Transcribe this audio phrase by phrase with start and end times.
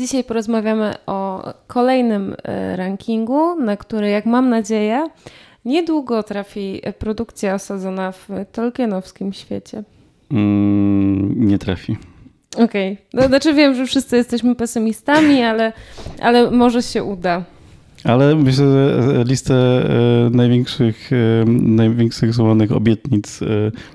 [0.00, 5.08] Dzisiaj porozmawiamy o kolejnym e, rankingu, na który, jak mam nadzieję,
[5.64, 9.82] niedługo trafi produkcja osadzona w tolkienowskim świecie.
[10.30, 11.96] Mm, nie trafi.
[12.56, 12.92] Okej.
[12.92, 13.06] Okay.
[13.14, 15.72] No, znaczy wiem, że wszyscy jesteśmy pesymistami, ale,
[16.20, 17.44] ale może się uda.
[18.04, 18.64] Ale myślę,
[19.02, 23.46] że listę e, największych, e, największych złożonych obietnic e,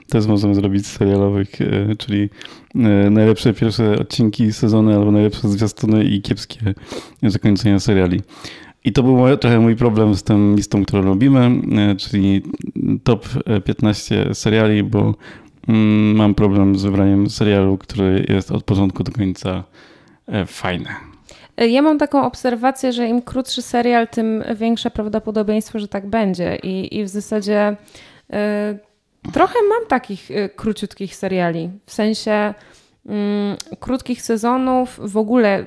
[0.10, 1.50] też możemy zrobić serialowych,
[1.98, 2.30] czyli
[3.12, 6.74] najlepsze pierwsze odcinki sezony albo najlepsze zwiastuny i kiepskie
[7.24, 8.22] zakończenia seriali.
[8.86, 11.52] I to był trochę mój problem z tą listą, którą robimy,
[11.98, 12.42] czyli
[13.04, 13.30] top
[13.66, 15.16] 15 seriali, bo
[15.68, 19.64] mm, mam problem z wybraniem serialu, który jest od początku do końca
[20.48, 20.90] fajny.
[21.58, 26.56] Ja mam taką obserwację, że im krótszy serial, tym większe prawdopodobieństwo, że tak będzie.
[26.56, 27.76] I, i w zasadzie
[28.30, 31.70] y, trochę mam takich y, króciutkich seriali.
[31.86, 32.54] W sensie
[33.06, 33.10] y,
[33.80, 35.64] krótkich sezonów, w ogóle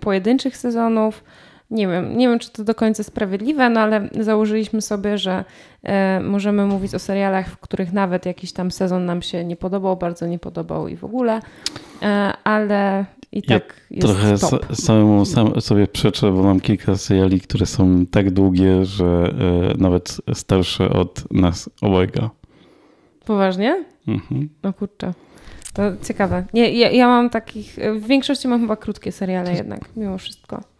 [0.00, 1.24] pojedynczych sezonów.
[1.72, 5.44] Nie wiem, nie wiem, czy to do końca sprawiedliwe, no ale założyliśmy sobie, że
[5.82, 9.96] e, możemy mówić o serialach, w których nawet jakiś tam sezon nam się nie podobał,
[9.96, 11.40] bardzo nie podobał i w ogóle,
[12.02, 14.76] e, ale i ja tak jest trochę top.
[14.76, 19.34] samemu sam sobie przeczę, bo mam kilka seriali, które są tak długie, że
[19.74, 22.30] e, nawet starsze od nas obojga.
[23.24, 23.84] Poważnie?
[24.08, 24.48] Mhm.
[24.62, 25.12] No kurczę.
[25.74, 26.44] To ciekawe.
[26.54, 30.71] Nie, ja, ja mam takich, w większości mam chyba krótkie seriale jednak, mimo wszystko.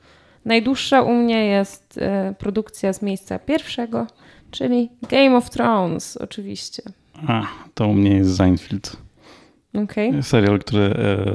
[0.44, 4.06] Najdłuższa u mnie jest e, produkcja z miejsca pierwszego,
[4.50, 6.82] czyli Game of Thrones oczywiście.
[7.28, 7.42] A,
[7.74, 8.96] to u mnie jest Seinfeld.
[9.84, 10.22] Okay.
[10.22, 11.28] Serial, który e,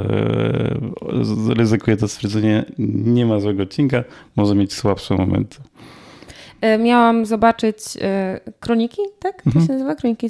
[1.54, 2.66] ryzykuje to stwierdzenie,
[3.06, 4.04] nie ma złego odcinka,
[4.36, 5.58] może mieć słabsze momenty.
[6.62, 9.42] E, miałam zobaczyć e, kroniki, tak?
[9.42, 9.68] To mhm.
[9.68, 9.96] się nazywa?
[9.96, 10.28] Kroniki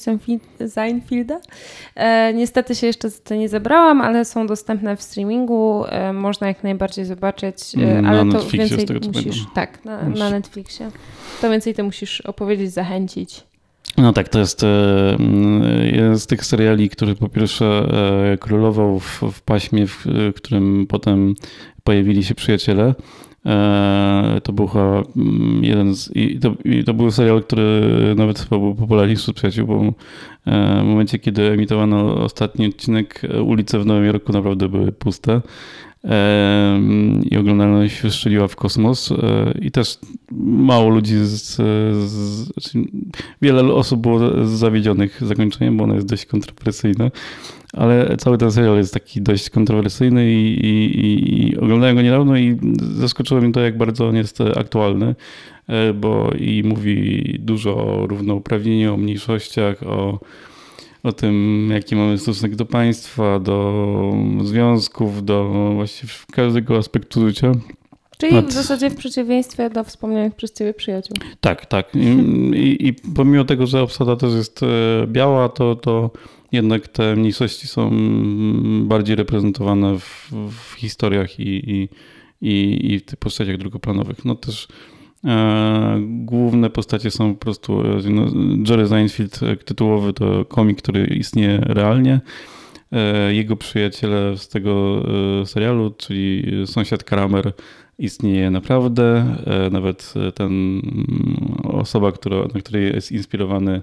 [0.68, 1.40] Seinfelda.
[1.96, 5.84] E, niestety się jeszcze to nie zebrałam, ale są dostępne w streamingu.
[6.14, 9.46] Można jak najbardziej zobaczyć, e, ale na to Netflixie, więcej tego, musisz.
[9.54, 10.92] Tak, na, na Netflixie.
[11.42, 13.44] To więcej ty musisz opowiedzieć, zachęcić.
[13.98, 14.66] No tak, to jest
[15.84, 17.90] jeden z tych seriali, który po pierwsze
[18.40, 20.06] królował w, w paśmie, w
[20.36, 21.36] którym potem
[21.84, 22.94] pojawili się przyjaciele.
[23.48, 24.70] E, to był
[25.16, 26.16] mm, jeden z.
[26.16, 27.82] I to, i to był serial, który
[28.18, 29.76] nawet chyba był popularniejszy wśród przyjaciół, bo
[30.46, 35.42] e, w momencie, kiedy emitowano ostatni odcinek, e, ulice w Nowym Jorku naprawdę były puste
[37.32, 39.14] i oglądalność wystrzeliła w kosmos
[39.62, 39.98] i też
[40.42, 41.62] mało ludzi, z, z,
[42.46, 42.80] znaczy
[43.42, 47.12] wiele osób było zawiedzionych zakończeniem, bo ono jest dość kontrowersyjne,
[47.74, 52.58] ale cały ten serial jest taki dość kontrowersyjny i, i, i oglądałem go niedawno i
[52.80, 55.16] zaskoczyło mnie to, jak bardzo on jest aktualny,
[55.68, 60.20] e, bo i mówi dużo o równouprawnieniu, o mniejszościach, o
[61.08, 64.14] o tym, jaki mamy stosunek do państwa, do
[64.44, 67.52] związków, do właściwie każdego aspektu życia.
[68.18, 71.18] Czyli w zasadzie w przeciwieństwie do wspomnianych przez ciebie przyjaciół.
[71.42, 71.96] Tak, tak.
[71.96, 72.08] I,
[72.58, 74.68] i, i pomimo tego, że obsada też jest e,
[75.08, 76.12] biała, to, to
[76.52, 77.92] jednak te mniejszości są
[78.84, 81.90] bardziej reprezentowane w, w historiach i, i,
[82.94, 84.26] i, w tych postaciach drugoplanowych.
[84.26, 84.68] No też
[86.00, 88.26] główne postacie są po prostu e, no,
[88.70, 92.22] Jerry Seinfeld e, tytułowy to komik, który istnieje realnie.
[92.92, 95.04] E, jego przyjaciele z tego
[95.42, 97.54] e, serialu, czyli sąsiad Kramer
[98.00, 99.36] istnieje naprawdę.
[99.72, 103.82] Nawet ten mm, osoba, która, na której jest inspirowany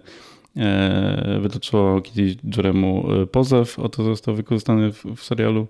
[0.57, 5.67] E, wytoczyło kiedyś Jeremu e, pozew, o to został wykorzystany w, w serialu.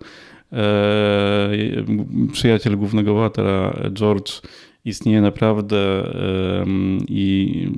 [0.53, 1.51] E,
[2.33, 4.33] przyjaciel głównego bohatera, George,
[4.85, 5.77] istnieje naprawdę
[7.09, 7.69] i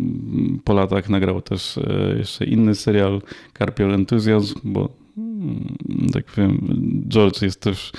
[0.64, 1.78] po latach nagrał też
[2.18, 3.22] jeszcze inny serial,
[3.58, 5.76] Carpial Enthusiasm, bo mm,
[6.12, 6.60] tak powiem,
[7.08, 7.92] George jest też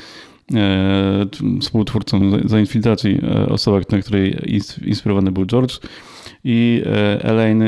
[1.62, 3.20] współtwórcą Zainfiltracji,
[3.50, 4.36] osoba, na której
[4.86, 5.80] inspirowany był George.
[6.44, 6.82] I
[7.22, 7.62] Elaine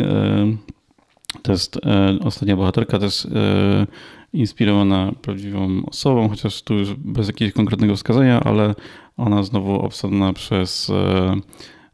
[1.85, 3.87] e, ostatnia bohaterka, też e,
[4.33, 8.75] inspirowana prawdziwą osobą, chociaż tu już bez jakiegoś konkretnego wskazania, ale
[9.19, 11.35] ona znowu obsadzona przez e,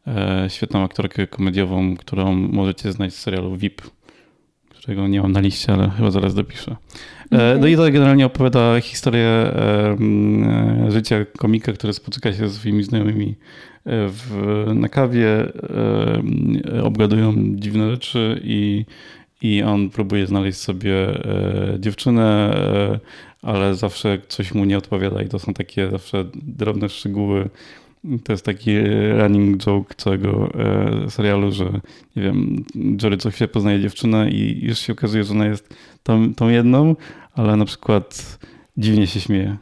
[0.06, 3.82] e, świetną aktorkę komediową, którą możecie znać z serialu VIP,
[4.68, 6.76] którego nie mam na liście, ale chyba zaraz dopiszę.
[7.26, 7.58] Okay.
[7.58, 9.96] No i to generalnie opowiada historię e,
[10.88, 13.34] życia komika, który spotyka się z swoimi znajomymi
[13.88, 15.28] w, na kawie,
[16.82, 18.84] obgadują dziwne rzeczy i
[19.42, 22.98] i on próbuje znaleźć sobie e, dziewczynę, e,
[23.46, 27.48] ale zawsze coś mu nie odpowiada i to są takie zawsze drobne szczegóły.
[28.24, 28.78] To jest taki
[29.18, 31.64] running joke całego e, serialu, że
[32.16, 32.64] nie wiem,
[33.02, 36.96] Jory co chwilę poznaje dziewczynę i już się okazuje, że ona jest tą, tą jedną,
[37.34, 38.38] ale na przykład
[38.76, 39.56] dziwnie się śmieje.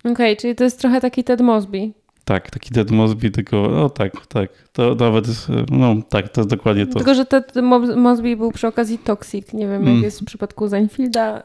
[0.00, 1.90] Okej, okay, czyli to jest trochę taki Ted Mosby.
[2.30, 6.86] Tak, taki Ted Mosby, tylko no tak, tak, to nawet no tak, to jest dokładnie
[6.86, 6.94] to.
[6.94, 7.52] Tylko, że Ted
[7.96, 10.02] Mosby był przy okazji toxic, nie wiem, jak mm.
[10.02, 11.42] jest w przypadku Zainfielda.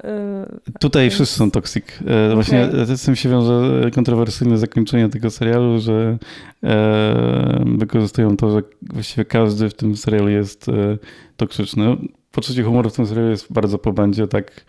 [0.68, 1.14] Yy, Tutaj więc...
[1.14, 1.86] wszyscy są toxic.
[2.08, 2.98] E, właśnie okay.
[2.98, 6.18] z tym się wiąże kontrowersyjne zakończenie tego serialu, że
[6.64, 8.62] e, wykorzystują to, że
[8.94, 10.98] właściwie każdy w tym serialu jest e,
[11.38, 11.98] toksyczny.
[12.32, 14.66] Poczucie humoru w tym serialu jest bardzo po bandzie, tak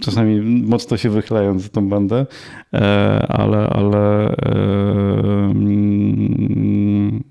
[0.00, 2.26] czasami mocno się wychylając za tą bandę,
[2.74, 2.78] e,
[3.28, 4.34] ale, ale e,
[5.50, 7.24] mm,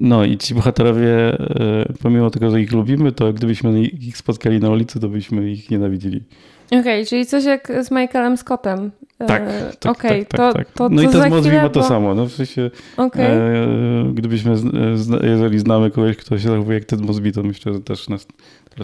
[0.00, 4.70] no i ci bohaterowie, e, pomimo tego, że ich lubimy, to gdybyśmy ich spotkali na
[4.70, 6.20] ulicy, to byśmy ich nienawidzili.
[6.66, 8.90] Okej, okay, czyli coś jak z Michaelem Scottem.
[9.18, 9.42] Tak,
[9.80, 10.66] tak, okay, tak, tak, tak.
[10.66, 12.14] To, to, no i to z Mozbi ma to samo.
[12.14, 13.26] No w sensie, okay.
[13.26, 14.56] e, gdybyśmy,
[14.94, 18.26] zna, jeżeli znamy kogoś, kto się zachowuje jak Ted Mosby, to myślę, że też nas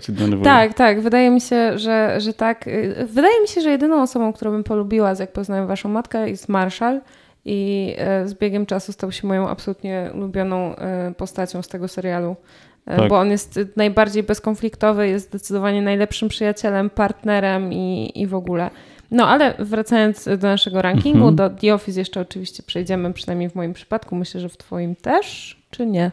[0.08, 0.44] denerwuje.
[0.44, 1.00] Tak, tak.
[1.00, 2.64] Wydaje mi się, że, że tak.
[3.06, 7.00] Wydaje mi się, że jedyną osobą, którą bym polubiła, jak poznałem waszą matkę, jest Marshall.
[7.44, 12.36] I e, z biegiem czasu stał się moją absolutnie ulubioną e, postacią z tego serialu.
[12.86, 13.08] E, tak.
[13.08, 18.70] Bo on jest najbardziej bezkonfliktowy, jest zdecydowanie najlepszym przyjacielem, partnerem i, i w ogóle.
[19.10, 21.36] No ale wracając do naszego rankingu, mhm.
[21.36, 24.16] do The Office jeszcze oczywiście przejdziemy, przynajmniej w moim przypadku.
[24.16, 26.12] Myślę, że w Twoim też, czy nie?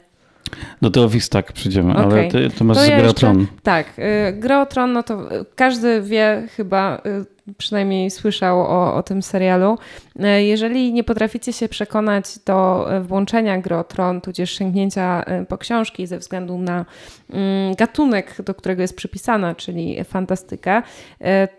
[0.82, 2.04] Do The Office tak przyjdziemy, okay.
[2.04, 3.48] ale ty, ty masz to ja Tron.
[3.64, 9.04] Tak, y, Gra o Tron, no to każdy wie chyba y, przynajmniej słyszał o, o
[9.04, 9.78] tym serialu.
[10.20, 15.46] E, jeżeli nie potraficie się przekonać do e, włączenia gry o Tron, tudzież sięgnięcia e,
[15.46, 16.86] po książki ze względu na
[17.30, 20.82] mm, gatunek, do którego jest przypisana, czyli fantastykę,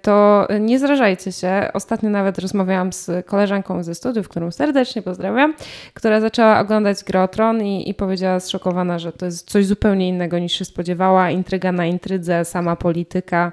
[0.02, 1.68] to nie zrażajcie się.
[1.74, 5.54] Ostatnio nawet rozmawiałam z koleżanką ze studiów, którą serdecznie pozdrawiam,
[5.94, 10.08] która zaczęła oglądać grę o Tron i, i powiedziała zszokowana, że to jest coś zupełnie
[10.08, 11.30] innego niż się spodziewała.
[11.30, 13.52] Intryga na intrydze, sama polityka,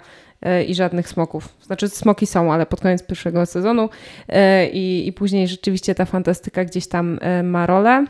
[0.67, 1.49] i żadnych smoków.
[1.61, 3.89] Znaczy smoki są, ale pod koniec pierwszego sezonu
[4.29, 8.05] e, i, i później rzeczywiście ta fantastyka gdzieś tam e, ma rolę.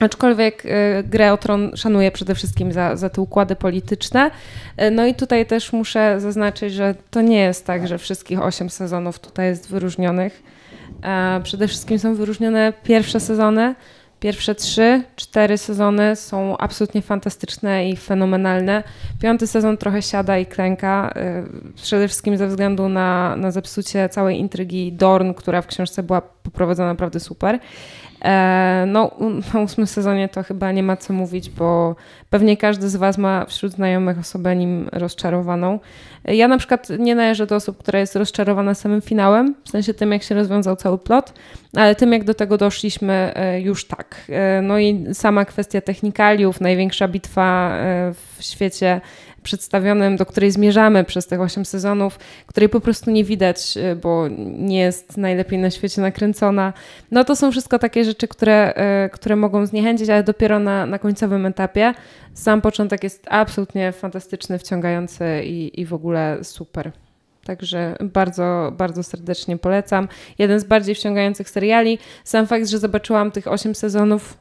[0.00, 0.62] Aczkolwiek
[1.04, 4.30] grę o Tron szanuję przede wszystkim za, za te układy polityczne.
[4.92, 9.18] No i tutaj też muszę zaznaczyć, że to nie jest tak, że wszystkich osiem sezonów
[9.18, 10.42] tutaj jest wyróżnionych.
[11.42, 13.74] Przede wszystkim są wyróżnione pierwsze sezony,
[14.24, 18.82] Pierwsze trzy, cztery sezony są absolutnie fantastyczne i fenomenalne.
[19.22, 21.14] Piąty sezon trochę siada i klęka,
[21.76, 26.20] y, przede wszystkim ze względu na, na zepsucie całej intrygi Dorn, która w książce była
[26.20, 27.58] poprowadzona naprawdę super.
[28.24, 29.10] E, no,
[29.54, 31.96] na ósmym sezonie to chyba nie ma co mówić, bo
[32.30, 35.80] pewnie każdy z Was ma wśród znajomych osobę nim rozczarowaną.
[36.24, 40.12] Ja na przykład nie należę do osób, która jest rozczarowana samym finałem, w sensie tym,
[40.12, 41.32] jak się rozwiązał cały plot,
[41.76, 44.16] ale tym, jak do tego doszliśmy, e, już tak.
[44.28, 47.78] E, no i sama kwestia technikaliów, największa bitwa
[48.14, 49.00] w świecie
[49.44, 54.28] przedstawionym, do której zmierzamy przez tych 8 sezonów, której po prostu nie widać, y, bo
[54.58, 56.72] nie jest najlepiej na świecie nakręcona.
[57.10, 58.74] No to są wszystko takie rzeczy, które,
[59.06, 61.94] y, które mogą zniechęcić, ale dopiero na, na końcowym etapie.
[62.34, 66.92] Sam początek jest absolutnie fantastyczny, wciągający i, i w ogóle super.
[67.44, 70.08] Także bardzo, bardzo serdecznie polecam.
[70.38, 71.98] Jeden z bardziej wciągających seriali.
[72.24, 74.38] Sam fakt, że zobaczyłam tych 8 sezonów,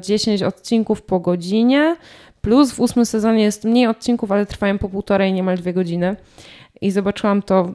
[0.00, 1.96] 10 y, odcinków po godzinie,
[2.44, 6.16] Plus w ósmym sezonie jest mniej odcinków, ale trwają po półtorej, niemal dwie godziny.
[6.80, 7.74] I zobaczyłam to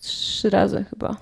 [0.00, 1.16] trzy razy chyba.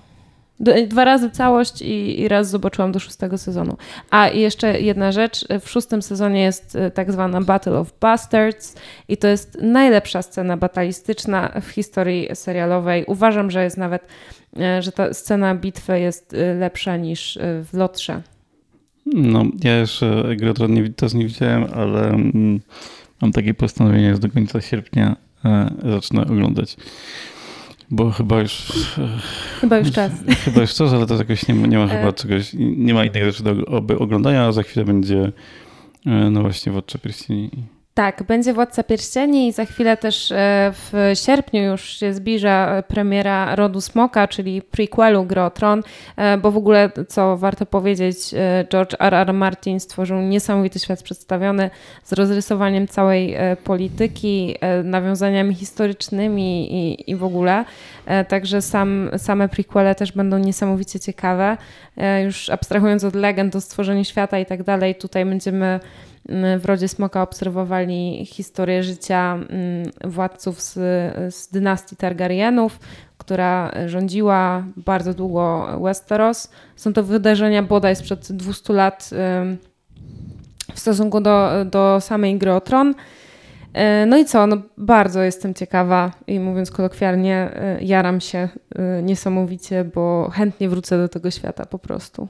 [0.87, 3.77] Dwa razy całość i, raz zobaczyłam do szóstego sezonu.
[4.09, 5.45] A i jeszcze jedna rzecz.
[5.61, 8.75] W szóstym sezonie jest e, tak zwana Battle of Bastards
[9.07, 13.05] i to jest najlepsza scena batalistyczna w historii serialowej.
[13.07, 14.07] Uważam, że jest nawet,
[14.59, 18.21] e, że ta scena bitwy jest e, lepsza niż w Lotrze.
[19.05, 22.59] No, ja jeszcze gry nie, też nie widziałem, ale mm,
[23.21, 26.77] mam takie postanowienie, że do końca sierpnia e, zacznę oglądać.
[27.91, 28.69] Bo chyba już.
[28.97, 29.07] E,
[29.61, 30.11] chyba już czas.
[30.45, 32.13] Chyba już czas, ale to jakoś nie, nie ma chyba e.
[32.13, 32.53] czegoś.
[32.59, 33.65] Nie ma innych rzeczy do
[33.99, 35.31] oglądania, a za chwilę będzie.
[36.31, 37.49] No właśnie, Władca Pierścieni.
[37.95, 40.35] Tak, będzie Władca Pierścieni i za chwilę też e,
[40.73, 45.83] w sierpniu już się zbliża premiera Rodu Smoka, czyli prequelu Gry Tron,
[46.17, 49.13] e, bo w ogóle, co warto powiedzieć, e, George R.
[49.13, 49.33] R.
[49.33, 51.69] Martin stworzył niesamowity świat przedstawiony
[52.03, 57.65] z rozrysowaniem całej polityki, nawiązaniami historycznymi i, i w ogóle.
[58.27, 61.57] Także sam, same prequele też będą niesamowicie ciekawe.
[62.23, 65.79] Już abstrahując od legend o stworzeniu świata i tak dalej, tutaj będziemy
[66.59, 69.39] w Rodzie Smoka obserwowali historię życia
[70.03, 70.73] władców z,
[71.35, 72.79] z dynastii Targaryenów,
[73.17, 76.51] która rządziła bardzo długo Westeros.
[76.75, 79.09] Są to wydarzenia bodaj sprzed 200 lat
[80.73, 82.95] w stosunku do, do samej gry o Tron.
[83.75, 84.47] E, no i co?
[84.47, 90.97] No bardzo jestem ciekawa i mówiąc kolokwialnie, e, jaram się e, niesamowicie, bo chętnie wrócę
[90.97, 92.27] do tego świata po prostu.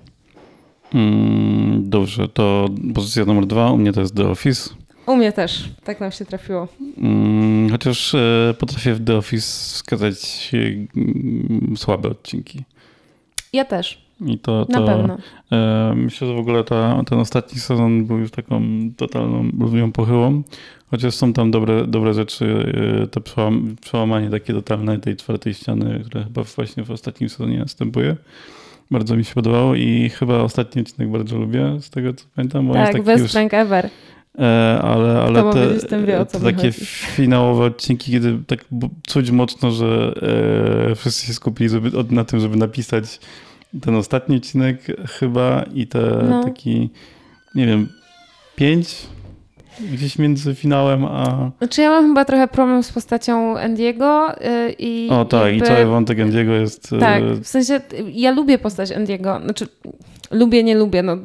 [0.95, 4.69] Mm, dobrze, to pozycja numer dwa, u mnie to jest The Office.
[5.05, 6.67] U mnie też, tak nam się trafiło.
[6.97, 8.15] Mm, chociaż
[8.59, 12.63] potrafię w The Office wskazać mm, słabe odcinki.
[13.53, 14.05] Ja też.
[14.25, 15.17] I to, to Na pewno.
[15.95, 18.61] myślę, że w ogóle ta, ten ostatni sezon był już taką
[18.97, 20.43] totalną, rozumiem, pochyłą.
[20.95, 22.73] Chociaż są tam dobre, dobre rzeczy,
[23.03, 23.21] e, to
[23.81, 28.15] przełamanie takie totalne tej czwartej ściany, które chyba właśnie w ostatnim sezonie następuje.
[28.91, 32.67] Bardzo mi się podobało i chyba ostatni odcinek bardzo lubię, z tego co pamiętam.
[32.67, 33.89] Bo tak, jest best już, ever.
[34.39, 35.53] E, ale, ale
[35.89, 36.85] te, wie, te takie chodzi.
[36.85, 38.65] finałowe odcinki, kiedy tak
[39.07, 40.13] czuć mocno, że
[40.91, 43.19] e, wszyscy się skupili żeby, na tym, żeby napisać
[43.81, 44.81] ten ostatni odcinek
[45.19, 46.43] chyba i te no.
[46.43, 46.89] taki,
[47.55, 47.87] nie wiem,
[48.55, 49.07] pięć
[49.79, 51.51] gdzieś między finałem a...
[51.57, 55.09] Znaczy ja mam chyba trochę problem z postacią Andiego y, i...
[55.11, 55.57] O tak, jakby...
[55.57, 56.93] i cały wątek Andiego jest...
[56.93, 57.81] Y, tak, w sensie
[58.13, 59.67] ja lubię postać Andiego, znaczy
[60.31, 61.17] lubię, nie lubię, no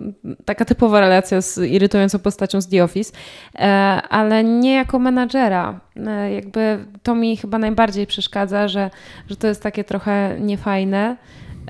[0.44, 3.12] taka typowa relacja z irytującą postacią z The Office,
[3.54, 3.68] e,
[4.08, 5.80] ale nie jako menadżera.
[5.96, 8.90] E, jakby to mi chyba najbardziej przeszkadza, że,
[9.28, 11.16] że to jest takie trochę niefajne.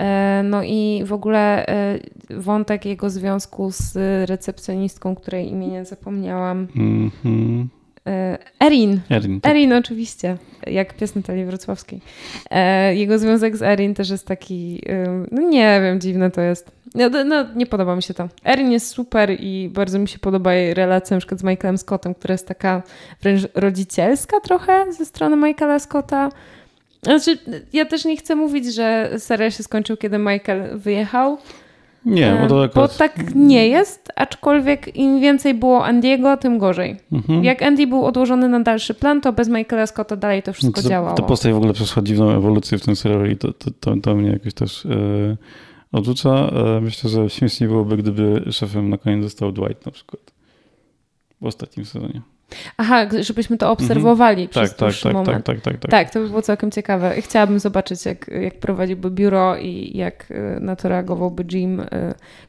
[0.00, 1.98] E, no i w ogóle e,
[2.30, 3.96] wątek jego związku z
[4.30, 6.68] recepcjonistką, której imienia zapomniałam.
[6.76, 7.64] Mm -hmm.
[8.60, 9.00] Erin.
[9.10, 9.52] Erin, tak.
[9.52, 12.00] Erin, oczywiście, jak pies Natalii Wrocławskiej.
[12.92, 14.82] Jego związek z Erin też jest taki,
[15.32, 16.70] no nie wiem, dziwne to jest.
[16.94, 18.28] No, no, nie podoba mi się to.
[18.44, 22.14] Erin jest super i bardzo mi się podoba jej relacja na przykład z Michaelem Scottem,
[22.14, 22.82] która jest taka
[23.22, 26.30] wręcz rodzicielska trochę ze strony Michaela Scotta.
[27.02, 27.38] Znaczy,
[27.72, 31.38] ja też nie chcę mówić, że serial się skończył, kiedy Michael wyjechał.
[32.04, 32.90] Nie, bo to akurat...
[32.90, 36.96] Bo tak nie jest, aczkolwiek im więcej było Andiego, tym gorzej.
[37.12, 37.44] Mhm.
[37.44, 40.88] Jak Andy był odłożony na dalszy plan, to bez Michaela Scotta dalej to wszystko to,
[40.88, 41.16] działało.
[41.16, 44.14] Ta postać w ogóle przeszła dziwną ewolucję w tym serialu i to, to, to, to
[44.14, 45.36] mnie jakoś też e,
[45.92, 46.30] odrzuca.
[46.30, 50.22] E, myślę, że śmiesznie byłoby, gdyby szefem na koniec został Dwight na przykład
[51.40, 52.20] w ostatnim sezonie.
[52.76, 54.48] Aha, żebyśmy to obserwowali mhm.
[54.48, 55.46] przez tak, tak, tak, moment.
[55.46, 55.90] Tak, tak, tak, tak.
[55.90, 57.14] Tak, to by było całkiem ciekawe.
[57.20, 61.86] Chciałabym zobaczyć, jak, jak prowadziłby biuro i jak y, na to reagowałby Jim, y,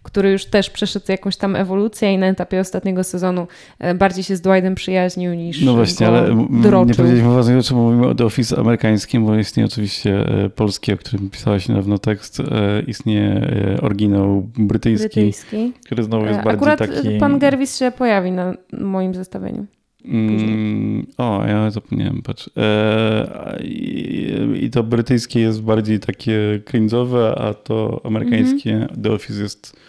[0.04, 3.48] który już też przeszedł jakąś tam ewolucję i na etapie ostatniego sezonu
[3.84, 6.86] y, bardziej się z Dwightem przyjaźnił niż No właśnie, ale droczył.
[6.86, 11.30] nie powiedzieliśmy ważnej rzeczy, mówimy o The Office amerykańskim, bo istnieje oczywiście polski, o którym
[11.30, 12.42] pisałaś niedawno tekst,
[12.88, 13.42] istnieje
[13.82, 15.74] oryginał brytyjski, brytyjski.
[15.86, 17.18] który znowu jest bardziej Akurat taki...
[17.20, 19.66] pan Gervis się pojawi na moim zestawieniu.
[20.06, 22.50] Mm, o, ja zapomniałem, patrz.
[22.58, 29.04] E, i, i, to brytyjskie jest bardziej takie cringe'owe, a to amerykańskie mm -hmm.
[29.04, 29.80] The Office jest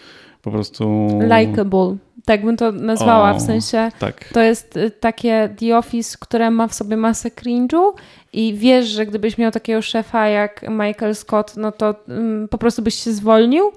[0.43, 1.09] po prostu...
[1.23, 1.97] Likeable.
[2.25, 4.29] Tak bym to nazwała, o, w sensie tak.
[4.33, 7.93] to jest y, takie The Office, które ma w sobie masę cringe'u
[8.33, 12.83] i wiesz, że gdybyś miał takiego szefa jak Michael Scott, no to um, po prostu
[12.83, 13.73] byś się zwolnił,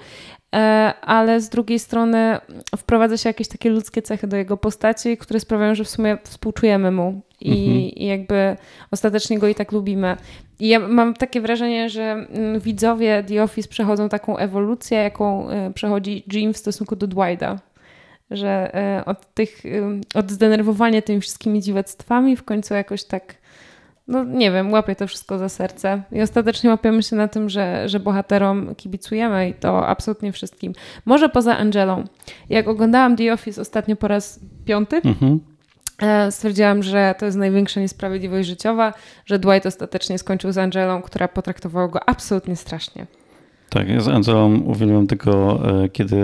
[1.02, 2.38] ale z drugiej strony
[2.78, 6.92] wprowadza się jakieś takie ludzkie cechy do jego postaci, które sprawiają, że w sumie współczujemy
[6.92, 7.80] mu i, mhm.
[7.80, 8.58] i jakby
[8.92, 10.18] ostatecznie go i tak lubimy.
[10.60, 15.74] I ja mam takie wrażenie, że mm, widzowie The Office przechodzą taką ewolucję, jaką e,
[15.74, 17.60] przechodzi Jim w stosunku do Dwighta
[18.32, 19.64] że e, od tych,
[20.14, 23.36] od zdenerwowania tymi wszystkimi dziwactwami w końcu jakoś tak
[24.08, 26.04] no nie wiem, łapię to wszystko za serce.
[26.12, 30.74] I ostatecznie łapiemy się na tym, że, że bohaterom kibicujemy i to absolutnie wszystkim.
[31.06, 32.04] Może poza Angelą.
[32.50, 35.40] Jak oglądałam The Office ostatnio po raz piąty, mhm.
[36.02, 38.94] E, stwierdziłam, że to jest największa niesprawiedliwość życiowa,
[39.26, 43.08] że Dwight ostatecznie skończył z Angelą, która potraktowała go absolutnie strasznie.
[43.76, 46.18] Tak, ja z Angelą uwielbiam tylko, e, kiedy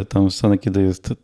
[0.00, 1.14] e, tam scenę, kiedy jest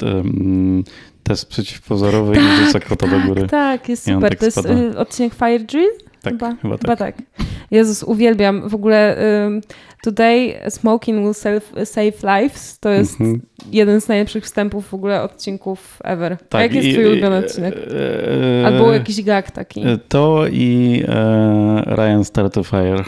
[1.23, 3.47] test przeciwpozorowy tak, i rzuca kota tak, do góry.
[3.47, 4.31] Tak, jest super.
[4.31, 5.91] Tak to jest y, odcinek Fire Drill?
[6.23, 7.17] Tak, chyba, chyba, chyba tak.
[7.17, 7.27] tak.
[7.71, 8.69] Jezus, uwielbiam.
[8.69, 9.61] W ogóle um,
[10.03, 13.41] Today Smoking Will save, save Lives to jest mm -hmm.
[13.73, 16.37] jeden z najlepszych wstępów w ogóle odcinków ever.
[16.37, 17.75] Tak, A jaki jest twój ulubiony odcinek?
[17.77, 19.83] E, e, Albo jakiś gag taki.
[20.09, 23.05] To i e, Ryan Start Fire.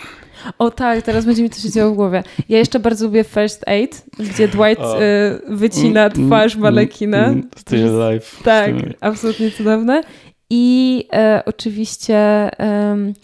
[0.59, 2.23] O tak, teraz będzie mi to się działo w głowie.
[2.49, 7.27] Ja jeszcze bardzo lubię First Aid, gdzie Dwight y, wycina mm, twarz mm, manekina.
[7.27, 8.43] Mm, Stay Alive.
[8.45, 10.03] Tak, absolutnie cudowne.
[10.51, 13.15] I e, oczywiście um,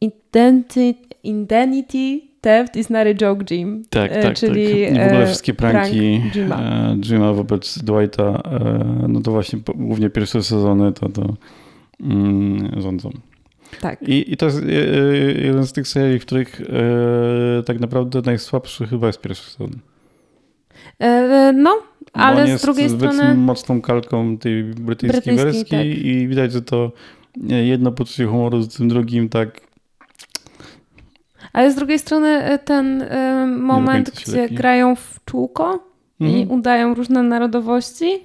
[0.00, 3.82] Identity, Indemnity Theft is not a joke, Jim.
[3.90, 4.96] Tak, e, tak, czyli tak.
[4.96, 6.60] I w ogóle wszystkie pranki prank Jima.
[6.62, 11.34] E, Jima wobec Dwighta, e, no to właśnie głównie pierwsze sezony to, to
[12.00, 13.10] mm, rządzą.
[13.80, 14.02] Tak.
[14.02, 18.22] I, I to jest e, e, jeden z tych serii, w których e, tak naprawdę
[18.26, 19.70] najsłabszy chyba jest pierwszy sezon.
[20.98, 21.78] E, no,
[22.12, 23.34] ale z drugiej strony.
[23.34, 26.04] mocną kalką tej brytyjskiej, brytyjskiej wersji tak.
[26.04, 26.92] i widać, że to
[27.46, 29.60] jedno poczucie humoru z tym drugim tak
[31.52, 33.04] ale z drugiej strony ten
[33.58, 34.56] moment, gdzie lepiej.
[34.56, 35.84] grają w czółko
[36.20, 36.32] mm.
[36.32, 36.58] i mhm.
[36.58, 38.22] udają różne narodowości,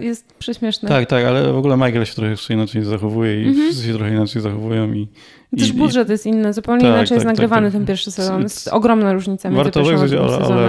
[0.00, 0.88] jest prześmieszny.
[0.88, 3.64] Tak, tak, ale w ogóle Michael się trochę jeszcze inaczej zachowuje i mm -hmm.
[3.64, 4.92] wszyscy się trochę inaczej zachowują.
[4.92, 5.08] I,
[5.58, 8.10] Też i, budżet jest inny, zupełnie tak, inaczej tak, jest tak, nagrywany tak, ten pierwszy
[8.10, 8.42] sezon.
[8.42, 10.68] Jest ogromna różnica między Warto obejrzeć, ale, ale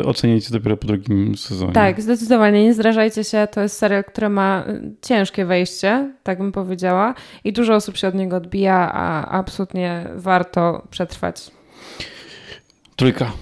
[0.00, 1.72] e, oceniajcie dopiero po drugim sezonie.
[1.72, 3.48] Tak, zdecydowanie, nie zrażajcie się.
[3.52, 7.14] To jest serial, który ma e, ciężkie wejście, tak bym powiedziała.
[7.44, 11.50] I dużo osób się od niego odbija, a absolutnie warto przetrwać.
[12.96, 13.32] Trójka.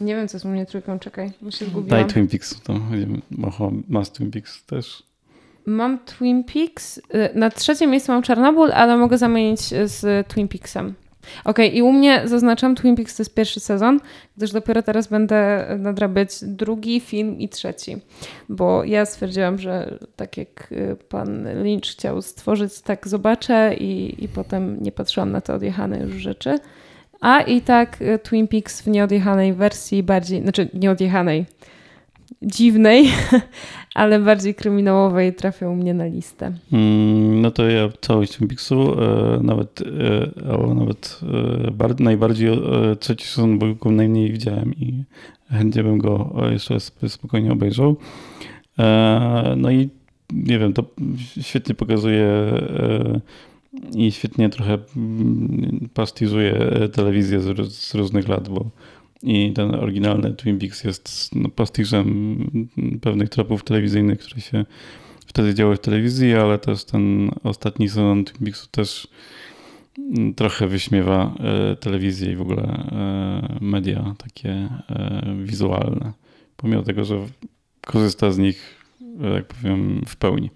[0.00, 2.00] Nie wiem, co z mnie trójką, czekaj, bo się zgubiłam.
[2.00, 2.74] Daj Twin Peaks, to
[3.88, 5.02] masz Twin Peaks też.
[5.66, 6.98] Mam Twin Peaks.
[6.98, 7.02] Y,
[7.34, 10.94] na trzecim miejscu mam Czarnobyl, ale mogę zamienić z Twin Peaksem.
[11.44, 14.00] Ok, i u mnie zaznaczam Twin Peaks to jest pierwszy sezon,
[14.36, 17.96] gdyż dopiero teraz będę nadrabiać drugi film i trzeci.
[18.48, 24.28] Bo ja stwierdziłam, że tak jak y, pan Lynch chciał stworzyć, tak zobaczę i, i
[24.28, 26.58] potem nie patrzyłam na te odjechane już rzeczy.
[27.20, 31.46] A i tak e, Twin Peaks w nieodjechanej wersji, bardziej, znaczy nieodjechanej,
[32.42, 33.08] dziwnej,
[33.94, 36.52] ale bardziej kryminałowej trafią mnie na listę.
[36.72, 41.20] Mm, no to ja całość Twin Peaksu, e, nawet, e, nawet
[41.98, 45.04] e, najbardziej e, trzeci sezon, bo go najmniej widziałem i
[45.50, 47.96] chętnie bym go jeszcze spokojnie obejrzał.
[48.78, 49.88] E, no i
[50.32, 50.84] nie wiem, to
[51.40, 53.20] świetnie pokazuje e,
[53.96, 58.70] i świetnie trochę mm, pastiżuje telewizję z, z różnych lat, bo
[59.22, 62.36] i ten oryginalny Twin Peaks jest no, pastiżem
[63.02, 64.64] pewnych tropów telewizyjnych, które się
[65.26, 69.08] wtedy działy w telewizji, ale też ten ostatni sezon Twin Peaksu też
[69.98, 76.12] mm, trochę wyśmiewa e, telewizję i w ogóle e, media takie e, wizualne,
[76.56, 77.26] pomimo tego, że
[77.86, 78.84] korzysta z nich,
[79.34, 80.50] jak powiem, w pełni.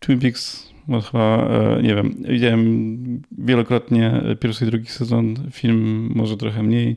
[0.00, 6.36] Twin Peaks bo chyba, e, nie wiem, widziałem wielokrotnie pierwszy i drugi sezon, film może
[6.36, 6.96] trochę mniej,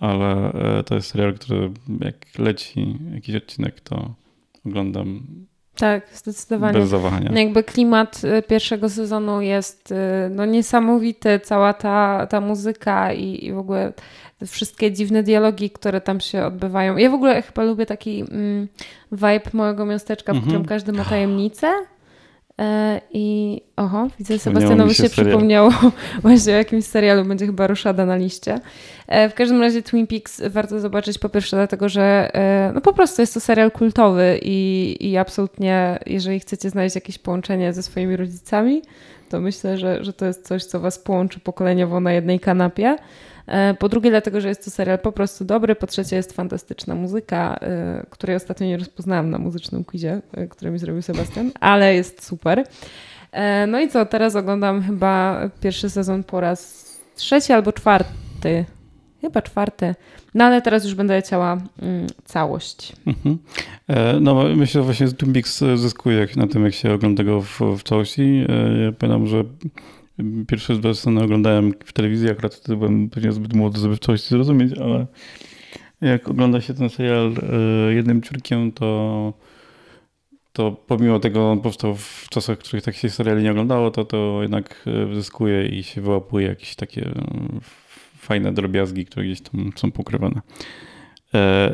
[0.00, 4.14] ale e, to jest serial, który jak leci jakiś odcinek, to
[4.66, 5.22] oglądam
[5.76, 6.78] tak, zdecydowanie.
[6.78, 7.30] Bez zawahania.
[7.32, 9.94] No jakby klimat e, pierwszego sezonu jest
[10.30, 13.92] no, niesamowity, cała ta, ta muzyka i, i w ogóle
[14.38, 16.96] te wszystkie dziwne dialogi, które tam się odbywają.
[16.96, 18.68] Ja w ogóle chyba lubię taki mm,
[19.12, 20.68] vibe małego miasteczka, w którym mhm.
[20.68, 21.72] każdy ma tajemnicę.
[22.60, 25.70] E, I oho, widzę, Sebastianowi się, się przypomniało
[26.22, 28.60] właśnie o jakimś serialu, będzie chyba Ruszada na liście.
[29.06, 32.92] E, w każdym razie Twin Peaks warto zobaczyć po pierwsze dlatego, że e, no po
[32.92, 38.16] prostu jest to serial kultowy i, i absolutnie jeżeli chcecie znaleźć jakieś połączenie ze swoimi
[38.16, 38.82] rodzicami,
[39.28, 42.96] to myślę, że, że to jest coś, co was połączy pokoleniowo na jednej kanapie.
[43.46, 45.74] E, po drugie, dlatego, że jest to serial po prostu dobry.
[45.74, 50.70] Po trzecie, jest fantastyczna muzyka, e, której ostatnio nie rozpoznałam na muzycznym quizie, e, który
[50.70, 52.64] mi zrobił Sebastian, ale jest super.
[53.68, 56.84] No i co, teraz oglądam chyba pierwszy sezon po raz
[57.16, 58.64] trzeci albo czwarty.
[59.20, 59.94] Chyba czwarty.
[60.34, 62.92] No ale teraz już będę leciała mm, całość.
[63.06, 63.38] Mhm.
[64.20, 67.82] No myślę, że właśnie Twin Peaks zyskuje na tym, jak się ogląda go w, w
[67.82, 68.46] całości.
[68.84, 69.44] Ja pamiętam, że
[70.48, 74.78] Pierwszy raz scenę oglądałem w telewizji, akurat wtedy byłem pewnie zbyt młody, żeby coś zrozumieć,
[74.78, 75.06] ale
[76.00, 77.32] jak ogląda się ten serial
[77.88, 79.32] e, jednym ciurkiem, to,
[80.52, 84.04] to pomimo tego on powstał w czasach, w których tak się seriali nie oglądało, to
[84.04, 87.12] to jednak e, zyskuje i się wyłapuje jakieś takie e,
[88.18, 90.40] fajne drobiazgi, które gdzieś tam są pokrywane.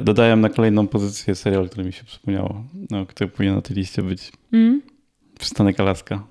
[0.03, 4.03] Dodałem na kolejną pozycję serial, który mi się przypomniało, no, który powinien na tej liście
[4.03, 4.33] być.
[4.53, 4.83] Mm.
[5.39, 6.27] Przystanek Alaska.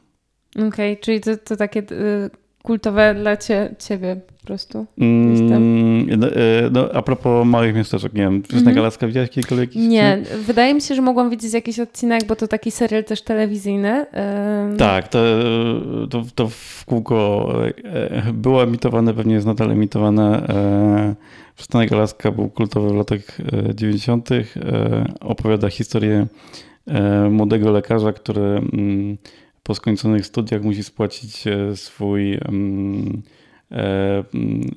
[0.67, 2.30] Okej, okay, czyli to, to takie y,
[2.63, 4.86] kultowe dla cie, ciebie po prostu?
[4.98, 6.34] Mm, no, y,
[6.72, 8.80] no, a propos małych miasteczek, nie wiem, Przystanek mm -hmm.
[8.80, 12.72] Alaska widziałeś kiedykolwiek Nie, wydaje mi się, że mogłam widzieć jakiś odcinek, bo to taki
[12.72, 14.06] serial też telewizyjny.
[14.78, 15.19] Tak, to,
[16.10, 17.50] to, to w kółko
[17.84, 20.48] e, było emitowane, pewnie jest nadal emitowane.
[20.50, 21.15] E,
[21.56, 23.19] Przystanek Alaska był kultowy w latach
[23.76, 24.32] 90.
[24.32, 24.45] E,
[25.19, 26.28] opowiada historię
[27.30, 29.17] młodego lekarza, który mm,
[29.69, 33.21] po skończonych studiach musi spłacić e, swój um,
[33.71, 34.23] e,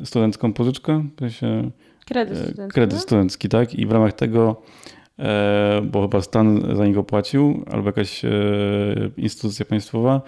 [0.05, 1.05] studencką pożyczkę.
[1.29, 1.71] Się,
[2.07, 3.01] kredyt, e, studencki, kredyt no?
[3.01, 3.75] studencki, tak?
[3.75, 4.63] I w ramach tego,
[5.83, 8.23] bo chyba stan za niego płacił, albo jakaś
[9.17, 10.23] instytucja państwowa,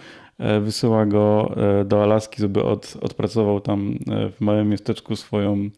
[0.61, 5.71] wysyła go do Alaski, żeby od, odpracował tam w małym miasteczku swoją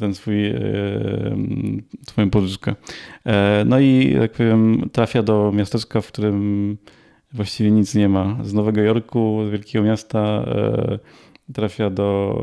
[0.00, 0.54] ten swój,
[2.08, 2.74] swoją pożyczkę.
[3.66, 6.76] No i jak powiem, trafia do miasteczka, w którym
[7.36, 8.38] właściwie nic nie ma.
[8.44, 10.98] Z Nowego Jorku, z wielkiego miasta e,
[11.52, 12.36] trafia do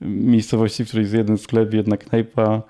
[0.00, 2.62] miejscowości, w której jest jeden sklep, jedna knajpa,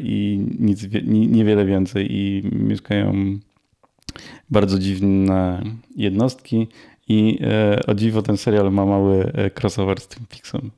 [0.00, 3.38] i nic, niewiele więcej i mieszkają
[4.50, 5.62] bardzo dziwne
[5.96, 6.68] jednostki
[7.08, 7.38] i
[7.86, 10.70] o dziwo ten serial ma mały crossover z Twin Peaksem.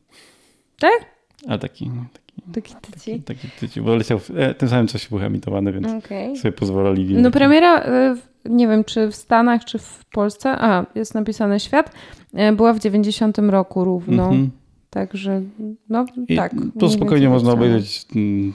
[0.79, 1.07] Tak?
[1.49, 3.23] A taki, Taki tyci.
[3.23, 6.37] Taki, tyci, bo leciał w e, tym samym czasie był emitowany, więc okay.
[6.37, 7.15] sobie pozwolili.
[7.15, 11.93] No premiera, e, nie wiem czy w Stanach, czy w Polsce, a jest napisane świat,
[12.35, 14.29] e, była w 90 roku równo.
[14.29, 14.51] Mm -hmm.
[14.91, 15.43] Także,
[15.89, 16.55] no I tak.
[16.79, 18.55] To spokojnie można obejrzeć mm,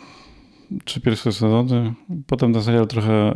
[0.85, 1.93] trzy pierwsze sezony.
[2.27, 3.33] Potem ten serial trochę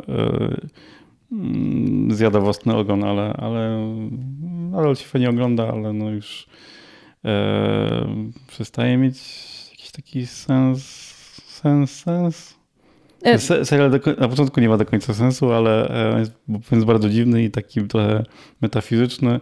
[2.11, 3.79] y, zjada własny ogon, ale, ale,
[4.77, 6.47] ale się fajnie ogląda, ale no już
[7.25, 7.29] y,
[8.47, 9.19] przestaje mieć
[9.95, 10.81] taki sens,
[11.47, 12.55] sens, sens.
[13.21, 16.31] E, serial na początku nie ma do końca sensu, ale e, jest,
[16.71, 18.23] jest bardzo dziwny i taki trochę
[18.61, 19.39] metafizyczny.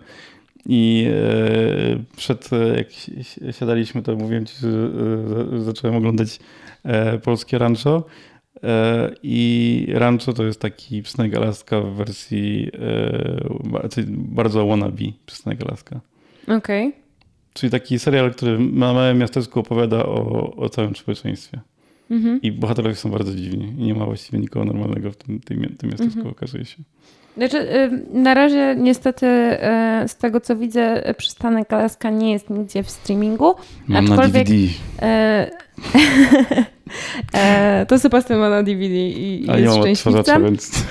[0.66, 2.88] I e, przed jak
[3.56, 4.70] siadaliśmy, to mówiłem ci, że
[5.64, 6.40] zacząłem oglądać
[7.24, 8.06] polskie rancho.
[9.24, 12.72] I rancho to jest taki Psnek Alaska w wersji
[14.08, 16.00] bardzo wannabe Psnek Alaska.
[16.48, 16.88] Okej.
[16.88, 17.03] Okay.
[17.54, 21.60] Czyli taki serial, który na małym miasteczku opowiada o, o całym społeczeństwie.
[22.12, 22.42] Mhm.
[22.42, 23.74] I bohaterowie są bardzo dziwni.
[23.78, 26.28] I nie ma właściwie nikogo normalnego w tym, tym, tym miasteczku, mhm.
[26.28, 26.78] okazuje się.
[27.38, 32.90] Znaczy, na razie niestety y, z tego co widzę, przystanek Alaska nie jest nigdzie w
[32.90, 33.56] streamingu.
[33.88, 35.52] Mam aczkolwiek, na DVD.
[37.34, 40.44] E, to Sebastian ma na DVD i, A jest ja szczęśliwcem.
[40.44, 40.86] Więc...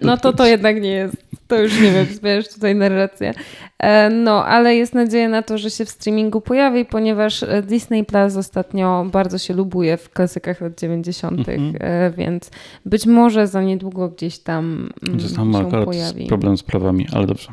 [0.00, 1.16] No to to jednak nie jest
[1.48, 3.34] to już nie wiem, zmieniasz tutaj narrację.
[3.78, 8.04] E, no, ale jest nadzieja na to, że się w streamingu pojawi, ponieważ e, Disney
[8.04, 12.14] Plus ostatnio bardzo się lubuje w klasykach lat 90., mm -hmm.
[12.16, 12.50] więc
[12.86, 16.26] być może za niedługo gdzieś tam, mm, tam się pojawi.
[16.26, 17.48] problem z prawami, ale dobrze.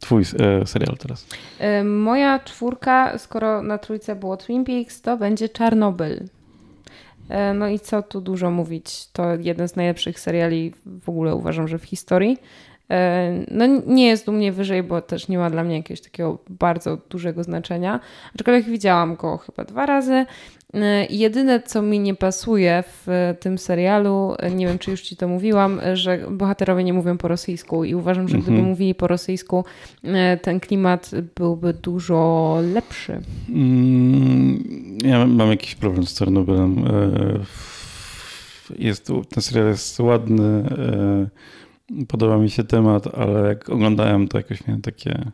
[0.00, 1.26] Twój e, serial teraz.
[1.58, 6.20] E, moja czwórka, skoro na trójce było Twin Peaks, to będzie Czarnobyl.
[7.28, 9.06] E, no i co tu dużo mówić?
[9.12, 12.38] To jeden z najlepszych seriali w ogóle uważam, że w historii.
[12.90, 16.38] E, no nie jest u mnie wyżej, bo też nie ma dla mnie jakiegoś takiego
[16.48, 18.00] bardzo dużego znaczenia.
[18.34, 20.26] Aczkolwiek widziałam go chyba dwa razy.
[20.76, 25.16] E, jedyne, co mi nie pasuje w tym serialu, e, nie wiem, czy już ci
[25.16, 28.68] to mówiłam, że bohaterowie nie mówią po rosyjsku i uważam, że gdyby mhm.
[28.68, 29.64] mówili po rosyjsku,
[30.42, 33.20] ten klimat byłby dużo lepszy.
[33.48, 34.64] Mm,
[35.04, 36.84] ja mam jakiś problem z Czarnobylem.
[38.78, 40.64] Jest, ten serial jest ładny
[42.08, 45.30] Podoba mi się temat, ale jak oglądałem to jakoś miałem takie.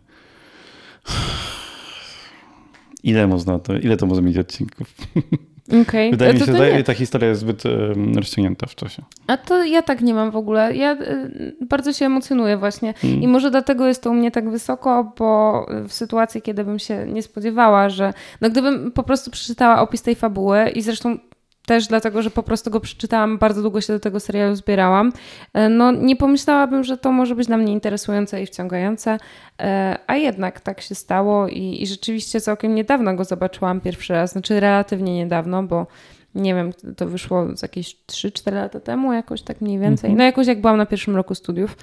[3.03, 4.95] Ile można to, ile to może mieć odcinków?
[5.83, 6.11] Okay.
[6.11, 9.03] Wydaje mi się, że ta historia jest zbyt um, rozciągnięta w czasie.
[9.27, 10.77] A to ja tak nie mam w ogóle.
[10.77, 12.95] Ja y, bardzo się emocjonuję właśnie.
[12.95, 13.23] Hmm.
[13.23, 17.07] I może dlatego jest to u mnie tak wysoko, bo w sytuacji, kiedy bym się
[17.07, 21.19] nie spodziewała, że no gdybym po prostu przeczytała opis tej fabuły i zresztą
[21.67, 25.13] też dlatego, że po prostu go przeczytałam, bardzo długo się do tego serialu zbierałam.
[25.55, 29.19] E, no nie pomyślałabym, że to może być dla mnie interesujące i wciągające,
[29.61, 34.33] e, a jednak tak się stało i, i rzeczywiście całkiem niedawno go zobaczyłam pierwszy raz,
[34.33, 35.87] znaczy relatywnie niedawno, bo
[36.35, 40.11] nie wiem, to wyszło z jakieś 3-4 lata temu, jakoś tak mniej więcej.
[40.11, 40.19] Mhm.
[40.19, 41.77] No jakoś jak byłam na pierwszym roku studiów,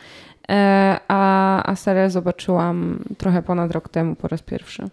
[1.07, 4.89] a, a serial zobaczyłam trochę ponad rok temu po raz pierwszy.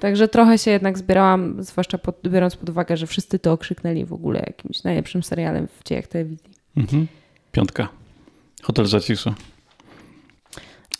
[0.00, 4.12] Także trochę się jednak zbierałam, zwłaszcza pod, biorąc pod uwagę, że wszyscy to okrzyknęli w
[4.12, 6.50] ogóle jakimś najlepszym serialem w dziejach telewizji.
[6.76, 7.06] Mhm.
[7.52, 7.88] Piątka.
[8.62, 9.34] Hotel Zaciszy.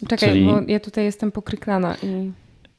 [0.08, 0.46] Czekaj, Czyli...
[0.46, 2.32] bo ja tutaj jestem pokryklana i...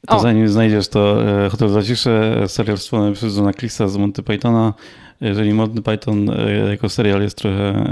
[0.06, 0.20] To o.
[0.20, 4.74] zanim znajdziesz to e, Hotel Zacisze, serial stworzony przez Johna Clisa z Monty Pythona,
[5.20, 7.84] jeżeli Monty Python e, jako serial jest trochę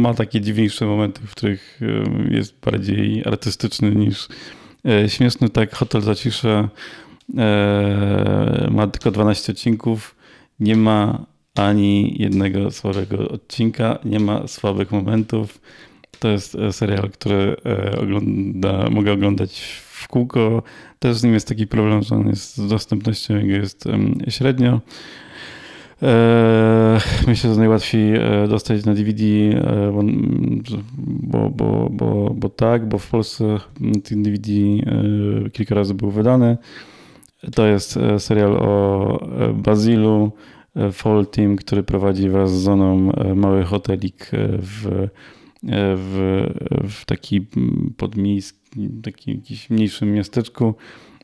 [0.00, 1.80] ma takie dziwniejsze momenty, w których
[2.30, 4.28] jest bardziej artystyczny niż
[4.88, 6.68] e, śmieszny, tak Hotel Zacisze
[7.38, 10.14] e, ma tylko 12 odcinków,
[10.60, 15.60] nie ma ani jednego słabego odcinka, nie ma słabych momentów.
[16.18, 17.56] To jest serial, który
[18.00, 19.60] ogląda, mogę oglądać
[19.92, 20.62] w kółko.
[20.98, 23.84] Też z nim jest taki problem, że on jest z dostępnością jego jest
[24.28, 24.80] średnio.
[26.02, 29.92] Eee, myślę, że najłatwiej e, dostać na DVD, e,
[31.04, 33.58] bo, bo, bo, bo tak, bo w Polsce
[34.04, 36.58] ten DVD e, kilka razy był wydany.
[37.54, 40.32] To jest serial o Bazilu,
[40.92, 45.08] Fall Team, który prowadzi wraz z Zoną mały hotelik w,
[45.96, 46.44] w,
[46.90, 47.46] w taki
[47.96, 50.74] podmiejski, takim jakimś mniejszym miasteczku.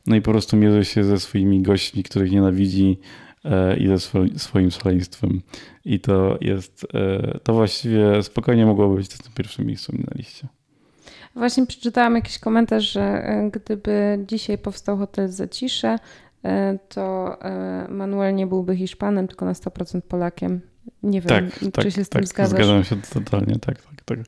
[0.07, 2.97] No i po prostu mierzy się ze swoimi gośćmi, których nienawidzi
[3.77, 3.99] i ze
[4.37, 5.41] swoim szaleństwem.
[5.85, 10.47] I to jest, e, to właściwie spokojnie mogłoby być tym pierwszym miejscu na liście.
[11.35, 15.99] Właśnie przeczytałam jakiś komentarz, że e, gdyby dzisiaj powstał hotel Zacisze,
[16.89, 17.37] to
[17.89, 20.61] Manuel nie byłby Hiszpanem, tylko na 100% Polakiem.
[21.03, 22.55] Nie wiem, tak, czy tak, się z tym tak, zgadzasz.
[22.59, 24.19] Zgadzam się totalnie, tak, tak, tak.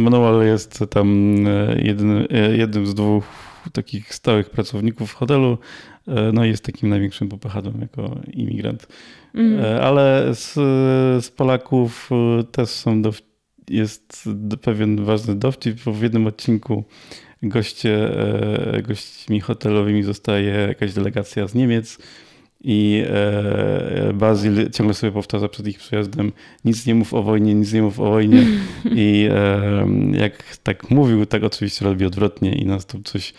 [0.00, 1.36] Manuel jest tam
[1.76, 3.24] jednym, jednym z dwóch
[3.72, 5.58] takich stałych pracowników hotelu,
[6.32, 8.86] no i jest takim największym popychadłem jako imigrant.
[9.34, 9.80] Mm.
[9.82, 10.54] Ale z,
[11.24, 12.10] z Polaków
[12.52, 13.02] też są
[13.70, 14.28] jest
[14.62, 16.84] pewien ważny dowcip, bo w jednym odcinku
[17.42, 18.10] goście,
[18.82, 21.98] gośćmi hotelowymi zostaje jakaś delegacja z Niemiec
[22.64, 23.04] i
[24.14, 26.32] Bazil ciągle sobie powtarza przed ich przyjazdem
[26.64, 28.46] nic nie mów o wojnie, nic nie mów o wojnie
[28.84, 29.28] i
[30.12, 33.34] jak tak mówił, tak oczywiście robi odwrotnie i nas coś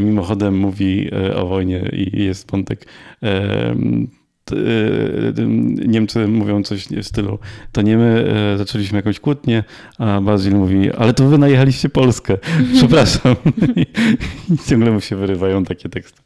[0.00, 2.86] mimochodem mówi o wojnie i jest wątek
[5.86, 7.38] Niemcy mówią coś w stylu,
[7.72, 8.24] to nie my
[8.56, 9.64] zaczęliśmy jakąś kłótnię,
[9.98, 12.38] a Bazil mówi, ale to wy najechaliście Polskę,
[12.74, 13.36] przepraszam.
[14.50, 16.22] I ciągle mu się wyrywają takie teksty.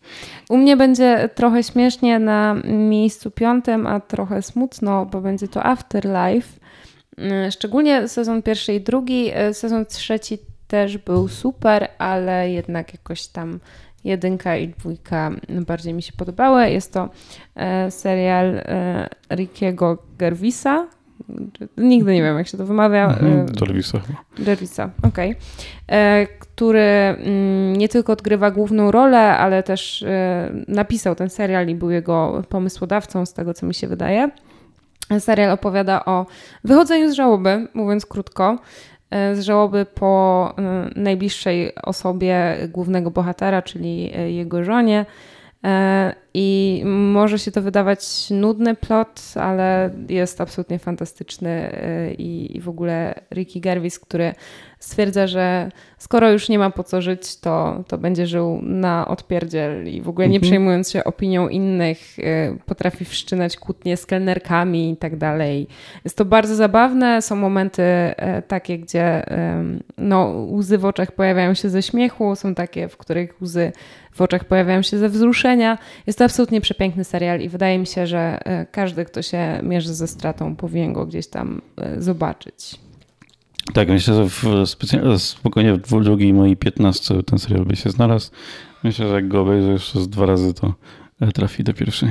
[0.49, 6.61] U mnie będzie trochę śmiesznie na miejscu piątym, a trochę smutno, bo będzie to Afterlife.
[7.51, 9.31] Szczególnie sezon pierwszy i drugi.
[9.53, 13.61] Sezon trzeci też był super, ale jednak jakoś tam
[14.05, 16.71] jedynka i dwójka bardziej mi się podobały.
[16.71, 17.09] Jest to
[17.91, 18.61] serial
[19.31, 20.87] Rickiego Gervisa.
[21.77, 23.09] Nigdy nie wiem, jak się to wymawia.
[23.09, 24.19] Mhm, Gervisa chyba.
[24.39, 25.37] Gervisa, okej.
[25.87, 26.27] Okay.
[26.39, 27.17] Który
[27.77, 30.05] nie tylko odgrywa główną rolę, ale też
[30.69, 34.31] napisał ten serial i był jego pomysłodawcą, z tego co mi się wydaje.
[35.19, 36.27] Serial opowiada o
[36.65, 38.59] wychodzeniu z żałoby, mówiąc krótko
[39.35, 40.55] z żałoby po
[40.97, 45.07] najbliższej osobie głównego bohatera, czyli jego żonie.
[46.35, 51.77] I może się to wydawać nudny plot, ale jest absolutnie fantastyczny
[52.19, 54.35] i, i w ogóle Ricky Gervais, który
[54.79, 59.89] stwierdza, że skoro już nie ma po co żyć, to, to będzie żył na odpierdziel.
[59.89, 62.17] I w ogóle nie przejmując się opinią innych,
[62.67, 65.67] potrafi wszczynać kłótnie z kelnerkami i tak dalej.
[66.05, 67.83] Jest to bardzo zabawne, są momenty
[68.49, 69.27] takie, gdzie
[69.99, 73.73] no, łzy w oczach pojawiają się ze śmiechu, są takie, w których łzy
[74.15, 75.79] w oczach pojawiają się ze wzruszenia.
[76.07, 80.07] Jest to absolutnie przepiękny serial i wydaje mi się, że każdy, kto się mierzy ze
[80.07, 81.63] stratą, powinien go gdzieś tam
[81.99, 82.79] zobaczyć.
[83.75, 84.45] Tak, myślę, że w,
[85.19, 88.31] spokojnie w drugiej mojej 15 ten serial by się znalazł.
[88.85, 90.75] Myślę, że jak go obejrzę jeszcze z dwa razy, to
[91.35, 92.09] trafi do pierwszej.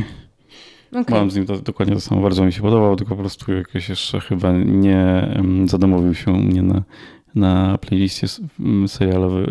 [0.92, 1.20] Okay.
[1.20, 3.90] Mam z nim to, dokładnie to samo, bardzo mi się podobał, tylko po prostu jakoś
[3.90, 5.34] jeszcze chyba nie
[5.66, 6.84] zadomowił się u mnie na,
[7.36, 8.28] na playliście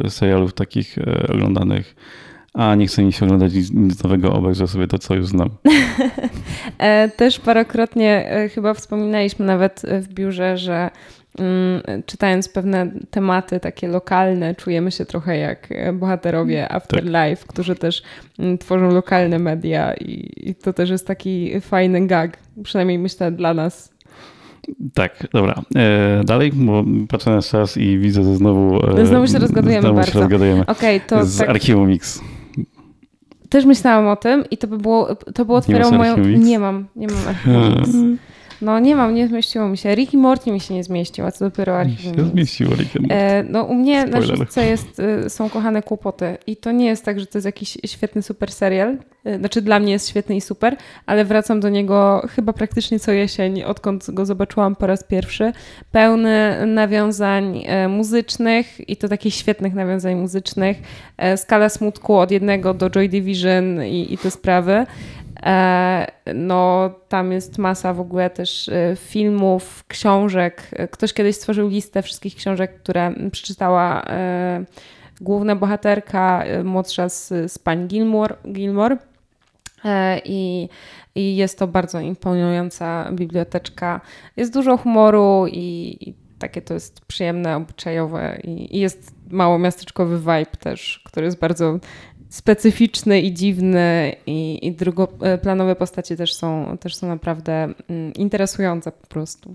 [0.08, 0.96] serialów takich
[1.28, 1.96] oglądanych
[2.54, 5.48] a nie chce mi się oglądać nic nowego, obejrzę sobie to, co już znam.
[7.16, 10.90] Też parokrotnie chyba wspominaliśmy nawet w biurze, że
[11.38, 16.76] Mm, czytając pewne tematy takie lokalne, czujemy się trochę jak bohaterowie tak.
[16.76, 17.46] Afterlife, tak.
[17.46, 18.02] którzy też
[18.38, 23.92] mm, tworzą lokalne media i, to też jest taki fajny gag, przynajmniej myślę dla nas.
[24.94, 25.62] Tak, dobra.
[25.76, 28.98] E, dalej, bo patrzę na czas i widzę, że znowu...
[28.98, 30.12] E, znowu się rozgadujemy znowu bardzo.
[30.12, 30.66] Się rozgadujemy.
[30.66, 31.48] Okay, to z tak...
[31.48, 32.20] Archiwum Mix.
[33.52, 36.16] Też myślałam o tym i to by było, to by otwierało moją...
[36.18, 38.16] Nie mam, nie mam.
[38.62, 39.94] No nie mam, nie zmieściło mi się.
[39.94, 42.14] Rick i Morty mi się nie zmieścił, a co dopiero Archiwum.
[42.16, 44.28] się zmieściło Rick and e, No u mnie Spoiler.
[44.30, 47.46] na szóstce jest, y, są kochane kłopoty i to nie jest tak, że to jest
[47.46, 48.96] jakiś świetny super serial.
[49.26, 53.12] Y, znaczy dla mnie jest świetny i super, ale wracam do niego chyba praktycznie co
[53.12, 55.52] jesień, odkąd go zobaczyłam po raz pierwszy.
[55.92, 60.76] Pełny nawiązań e, muzycznych i to takich świetnych nawiązań muzycznych.
[61.18, 64.86] E, skala smutku od jednego do Joy Division i, i te sprawy.
[65.42, 70.70] E, no, tam jest masa w ogóle też e, filmów, książek.
[70.90, 74.64] Ktoś kiedyś stworzył listę wszystkich książek, które przeczytała e,
[75.20, 78.36] główna bohaterka, młodsza z, z pań Gilmore.
[78.52, 78.96] Gilmore.
[80.24, 80.68] I,
[81.14, 84.00] I jest to bardzo imponująca biblioteczka.
[84.36, 90.18] Jest dużo humoru i, i takie to jest przyjemne, obyczajowe i, i jest mało miasteczkowy
[90.18, 91.78] vibe też, który jest bardzo
[92.32, 99.06] specyficzny i dziwny i, i drugoplanowe postacie też są, też są naprawdę mm, interesujące po
[99.06, 99.52] prostu.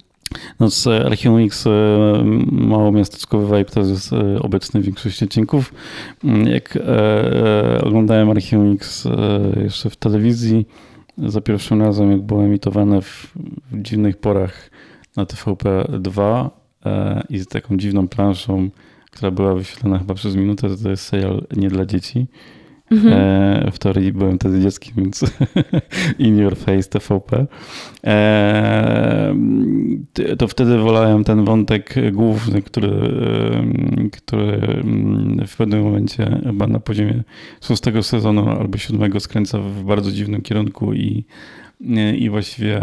[0.60, 1.72] No z Archium X e,
[2.52, 5.74] mało miasteczkowy vibe to jest e, obecny w większości odcinków.
[6.24, 9.08] Mm, jak e, oglądałem Archium X
[9.64, 10.66] jeszcze w telewizji
[11.18, 13.34] za pierwszym razem, jak było emitowane w,
[13.72, 14.70] w dziwnych porach
[15.16, 16.50] na TVP2
[17.30, 18.70] i z taką dziwną planszą,
[19.12, 22.28] która była wyświetlana chyba przez minutę, to jest serial nie dla dzieci
[22.92, 23.14] Mhm.
[23.14, 25.26] E, w teorii byłem wtedy dzieckiem, więc
[26.20, 27.46] in your face TVP.
[28.04, 29.36] E,
[30.38, 32.90] to wtedy wolałem ten wątek główny, który,
[34.12, 37.24] który mm, w pewnym momencie chyba na poziomie
[37.62, 41.26] szóstego sezonu albo siódmego skręca w bardzo dziwnym kierunku i,
[42.18, 42.82] i właściwie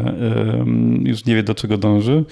[1.05, 2.25] już nie wie do czego dąży.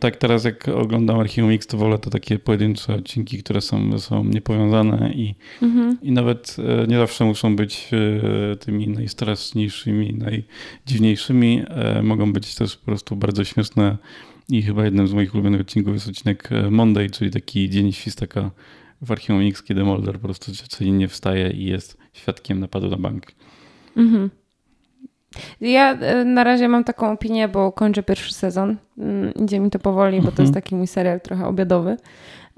[0.00, 4.24] Tak teraz jak oglądam Archiwum X, to wolę to takie pojedyncze odcinki, które są sobą
[4.24, 5.98] niepowiązane i, mhm.
[6.02, 11.62] i nawet e, nie zawsze muszą być e, tymi najstraszniejszymi, najdziwniejszymi.
[11.68, 13.98] E, mogą być też po prostu bardzo śmieszne
[14.48, 18.50] i chyba jednym z moich ulubionych odcinków jest odcinek Monday, czyli taki dzień świstaka
[19.02, 23.26] w Archiwum X, kiedy Mulder po prostu codziennie wstaje i jest świadkiem napadu na bank.
[23.96, 24.30] Mhm.
[25.60, 28.76] Ja e, na razie mam taką opinię, bo kończę pierwszy sezon.
[28.98, 30.54] Mm, idzie mi to powoli, bo to jest mhm.
[30.54, 31.96] taki mój serial trochę obiadowy.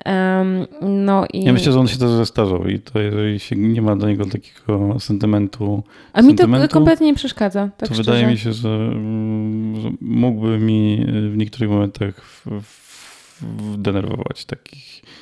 [0.07, 1.45] Um, no i...
[1.45, 4.25] Ja myślę, że on się też zestarzał i to jeżeli się nie ma do niego
[4.25, 5.83] takiego sentymentu.
[6.13, 7.69] A mi to kompletnie nie przeszkadza.
[7.77, 12.63] Tak to wydaje mi się, że, mm, że mógłby mi w niektórych momentach w,
[13.41, 15.22] w, denerwować takich E,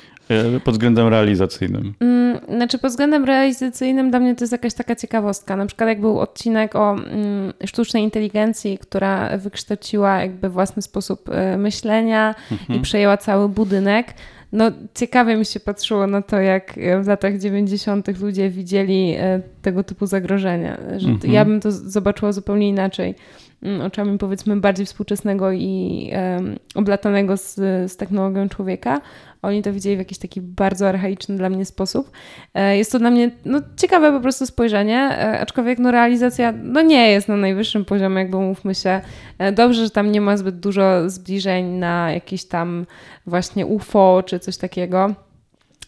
[0.63, 1.93] pod względem realizacyjnym.
[1.99, 5.55] Mm, znaczy, pod względem realizacyjnym dla mnie to jest jakaś taka ciekawostka.
[5.55, 11.57] Na przykład, jak był odcinek o mm, sztucznej inteligencji, która wykształciła jakby własny sposób e,
[11.57, 12.79] myślenia mhm.
[12.79, 14.13] i przejęła cały budynek.
[14.51, 18.19] No, ciekawie mi się patrzyło na to, jak w latach 90.
[18.21, 20.77] ludzie widzieli e, tego typu zagrożenia.
[20.97, 21.33] Że mhm.
[21.33, 23.15] Ja bym to zobaczyła zupełnie inaczej.
[23.63, 27.55] Mm, oczami powiedzmy bardziej współczesnego i um, oblatanego z,
[27.91, 29.01] z technologią człowieka.
[29.41, 32.11] Oni to widzieli w jakiś taki bardzo archaiczny dla mnie sposób.
[32.53, 36.81] E, jest to dla mnie no, ciekawe po prostu spojrzenie, e, aczkolwiek no, realizacja no,
[36.81, 39.01] nie jest na najwyższym poziomie, jakby mówmy się.
[39.37, 42.85] E, dobrze, że tam nie ma zbyt dużo zbliżeń na jakieś tam
[43.25, 45.15] właśnie UFO czy coś takiego.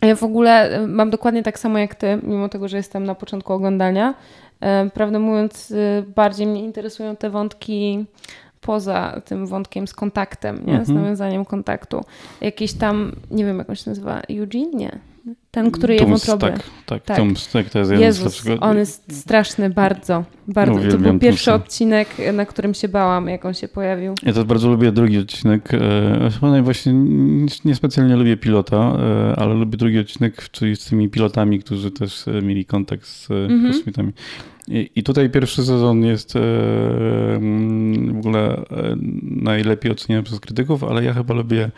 [0.01, 3.53] Ja w ogóle mam dokładnie tak samo jak ty, mimo tego, że jestem na początku
[3.53, 4.13] oglądania.
[4.93, 5.73] Prawdę mówiąc,
[6.15, 8.05] bardziej mnie interesują te wątki
[8.61, 10.85] poza tym wątkiem z kontaktem, nie?
[10.85, 11.01] z mhm.
[11.01, 12.01] nawiązaniem kontaktu.
[12.41, 14.71] Jakiś tam, nie wiem jak on się nazywa, Eugene?
[14.73, 14.99] Nie.
[15.53, 16.45] Ten, który je wątroby.
[16.45, 17.17] Tak, tak, tak.
[17.17, 20.91] Tums, tak, to jest jeden Jezus, z on jest straszny bardzo, bardzo.
[20.91, 21.63] To był pierwszy Tumsa.
[21.63, 24.13] odcinek, na którym się bałam, jak on się pojawił.
[24.23, 25.69] Ja też bardzo lubię drugi odcinek.
[26.33, 26.93] Chyba właśnie
[27.65, 32.41] niespecjalnie lubię pilota, e, ale lubię drugi odcinek, czyli z tymi pilotami, którzy też e,
[32.41, 33.73] mieli kontakt z mhm.
[33.73, 34.11] kosmitami.
[34.67, 36.39] I, tutaj pierwszy sezon jest e,
[38.13, 38.61] w ogóle
[39.23, 41.71] najlepiej oceniany przez krytyków, ale ja chyba lubię E,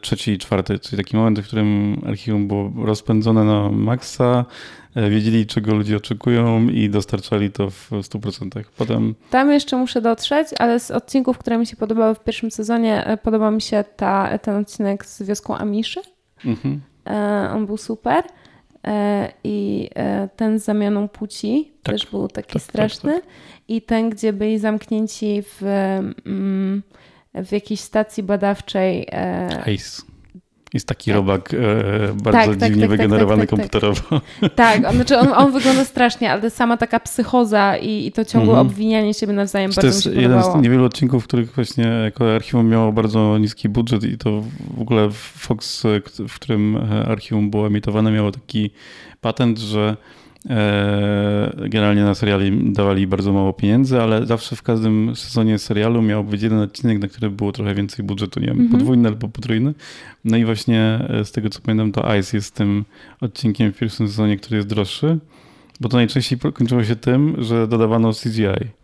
[0.00, 4.44] trzeci i czwarty, czyli taki moment, w którym archiwum było rozpędzone na maksa,
[4.94, 8.64] e, wiedzieli czego ludzie oczekują i dostarczali to w 100%.
[8.76, 9.14] Potem...
[9.30, 13.16] Tam jeszcze muszę dotrzeć, ale z odcinków, które mi się podobały w pierwszym sezonie, e,
[13.16, 16.00] podoba mi się ta, ten odcinek z wioską Amiszy.
[16.44, 16.80] Mhm.
[17.54, 18.24] On był super.
[19.44, 19.88] I
[20.36, 23.14] ten z zamianą płci tak, też był taki tak, tak straszny.
[23.14, 23.30] Tak,
[23.68, 25.62] I ten, gdzie byli zamknięci w...
[27.44, 29.08] W jakiejś stacji badawczej.
[29.60, 30.02] Ace.
[30.74, 31.56] Jest taki robak e,
[32.22, 34.20] bardzo tak, tak dziwnie tak, tak, wygenerowany tak, tak, komputerowo.
[34.54, 38.54] Tak, on, znaczy on, on, wygląda strasznie, ale sama taka psychoza i, i to ciągłe
[38.54, 38.60] -hmm.
[38.60, 40.02] obwinianie siebie nawzajem to bardzo.
[40.02, 44.04] To jest jeden z niewielu odcinków, w których właśnie jako archiwum miało bardzo niski budżet
[44.04, 44.42] i to
[44.76, 45.82] w ogóle Fox,
[46.28, 48.70] w którym archiwum było emitowane, miało taki
[49.20, 50.27] patent, że E,
[51.68, 56.42] generalnie na seriali dawali bardzo mało pieniędzy, ale zawsze w każdym sezonie serialu miał być
[56.42, 58.70] jeden odcinek, na który było trochę więcej budżetu, nie wiem, mm -hmm.
[58.70, 59.74] podwójny albo potrójny.
[60.24, 62.84] No i właśnie e, z tego co pamiętam, to Ice jest tym
[63.20, 65.18] odcinkiem w pierwszym sezonie, który jest droższy,
[65.80, 68.77] bo to najczęściej kończyło się tym, że dodawano CGI.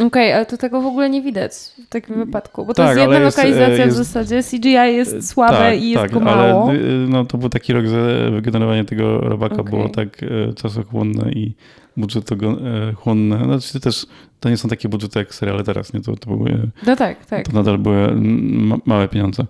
[0.00, 1.52] Okej, okay, ale to tego w ogóle nie widać
[1.86, 5.22] w takim wypadku, bo to tak, jest jedna lokalizacja jest, w zasadzie, CGI jest e,
[5.22, 6.70] słabe tak, i jest tak, go mało.
[6.70, 9.70] Ale no, to był taki rok, że wygenerowanie tego robaka okay.
[9.70, 11.54] było tak e, czasochłonne i
[11.96, 13.44] budżetochłonne.
[13.44, 14.06] Znaczy też
[14.40, 16.00] to nie są takie budżety jak seriale teraz, nie?
[16.00, 17.48] To, to były, no tak, tak.
[17.48, 19.44] To nadal były ma małe pieniądze.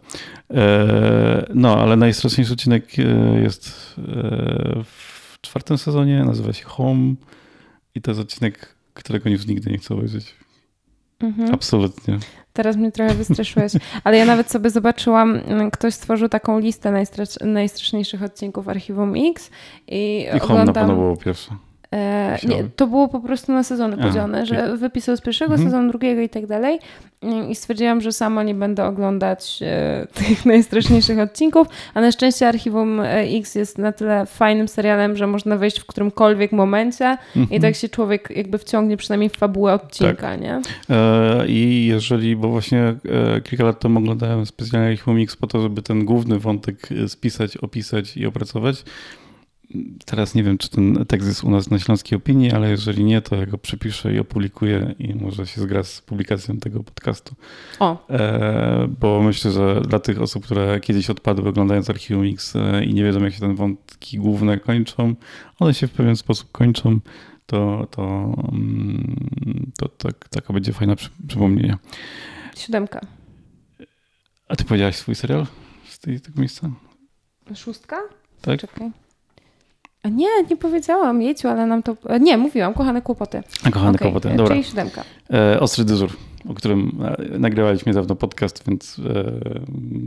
[0.51, 2.99] E, no, ale najstraszniejszy odcinek
[3.43, 3.95] jest
[4.85, 7.15] w czwartym sezonie, nazywa się Home
[7.95, 10.35] i to jest odcinek którego już nigdy nie chcę obejrzeć.
[11.21, 11.55] Mhm.
[11.55, 12.19] Absolutnie.
[12.53, 13.73] Teraz mnie trochę wystraszyłeś.
[14.05, 19.51] Ale ja nawet sobie zobaczyłam, mm, ktoś stworzył taką listę najstrasz, najstraszniejszych odcinków Archiwum X
[19.89, 20.67] i, I oglądam...
[20.67, 21.57] na pewno było pierwsze.
[21.93, 25.69] E, nie, to było po prostu na sezony podzielone, że wypisał z pierwszego mhm.
[25.69, 26.79] sezonu, drugiego i tak dalej.
[27.49, 33.01] I stwierdziłam, że sama nie będę oglądać e, tych najstraszniejszych odcinków, a na szczęście Archiwum
[33.01, 37.51] e, X jest na tyle fajnym serialem, że można wejść w którymkolwiek momencie mhm.
[37.51, 40.41] i tak się człowiek jakby wciągnie przynajmniej w fabułę odcinka, tak.
[40.41, 40.61] nie?
[41.47, 42.95] I jeżeli, bo właśnie
[43.45, 48.17] kilka lat temu oglądałem specjalnie Archiwum X po to, żeby ten główny wątek spisać, opisać
[48.17, 48.85] i opracować,
[50.05, 53.23] teraz nie wiem, czy ten tekst jest u nas na Śląskiej Opinii, ale jeżeli nie,
[53.23, 57.35] to ja go przepiszę i opublikuję i może się zgra z publikacją tego podcastu.
[57.79, 58.07] O.
[58.11, 62.95] E, bo myślę, że dla tych osób, które kiedyś odpadły oglądając Archiwum X e, i
[62.95, 65.15] nie wiedzą, jak się ten wątki główne kończą,
[65.59, 67.01] one się w pewien sposób kończą,
[67.47, 71.77] to, to, mm, to, to tak, taka będzie fajna przy, przypomnienie.
[72.57, 73.01] Siódemka.
[74.49, 75.47] A ty powiedziałaś swój serial
[75.89, 76.71] z tej, tego miejsca?
[77.55, 77.97] Szóstka?
[78.41, 78.61] Tak?
[78.61, 78.91] Czekaj.
[80.09, 81.97] Nie, nie powiedziałam, Jeciu, ale nam to...
[82.21, 83.43] Nie, mówiłam, kochane kłopoty.
[83.65, 84.55] A kochane Okej, kłopoty, dobra.
[84.55, 85.05] Czyli siódemka.
[85.33, 86.11] E, Ostry dyżur,
[86.49, 87.05] o którym
[87.35, 89.01] e, nagrywaliśmy niedawno podcast, więc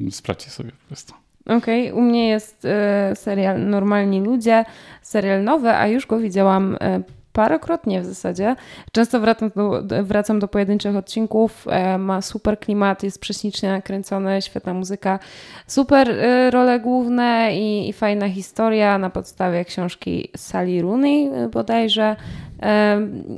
[0.07, 1.13] e, sprawdźcie sobie po prostu.
[1.45, 4.65] Okej, u mnie jest e, serial Normalni Ludzie,
[5.01, 7.01] serial nowy, a już go widziałam e,
[7.33, 8.55] parokrotnie w zasadzie.
[8.91, 14.73] Często wracam do, wracam do pojedynczych odcinków, e, ma super klimat, jest prześlicznie nakręcony, świetna
[14.73, 15.19] muzyka,
[15.67, 22.15] super e, role główne i, i fajna historia na podstawie książki Sally Rooney e, bodajże.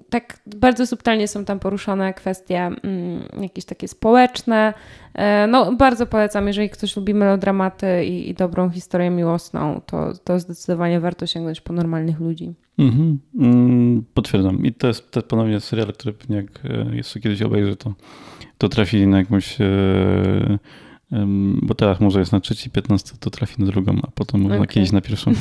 [0.09, 4.73] Tak bardzo subtelnie są tam poruszone kwestie mm, jakieś takie społeczne.
[5.47, 10.99] No, bardzo polecam, jeżeli ktoś lubi melodramaty i, i dobrą historię miłosną, to, to zdecydowanie
[10.99, 12.53] warto sięgnąć po normalnych ludzi.
[12.77, 13.19] Mhm.
[13.39, 14.65] Mm, potwierdzam.
[14.65, 17.93] I to jest, to jest ponownie serial, który pewnie jak e, jeszcze kiedyś obejrzę, to,
[18.57, 19.61] to trafi na jakąś.
[19.61, 20.57] E,
[21.61, 24.91] bo teraz może jest na trzeci, 15, to trafi na drugą, a potem może kiedyś
[24.91, 25.31] na pierwszą.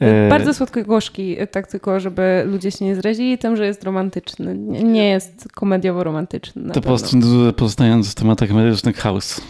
[0.00, 4.54] E, Bardzo słodko-gorzki, tak tylko, żeby ludzie się nie zrazili tym, że jest romantyczny.
[4.84, 6.62] Nie, jest komediowo-romantyczny.
[6.68, 6.90] To pewno.
[6.90, 7.16] post-
[7.56, 9.40] pozostając w tematach medycznych House.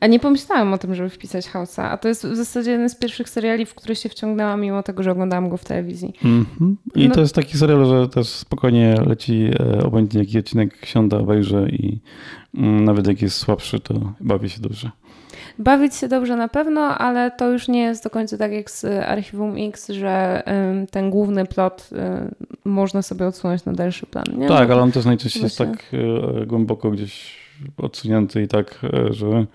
[0.00, 2.94] A nie pomyślałam o tym, żeby wpisać House'a, a to jest w zasadzie jeden z
[2.94, 6.14] pierwszych seriali, w który się wciągnęłam, mimo tego, że oglądałam go w telewizji.
[6.24, 6.76] Mhm.
[6.94, 11.18] I No- to jest taki serial, że też spokojnie leci, e, obojętnie jaki odcinek siąda,
[11.18, 11.98] obejrzę i
[12.54, 14.90] mm, nawet jak jest słabszy, to bawię się dobrze.
[15.58, 18.84] Bawić się dobrze na pewno, ale to już nie jest do końca tak jak z
[18.84, 20.42] Archiwum X, że
[20.90, 21.98] ten główny plot y,
[22.64, 24.24] można sobie odsunąć na dalszy plan.
[24.36, 24.48] Nie?
[24.48, 25.76] Tak, No, ale on też najczęściej jest Właśnie.
[25.76, 25.84] tak
[26.42, 27.36] e, głęboko gdzieś
[27.78, 29.46] odsunięty i tak, e, że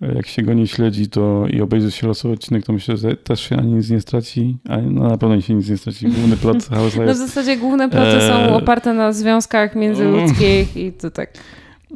[0.00, 3.40] jak się go nie śledzi to i obejrzy się losowy odcinek, to myślę, że też
[3.40, 6.06] się ani nic nie straci, a no, na pewno się nic nie straci.
[6.08, 8.50] Główny plot House'a No w zasadzie główne ploty są Eee.
[8.54, 11.30] oparte na związkach międzyludzkich i to tak.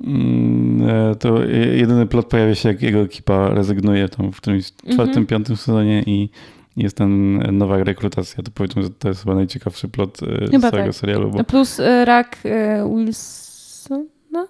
[0.05, 4.65] Mm, e, To je- jedyny plot pojawia się, jak jego ekipa rezygnuje tam w którymś
[4.73, 5.27] czwartym, Mhm.
[5.27, 6.31] piątym sezonie i
[6.77, 8.43] jest ten nowa rekrutacja.
[8.43, 10.97] To powiedzmy, że to jest chyba najciekawszy plot e, Chyba całego tak.
[10.97, 12.39] serialu, bo Plus y, rak
[12.97, 14.47] Wilsona?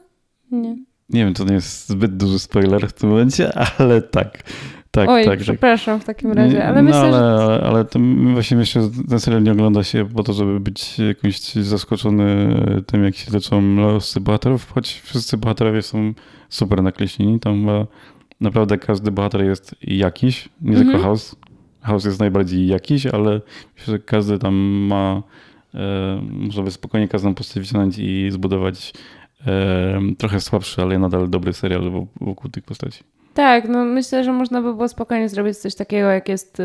[0.50, 0.76] Nie.
[1.14, 4.42] Nie wiem, to nie jest zbyt duży spoiler w tym momencie, ale tak.
[4.90, 7.98] Tak, Oj, tak, przepraszam w takim razie, ale no, myślę, ale, że ale to
[8.32, 12.56] właśnie myślę, że ten serial nie ogląda się po to, żeby być jakimś zaskoczony
[12.86, 16.14] tym, jak się leczą losy bohaterów, choć wszyscy bohaterowie są
[16.48, 17.40] super nakreśleni.
[17.40, 17.86] Tam chyba
[18.40, 21.36] naprawdę każdy bohater jest jakiś, nie tylko House.
[21.80, 23.40] House jest najbardziej jakiś, ale
[23.76, 25.22] myślę, że każdy tam ma,
[26.56, 28.92] e, by spokojnie każdą postać wziąć i zbudować
[30.18, 33.04] trochę słabszy, ale nadal dobry serial wo- wokół tych postaci.
[33.34, 36.64] tak, no myślę, że można by było spokojnie zrobić coś takiego, jak jest, y,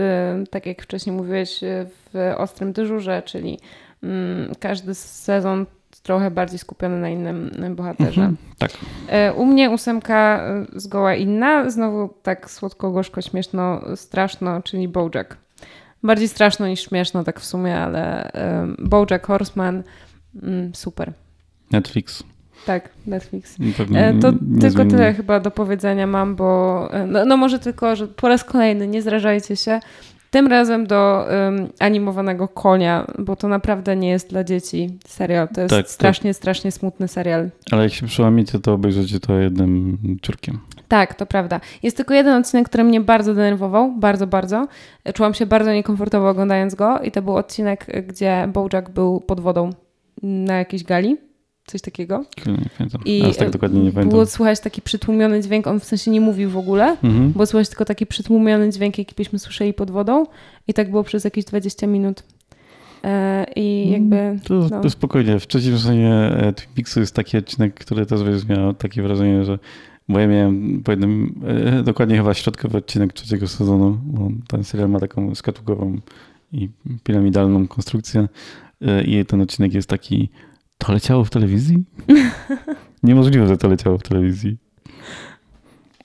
[0.49, 3.59] tak jak wcześniej mówiłeś, y, w Ostrym Dyżurze, czyli
[4.03, 5.65] mm, każdy sezon
[6.03, 8.21] trochę bardziej skupiony na innym bohaterze.
[8.21, 8.71] Mhm, tak.
[9.09, 15.37] E, U mnie ósemka y, zgoła inna, znowu tak słodko, gorzko, śmieszno, straszno, czyli Bojack.
[16.03, 18.31] Bardziej straszno niż śmieszno tak w sumie, ale
[18.79, 19.83] Bojack Horseman,
[20.43, 21.13] mm, super.
[21.71, 22.23] Netflix.
[22.69, 23.55] Tak, Netflix.
[23.77, 24.91] Pewnie E, To nie tylko zmieni.
[24.91, 28.87] tyle chyba do powiedzenia mam, bo e, no, no może tylko, że po raz kolejny
[28.87, 29.79] nie zrażajcie się.
[30.31, 35.47] Tym razem do um, animowanego konia, bo to naprawdę nie jest dla dzieci serial.
[35.47, 37.49] To jest Tak, to- strasznie, strasznie smutny serial.
[37.71, 40.59] Ale jak się przełamiecie, to obejrzycie to jednym ciurkiem.
[40.87, 41.59] Tak, to prawda.
[41.83, 44.67] Jest tylko jeden odcinek, który mnie bardzo denerwował, bardzo, bardzo.
[45.13, 49.69] Czułam się bardzo niekomfortowo oglądając go i to był odcinek, gdzie Bojack był pod wodą
[50.23, 51.17] na jakiejś gali,
[51.71, 52.25] coś takiego.
[52.47, 53.01] Nie pamiętam.
[53.05, 54.09] I Aż tak dokładnie nie pamiętam.
[54.09, 57.31] było słychać taki przytłumiony dźwięk, on w sensie nie mówił w ogóle, Mhm.
[57.31, 60.25] było słychać tylko taki przytłumiony dźwięk, jaki byśmy słyszeli pod wodą
[60.67, 62.23] i tak było przez jakieś 20 minut.
[63.03, 64.39] E, I jakby...
[64.43, 64.81] To, no.
[64.81, 65.39] to spokojnie.
[65.39, 69.59] W trzecim sezonie e, Twin Peaksu jest taki odcinek, który też miał takie wrażenie, że
[70.09, 74.89] bo ja miałem po jednym, e, dokładnie chyba środkowy odcinek trzeciego sezonu, bo ten serial
[74.89, 75.97] ma taką skatługową
[76.53, 76.69] i
[77.03, 78.27] piramidalną konstrukcję
[78.81, 80.29] e, i ten odcinek jest taki,
[80.79, 81.83] to leciało w telewizji?
[83.03, 84.57] Niemożliwe, że to leciało w telewizji.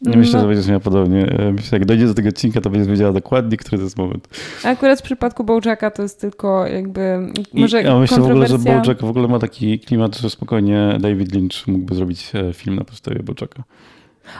[0.02, 0.40] Nie myślę, No.
[0.40, 1.26] że będziesz miała podobnie.
[1.26, 4.28] E, Myślę, jak dojdzie do tego odcinka, to będziesz wiedziała dokładnie, który to jest moment.
[4.64, 7.18] A Akurat w przypadku Bojacka to jest tylko jakby
[7.52, 10.96] I, może ja myślę w ogóle, że Bojack w ogóle ma taki klimat, że spokojnie
[11.00, 13.62] David Lynch mógłby zrobić e, film na podstawie Bojacka.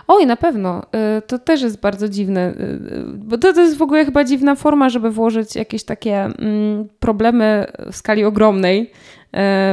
[0.09, 0.83] Oj, na pewno.
[1.19, 2.55] Y, to też jest bardzo dziwne,
[3.15, 7.67] bo to, to jest w ogóle chyba dziwna forma, żeby włożyć jakieś takie mm, problemy
[7.93, 9.24] w skali ogromnej E,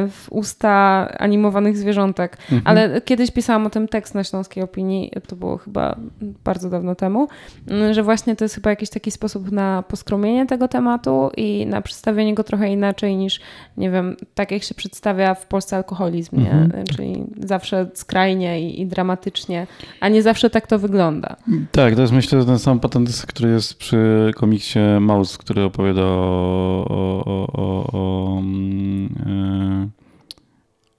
[0.10, 2.38] w usta animowanych zwierzątek.
[2.52, 2.62] Mhm.
[2.66, 5.96] Ale kiedyś pisałam o tym tekst na Śląskiej Opinii, to było chyba
[6.44, 7.28] bardzo dawno temu,
[7.68, 11.82] mm, że właśnie to jest chyba jakiś taki sposób na poskromienie tego tematu i na
[11.82, 13.40] przedstawienie go trochę inaczej niż,
[13.78, 16.72] nie wiem, tak jak się przedstawia w Polsce alkoholizm, mhm.
[16.78, 16.84] nie?
[16.84, 19.68] czyli zawsze skrajnie i, i, dramatycznie,
[20.00, 21.36] a nie zawsze tak to wygląda.
[21.72, 26.86] Tak, to jest myślę ten sam patent, który jest przy komiksie Maus, który opowiada o,
[26.90, 28.42] o, o, o, o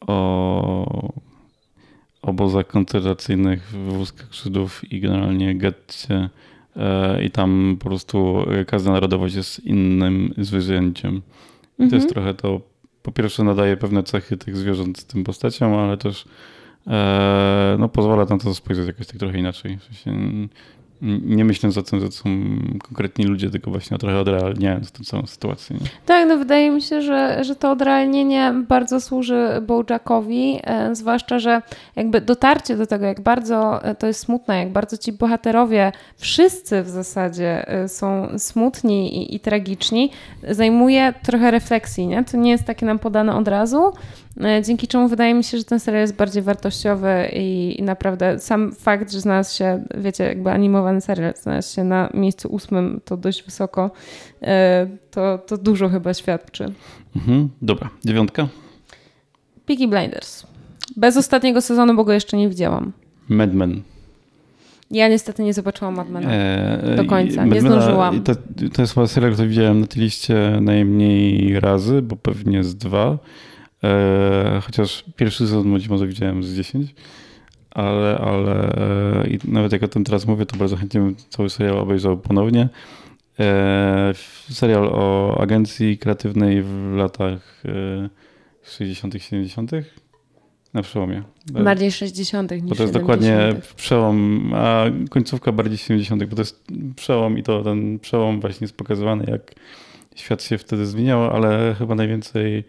[0.06, 1.12] o
[2.22, 6.30] obozach koncentracyjnych w wózkach Żydów i generalnie getcie
[6.76, 11.22] e, i tam po prostu każda narodowość jest innym zwierzęciem.
[11.78, 12.08] I to jest mhm.
[12.08, 12.60] trochę to,
[13.02, 16.24] po pierwsze nadaje pewne cechy tych zwierząt tym postaciom, ale też
[16.86, 19.78] e, no, pozwala na to spojrzeć jakoś tak trochę inaczej.
[19.78, 20.12] W sensie,
[21.24, 22.30] nie myśląc o tym, że są
[22.82, 25.76] konkretni ludzie, tylko właśnie trochę odrealniając tę całą sytuację.
[25.80, 25.86] Nie?
[26.06, 31.62] Tak, no wydaje mi się, że, że to odrealnienie bardzo służy Bojackowi, e, zwłaszcza, że
[31.96, 36.82] jakby dotarcie do tego, jak bardzo e, to jest smutne, jak bardzo ci bohaterowie, wszyscy
[36.82, 40.10] w zasadzie e, są smutni i, i tragiczni,
[40.50, 42.24] zajmuje trochę refleksji, nie?
[42.24, 43.92] To nie jest takie nam podane od razu,
[44.62, 48.72] dzięki czemu wydaje mi się, że ten serial jest bardziej wartościowy i, i, naprawdę sam
[48.72, 53.42] fakt, że znalazł się, wiecie, jakby animowany serial, znalazł się na miejscu ósmym, to dość
[53.42, 53.90] wysoko,
[54.42, 56.72] e, to, to dużo chyba świadczy.
[57.16, 58.48] Mhm, dobra, dziewiątka?
[59.66, 60.46] Peaky Blinders.
[60.96, 62.92] Bez ostatniego sezonu, bo go jeszcze nie widziałam.
[63.28, 63.82] Mad Men.
[64.90, 68.22] Ja niestety nie zobaczyłam Mad Mena eee, do końca, nie zdążyłam.
[68.22, 68.34] To,
[68.74, 73.18] to jest chyba serial, który widziałem na tej liście najmniej razy, bo pewnie z dwa.
[73.84, 76.94] E, chociaż pierwszy sezon być może widziałem z 10,
[77.70, 78.74] ale, ale
[79.22, 82.18] e, i nawet jak o tym teraz mówię, to bardzo chętnie bym cały serial obejrzał
[82.18, 82.68] ponownie.
[83.40, 84.12] E,
[84.50, 87.62] serial o agencji kreatywnej w latach
[88.62, 89.70] 60., 70.
[90.74, 91.22] Na przełomie.
[91.52, 92.50] Bardziej 60.
[92.50, 92.94] niż Bo to jest 70.
[92.94, 96.64] dokładnie przełom, a końcówka bardziej 70., bo to jest
[96.96, 99.54] przełom i to ten przełom właśnie jest pokazywany, jak
[100.14, 102.64] świat się wtedy zmieniał, ale chyba najwięcej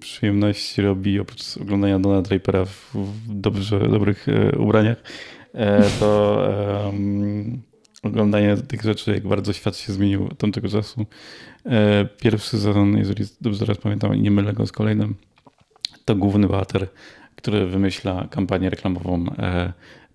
[0.00, 2.94] przyjemności robi oprócz oglądania Dona Drapera w,
[3.28, 5.02] dobrze, dobrych e, ubraniach,
[5.54, 6.42] e, to
[8.02, 11.06] oglądanie tych rzeczy, jak bardzo świat się zmienił od tamtego czasu.
[11.66, 15.14] E, pierwszy sezon, jeżeli dobrze teraz pamiętam i nie mylę go z kolejnym,
[16.04, 16.88] to główny bohater,
[17.36, 19.24] który wymyśla kampanię reklamową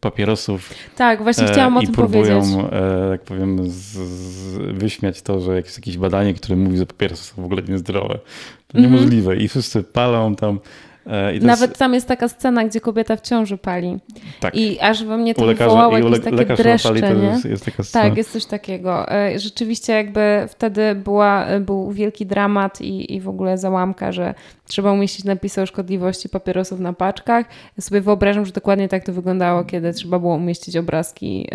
[0.03, 0.73] papierosów.
[0.95, 2.65] Tak, właśnie chciałam o tym próbują, powiedzieć.
[2.71, 7.23] E, jak powiem, z, z, wyśmiać to, że jest jakieś badanie, które mówi, że papierosy
[7.23, 8.19] są w ogóle niezdrowe.
[8.67, 8.93] To mm -hmm.
[8.93, 9.35] niemożliwe.
[9.35, 10.59] I wszyscy palą tam.
[11.05, 11.79] E, Nawet jest...
[11.79, 13.97] tam jest taka scena, gdzie kobieta w ciąży pali.
[14.39, 14.55] Tak.
[14.55, 17.27] I aż we mnie to wywołało jakieś takie dreszcze, pali, nie?
[17.27, 18.05] Jest, jest taka scena.
[18.05, 19.11] Tak, jest coś takiego.
[19.11, 24.33] E, rzeczywiście jakby wtedy była, był wielki dramat i, i w ogóle załamka, że
[24.67, 27.45] trzeba umieścić napisy o szkodliwości papierosów na paczkach.
[27.77, 31.47] Ja sobie wyobrażam, że dokładnie tak to wyglądało, kiedy trzeba było umieścić obrazki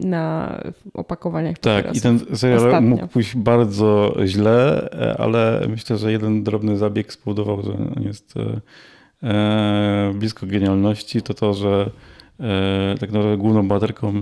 [0.00, 0.56] na
[0.94, 1.86] opakowaniach papierosów.
[1.86, 2.88] Tak, i ten serial Ostatnio.
[2.88, 8.34] mógł pójść bardzo źle, e, ale myślę, że jeden drobny zabieg spowodował, że on jest
[8.36, 8.60] e,
[9.28, 11.90] e, blisko genialności, to to, że
[13.00, 14.12] tak naprawdę główną bohaterką,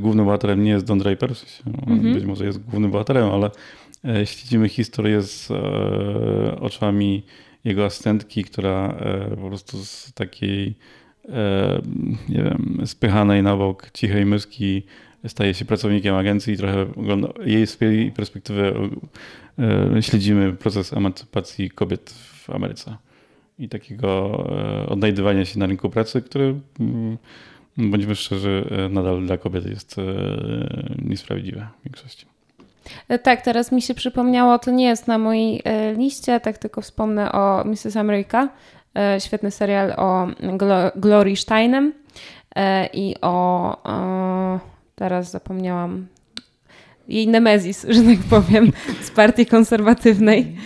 [0.00, 1.32] głównym bohaterem nie jest Don Draper,
[1.66, 2.14] mhm.
[2.14, 3.50] być może jest głównym bohaterem, ale
[4.24, 5.48] śledzimy historię z
[6.60, 7.22] oczami
[7.64, 10.74] jego asystentki, która e, po prostu z takiej,
[11.28, 11.80] e,
[12.28, 14.82] nie wiem, spychanej na bok cichej myszki
[15.26, 16.86] staje się pracownikiem agencji i trochę
[17.44, 18.74] jej z jej perspektywy
[19.96, 22.96] e, śledzimy proces emancypacji kobiet w Ameryce
[23.58, 24.44] i takiego
[24.88, 27.18] odnajdywania się na rynku pracy, który mm,
[27.76, 29.96] bądźmy szczerzy, nadal dla kobiet jest
[30.98, 32.29] niesprawiedliwe w większości.
[33.08, 36.80] E, tak, teraz mi się przypomniało, to nie jest na mojej e, liście, tak tylko
[36.80, 37.96] wspomnę o Mrs.
[37.96, 38.48] America.
[38.98, 40.26] E, świetny serial o
[40.96, 41.92] Glory Steinem
[42.92, 43.76] i o,
[44.94, 46.06] teraz zapomniałam
[47.10, 50.56] jej nemezis, że tak powiem, z partii konserwatywnej.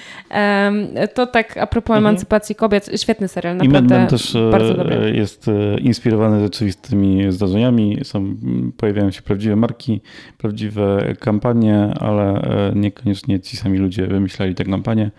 [1.15, 2.07] To tak a propos mhm.
[2.07, 5.17] emancypacji kobiet, świetny serial, naprawdę I też bardzo dobry.
[5.17, 5.47] jest
[5.81, 8.37] inspirowany rzeczywistymi zdarzeniami, są,
[8.77, 10.01] pojawiają się prawdziwe marki,
[10.39, 15.11] prawdziwe kampanie, ale e, niekoniecznie ci sami ludzie wymyślali te kampanie.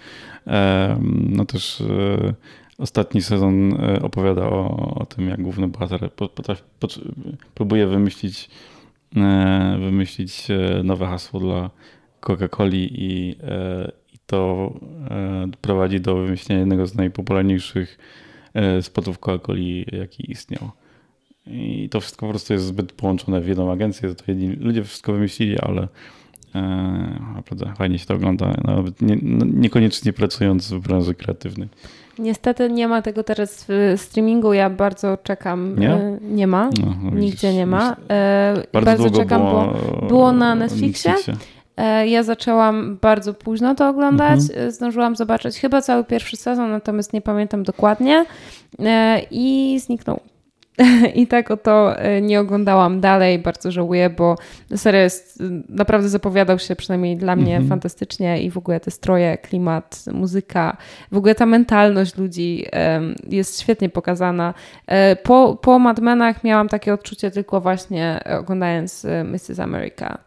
[1.29, 2.33] No też e,
[2.77, 6.09] ostatni sezon e, opowiada o, o tym, jak główny bohater
[7.55, 8.74] próbuje wymyślić E,
[9.79, 11.69] wymyślić e, nowe hasło dla
[12.21, 14.73] Coca-Coli i, e, i to
[15.61, 17.97] prowadzi do wymyślenia jednego z najpopularniejszych
[18.81, 20.71] spotów Coca-Coli, jaki istniał.
[21.47, 24.15] I to wszystko po prostu jest zbyt połączone w jedną agencję.
[24.15, 25.87] To jedni ludzie wszystko wymyślili, ale
[26.55, 26.61] e,
[27.35, 31.69] naprawdę fajnie się to ogląda, nawet nie, no, niekoniecznie pracując w branży kreatywnej.
[32.19, 34.53] Niestety nie ma tego teraz w streamingu.
[34.53, 35.79] Ja bardzo czekam.
[35.79, 35.93] Nie?
[35.93, 36.69] E, Nie ma.
[36.81, 37.95] No, no Nigdzie nie ma.
[38.09, 41.13] E, Bardzo, Bardzo, czekam, było, bo było na Netflixie.
[41.77, 44.39] E, Ja zaczęłam bardzo późno to oglądać.
[44.49, 44.71] Mhm.
[44.71, 48.25] Zdążyłam zobaczyć chyba cały pierwszy sezon, natomiast nie pamiętam dokładnie.
[49.31, 50.19] I zniknął.
[51.15, 53.39] I tak oto e, nie oglądałam dalej.
[53.39, 54.35] Bardzo żałuję, bo
[54.75, 57.69] seria jest, e, naprawdę zapowiadał się przynajmniej dla mnie Mhm.
[57.69, 60.77] fantastycznie i w ogóle te stroje, klimat, muzyka,
[61.11, 62.65] w ogóle ta mentalność ludzi
[63.29, 64.53] jest świetnie pokazana.
[64.87, 69.59] E, Po, po Mad Menach miałam takie odczucie tylko właśnie oglądając Mrs.
[69.59, 70.17] America.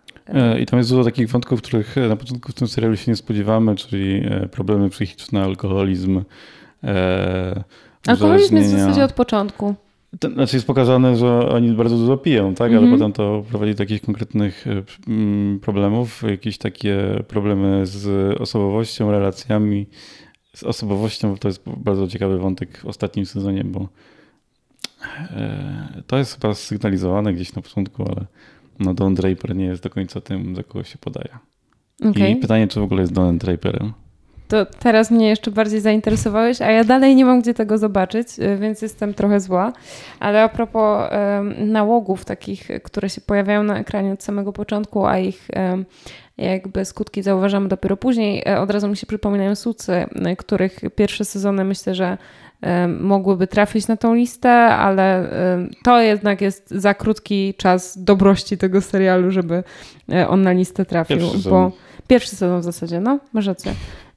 [0.60, 3.76] I tam jest dużo takich wątków, których na początku w tym serialu się nie spodziewamy,
[3.76, 6.22] czyli problemy psychiczne, alkoholizm.
[8.06, 9.74] Alkoholizm jest w zasadzie od początku.
[10.20, 12.70] To znaczy jest pokazane, że oni bardzo dużo piją, tak?
[12.72, 12.92] Ale Mhm.
[12.98, 19.86] potem to prowadzi do jakichś konkretnych e, mm, problemów, jakieś takie problemy z osobowością, relacjami
[20.54, 21.36] z osobowością.
[21.36, 23.88] To jest bardzo ciekawy wątek w ostatnim sezonie, bo
[25.30, 28.26] e, to jest chyba sygnalizowane gdzieś na początku, ale
[28.78, 31.38] no Don Draper nie jest do końca tym, za kogo się podaje.
[32.04, 32.32] Okej.
[32.32, 33.92] I pytanie, czy w ogóle jest Donem Draperem?
[34.48, 38.56] To teraz mnie jeszcze bardziej zainteresowałeś, a ja dalej nie mam gdzie tego zobaczyć, y,
[38.56, 39.72] więc jestem trochę zła.
[40.20, 41.10] Ale a propos
[41.58, 45.48] nałogów takich, y, które się pojawiają na ekranie od samego początku, a ich
[46.38, 49.92] jakby skutki zauważamy dopiero później, e, od razu mi się przypominają Sucy,
[50.32, 52.18] y, których pierwsze sezony myślę, że
[53.00, 55.30] mogłyby trafić na tą listę, ale
[55.84, 59.62] to jednak jest za krótki czas dobrości tego serialu, żeby
[60.12, 61.16] e, on na listę trafił.
[61.16, 61.52] Pierwszy sezon.
[61.52, 61.72] bo
[62.08, 63.72] Pierwszy sezon w zasadzie, no, masz rację.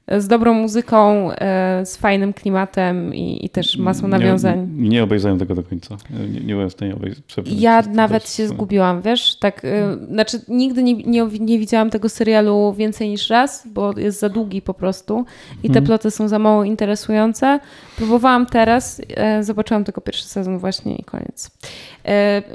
[0.08, 4.68] Z dobrą muzyką, e, z fajnym klimatem i, i też masą nawiązań.
[4.76, 5.96] Nie, nie obejrzałem tego do końca.
[6.10, 7.24] Nie, nie byłem w stanie obejrzeć.
[7.46, 12.74] Ja nawet się zgubiłam, wiesz, tak, e, znaczy nigdy nie, nie, nie widziałam tego serialu
[12.78, 15.24] więcej niż raz, bo jest za długi po prostu
[15.58, 15.84] i te Mhm.
[15.86, 17.60] ploty są za mało interesujące.
[17.96, 21.50] Próbowałam teraz, e, zobaczyłam tylko pierwszy sezon właśnie i koniec.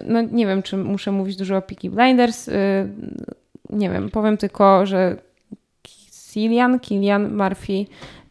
[0.05, 2.49] No nie wiem, czy muszę mówić dużo o Peaky Blinders,
[3.69, 5.26] nie wiem, powiem tylko, że
[6.37, 7.85] Cillian, Killian Murphy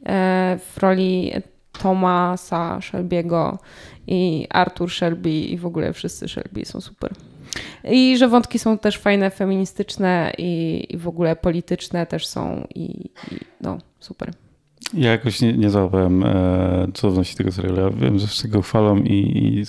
[0.07, 1.33] e, w roli
[1.73, 3.59] Thomasa Shelby'ego
[4.07, 7.13] i Arthur Shelby i w ogóle wszyscy Shelby są super.
[7.85, 13.11] I że wątki są też fajne, feministyczne i, i w ogóle polityczne też są i,
[13.33, 14.33] i no super.
[14.95, 17.81] Ja jakoś nie, nie załapałem e, cudowności tego serialu.
[17.81, 19.65] Ja wiem, że wszyscy go chwalą i, i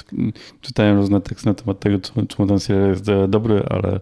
[0.61, 3.99] czytałem różne teksty na temat tego, czemu, czemu ten serial jest e, dobry, ale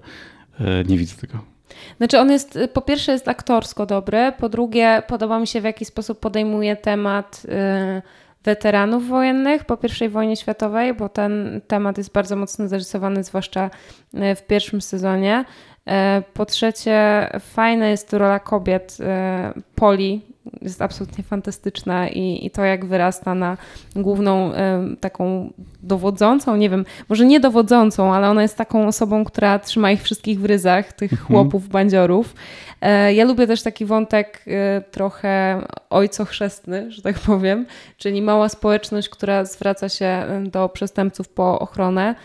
[0.59, 1.54] e, nie widzę tego.
[1.97, 5.85] Znaczy on jest, po pierwsze jest aktorsko dobry, po drugie podoba mi się w jaki
[5.85, 8.01] sposób podejmuje temat y,
[8.43, 13.69] weteranów wojennych po I wojnie światowej, bo ten temat jest bardzo mocno zarysowany, zwłaszcza
[14.13, 15.45] y, w pierwszym sezonie.
[15.87, 15.91] Y,
[16.33, 18.97] Po trzecie fajna jest rola kobiet.
[18.99, 20.21] y, Poli
[20.61, 23.57] jest absolutnie fantastyczna i, i to jak wyrasta na
[23.95, 24.55] główną y,
[24.99, 30.03] taką dowodzącą, nie wiem, może nie dowodzącą, ale ona jest taką osobą, która trzyma ich
[30.03, 32.35] wszystkich w ryzach, tych chłopów, bandziorów.
[32.81, 37.65] E, Ja lubię też taki wątek e, trochę ojcochrzestny, że tak powiem,
[37.97, 42.15] czyli mała społeczność, która zwraca się e, do przestępców po ochronę.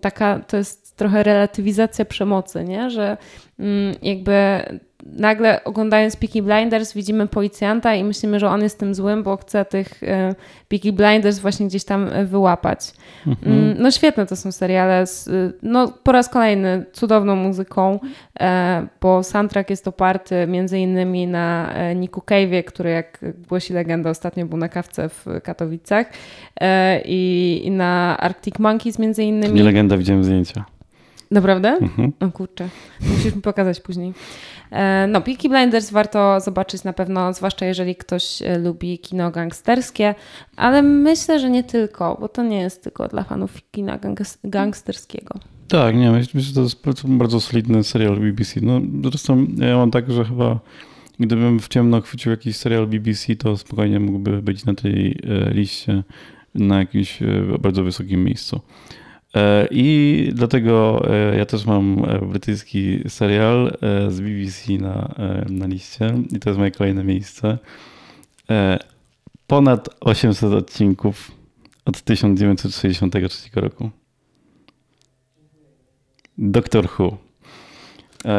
[0.00, 2.90] Taka to jest trochę relatywizacja przemocy, nie?
[2.90, 3.16] że
[3.58, 4.62] mm, jakby
[5.12, 9.64] nagle oglądając Peaky Blinders widzimy policjanta i myślimy, że on jest tym złym, bo chce
[9.64, 10.34] tych e,
[10.68, 12.92] Peaky Blinders właśnie gdzieś tam e, wyłapać.
[13.26, 18.00] Mm, No świetne to są seriale, z, y, no po raz kolejny cudowną muzyką,
[18.40, 24.10] e, bo soundtrack jest oparty między innymi na e, Niku Cave'ie, który jak głosi legenda
[24.10, 26.06] ostatnio był na kawce w Katowicach
[26.60, 29.54] e, i, na Arctic Monkeys między innymi.
[29.54, 30.75] nie legenda, widziałem zdjęcia.
[31.30, 31.68] Naprawdę?
[31.68, 32.12] Mhm.
[32.20, 32.68] O kurczę,
[33.00, 34.12] musisz mi pokazać później.
[34.70, 40.14] E, No, Peaky Blinders warto zobaczyć na pewno, zwłaszcza jeżeli ktoś e, lubi kino gangsterskie,
[40.56, 45.34] ale myślę, że nie tylko, bo to nie jest tylko dla fanów kina gangs- gangsterskiego.
[45.68, 48.60] Tak, nie, myślę, że to jest bardzo, solidny serial BBC.
[48.62, 50.58] No, zresztą ja mam tak, że chyba
[51.20, 55.18] gdybym w ciemno chwycił jakiś serial BBC, to spokojnie mógłby być na tej
[55.48, 56.02] e, liście
[56.54, 57.26] na jakimś e,
[57.60, 58.60] bardzo wysokim miejscu.
[59.36, 63.78] E, I dlatego e, ja też mam e, brytyjski serial
[64.08, 65.14] z BBC na,
[65.48, 67.58] na liście i to jest moje kolejne miejsce.
[69.46, 71.32] Ponad 800 odcinków
[71.84, 73.90] od 1963 roku.
[76.38, 77.25] Doctor Who.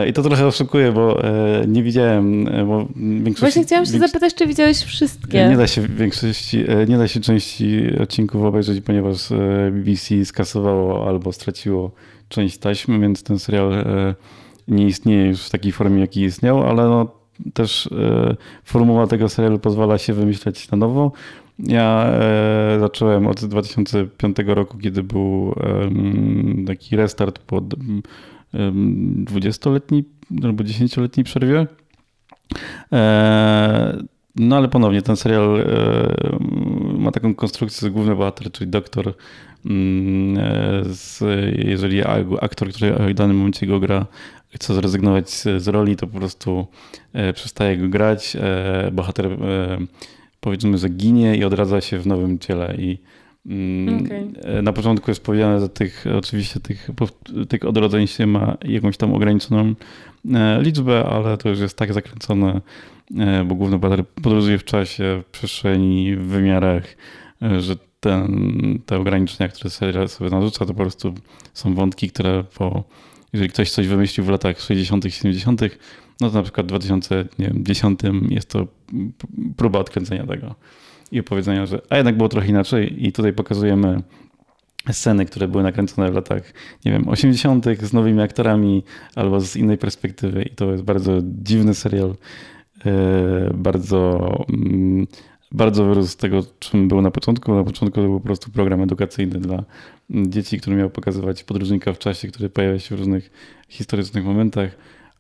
[0.09, 1.21] I to trochę oszukuje, bo
[1.67, 3.39] nie widziałem, bo większość...
[3.39, 4.13] Właśnie chciałam się większość...
[4.13, 5.47] zapytać, czy widziałeś wszystkie?
[5.49, 9.17] Nie da się większości, nie da się części odcinków obejrzeć, ponieważ
[9.71, 11.91] BBC skasowało albo straciło
[12.29, 13.85] część taśmy, więc ten serial
[14.67, 17.11] nie istnieje już w takiej formie, jaki istniał, ale no,
[17.53, 17.89] też
[18.63, 21.11] formuła tego serialu pozwala się wymyślać na nowo.
[21.59, 27.61] Ja e, zacząłem od 2005 roku, kiedy był e, taki restart po
[28.53, 30.03] 20-letniej
[30.43, 31.67] albo 10-letniej przerwie.
[32.91, 34.03] E,
[34.35, 39.13] no ale ponownie ten serial e, ma taką konstrukcję, główny bohater, czyli doktor,
[39.65, 41.23] mm, e, z,
[41.57, 42.01] jeżeli
[42.41, 44.05] aktor, który w danym momencie go gra,
[44.49, 46.67] chce zrezygnować z, roli, to po prostu
[47.33, 48.37] przestaje go grać.
[48.91, 49.37] Bohater
[50.39, 52.75] powiedzmy, że ginie i odradza się w nowym ciele.
[52.77, 52.97] I
[54.05, 54.61] okay.
[54.61, 56.89] na początku jest powiedziane, że tych, oczywiście tych,
[57.49, 59.73] tych odrodzeń się ma jakąś tam ograniczoną
[60.33, 62.61] e, liczbę, ale to już jest tak zakręcone,
[63.17, 66.83] e, bo główny bohater podróżuje w czasie, w przestrzeni, w wymiarach,
[67.41, 71.13] e, że ten, te ograniczenia, które serial sobie narzuca, to po prostu
[71.53, 72.83] są wątki, które po,
[73.33, 75.61] jeżeli ktoś coś wymyślił w latach 60., 70.,
[76.21, 78.67] no to na przykład w 2010 jest to
[79.57, 80.55] próba odkręcenia tego
[81.11, 84.01] i opowiedzenia, że a jednak było trochę inaczej i tutaj pokazujemy
[84.91, 86.53] sceny, które były nakręcone w latach,
[86.85, 87.65] nie wiem, 80.
[87.81, 88.83] z nowymi aktorami
[89.15, 92.15] albo z innej perspektywy i to jest bardzo dziwny serial,
[92.85, 95.07] e, bardzo mm,
[95.51, 97.55] bardzo wyrósł z tego, czym był na początku.
[97.55, 99.63] Na początku to był po prostu program edukacyjny dla
[100.09, 103.31] dzieci, który miał pokazywać podróżnika w czasie, który pojawia się w różnych
[103.69, 104.77] historycznych momentach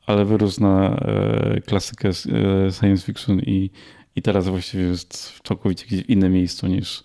[0.07, 3.69] ale wyrósł na e, klasykę e, science fiction i,
[4.17, 7.03] i teraz właściwie jest w całkowicie gdzieś innym miejscu niż,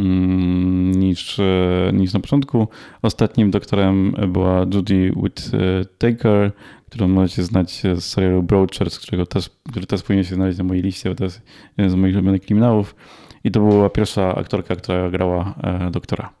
[0.00, 2.68] mm, niż, e, niż na początku.
[3.02, 6.52] Ostatnim doktorem była Judy Whittaker,
[6.90, 10.82] którą możecie znać z serialu Broadchurch, którego też, który też powinien się znaleźć na mojej
[10.82, 11.42] liście, bo to jest
[11.76, 12.94] jeden z moich ulubionych kryminałów.
[13.44, 15.54] I to była pierwsza aktorka, która grała
[15.90, 16.32] doktora.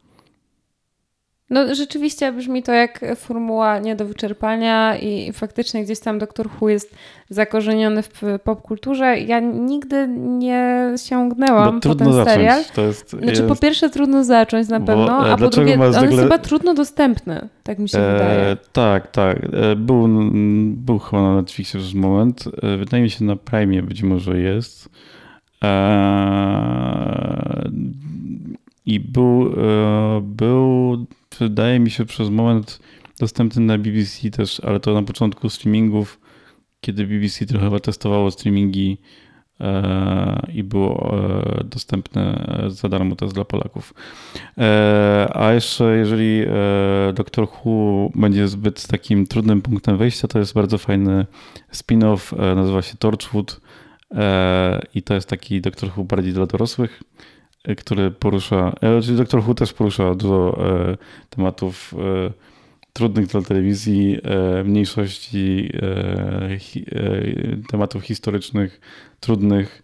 [1.50, 6.68] No rzeczywiście brzmi to jak formuła nie do wyczerpania i faktycznie gdzieś tam Doktor Who
[6.68, 6.94] jest
[7.30, 9.18] zakorzeniony w popkulturze.
[9.18, 12.34] Ja nigdy nie sięgnęłam po ten zacząć.
[12.34, 12.64] serial.
[12.74, 13.46] To jest, znaczy jest...
[13.46, 16.74] po pierwsze trudno zacząć na pewno, Bo, e, a po drugie on jest chyba trudno
[16.74, 18.56] dostępny, tak mi się e, wydaje.
[18.72, 19.38] Tak, tak.
[19.52, 20.08] E, był,
[20.72, 22.44] był chyba na Netflixie przez moment.
[22.62, 24.88] E, wydaje mi się na Prime być może jest.
[25.64, 25.78] E,
[28.86, 29.52] I był,
[30.22, 31.06] był
[31.38, 32.80] wydaje mi się przez moment
[33.20, 36.20] dostępny na BBC też, ale to na początku streamingów,
[36.80, 38.98] kiedy BBC trochę testowało streamingi
[39.60, 41.18] e, i było
[41.60, 43.94] e, dostępne za darmo też dla Polaków.
[44.58, 46.42] E, a jeszcze jeżeli
[47.14, 51.26] Doctor Who będzie zbyt takim trudnym punktem wejścia, to jest bardzo fajny
[51.72, 53.60] spin-off, nazywa się Torchwood
[54.94, 57.02] i to jest taki Doctor Who bardziej dla dorosłych
[57.76, 60.96] który porusza, e, czyli Doktor Who też porusza dużo e,
[61.30, 62.32] tematów e,
[62.92, 64.18] trudnych dla telewizji,
[64.64, 65.70] mniejszości
[67.68, 68.80] tematów historycznych,
[69.20, 69.82] trudnych,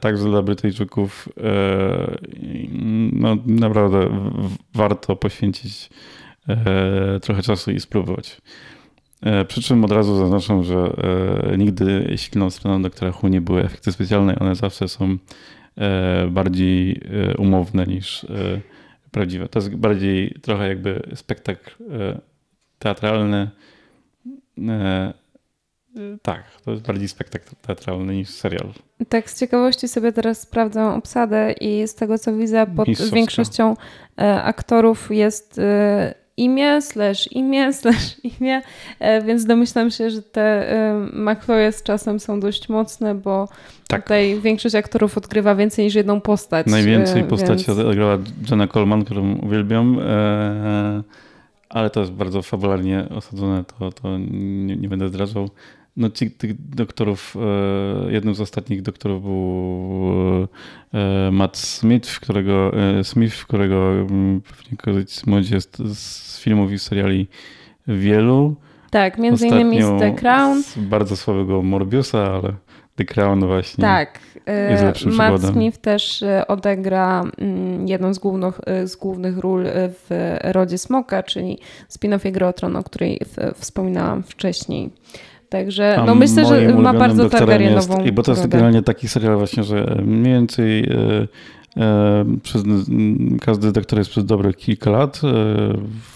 [0.00, 1.28] także dla Brytyjczyków.
[3.12, 4.08] No, naprawdę
[4.74, 5.90] warto poświęcić
[7.22, 8.40] trochę czasu i spróbować.
[9.48, 10.96] Przy czym od razu zaznaczam, że
[11.58, 15.63] nigdy silną stroną doktora Who nie były efekty specjalne, one zawsze są E,
[16.30, 17.00] bardziej
[17.32, 18.28] e, umowne niż e,
[19.10, 19.48] prawdziwe.
[19.48, 21.70] To jest bardziej trochę jakby spektakl
[22.78, 23.50] teatralny.
[26.22, 28.72] Tak, to jest bardziej spektakl teatralny niż serial.
[29.08, 33.76] Tak, z ciekawości sobie teraz sprawdzam obsadę i z tego co widzę, pod większością
[34.42, 35.60] aktorów jest
[36.36, 38.62] imię, slash imię, slash imię,
[38.98, 40.66] e, więc domyślam się, że te
[41.12, 43.48] makroje z czasem są dość mocne, bo
[43.88, 44.02] tak.
[44.02, 46.66] tutaj większość aktorów odgrywa więcej niż jedną postać.
[46.66, 47.78] Najwięcej e, postaci więc...
[47.78, 48.18] odgrała
[48.50, 51.02] Jenna Coleman, którą uwielbiam, e,
[51.68, 55.48] ale to jest bardzo fabularnie osadzone, to, to nie, nie będę zdradzał.
[55.96, 57.36] No ci, tych doktorów,
[58.06, 60.48] e, jednym z ostatnich doktorów był
[60.94, 67.28] e, Matt Smith, którego, e, Smith, którego mm, pewnie młodzi jest z filmów i seriali
[67.88, 68.56] wielu.
[68.90, 70.62] Tak, między Ostatnio innymi z The Crown.
[70.62, 72.52] Z bardzo słabego Morbiusa, ale
[72.96, 74.20] The Crown właśnie tak.
[74.70, 75.54] jest lepszym Matt przykładem.
[75.54, 81.58] Smith też odegra mm, jedną z głównych, z głównych ról w Rodzie Smoka, czyli
[81.90, 83.20] spin-off Gra o Tron, o której
[83.54, 84.90] wspominałam wcześniej.
[85.54, 89.64] Także no myślę, że ma bardzo targaryenową I bo to jest generalnie taki serial właśnie,
[89.64, 91.26] że mniej więcej e,
[91.76, 92.62] E, przez,
[93.40, 95.20] każdy doktor jest przez dobrych kilka lat e,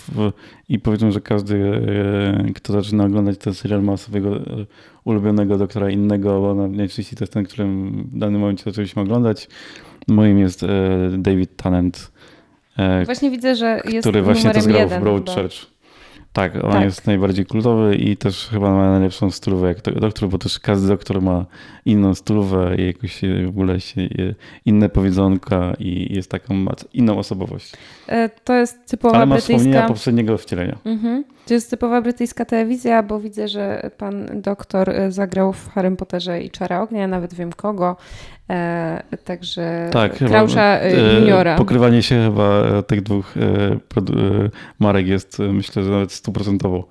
[0.08, 0.32] w,
[0.68, 1.82] i powiedzmy, że każdy,
[2.48, 4.40] e, kto zaczyna oglądać ten serial, ma swojego
[5.04, 9.48] ulubionego doktora innego, bo najczęściej to jest ten, którym w danym momencie zaczęliśmy oglądać.
[10.08, 10.66] Moim jest
[11.18, 12.12] David Tennant.
[13.04, 15.66] Właśnie widzę, że jest Który właśnie to zgrał jeden, w Broadchurch.
[16.32, 16.84] Tak, on tak.
[16.84, 21.22] jest najbardziej kultowy i też chyba ma najlepszą stylówę jak doktor, bo też każdy doktor
[21.22, 21.46] ma
[21.84, 24.08] inną stylówę i jakoś w ogóle się,
[24.64, 26.54] inne powiedzonka i jest taką,
[26.92, 27.72] inną osobowość.
[28.08, 29.58] E, to jest typowa Ale ma brytyjska...
[29.58, 30.78] wspomnienia poprzedniego wcielenia.
[30.84, 31.24] Mhm.
[31.46, 36.42] To jest typowa brytyjska telewizja, bo widzę, że pan doktor e, zagrał w Harrym Potterze
[36.42, 37.96] i Czara Ognia, nawet wiem kogo.
[38.50, 41.56] E, także tak, Krausza chyba, e, juniora.
[41.56, 43.34] Pokrywanie się chyba tych dwóch
[44.78, 46.88] marek jest myślę, że nawet stuprocentowo.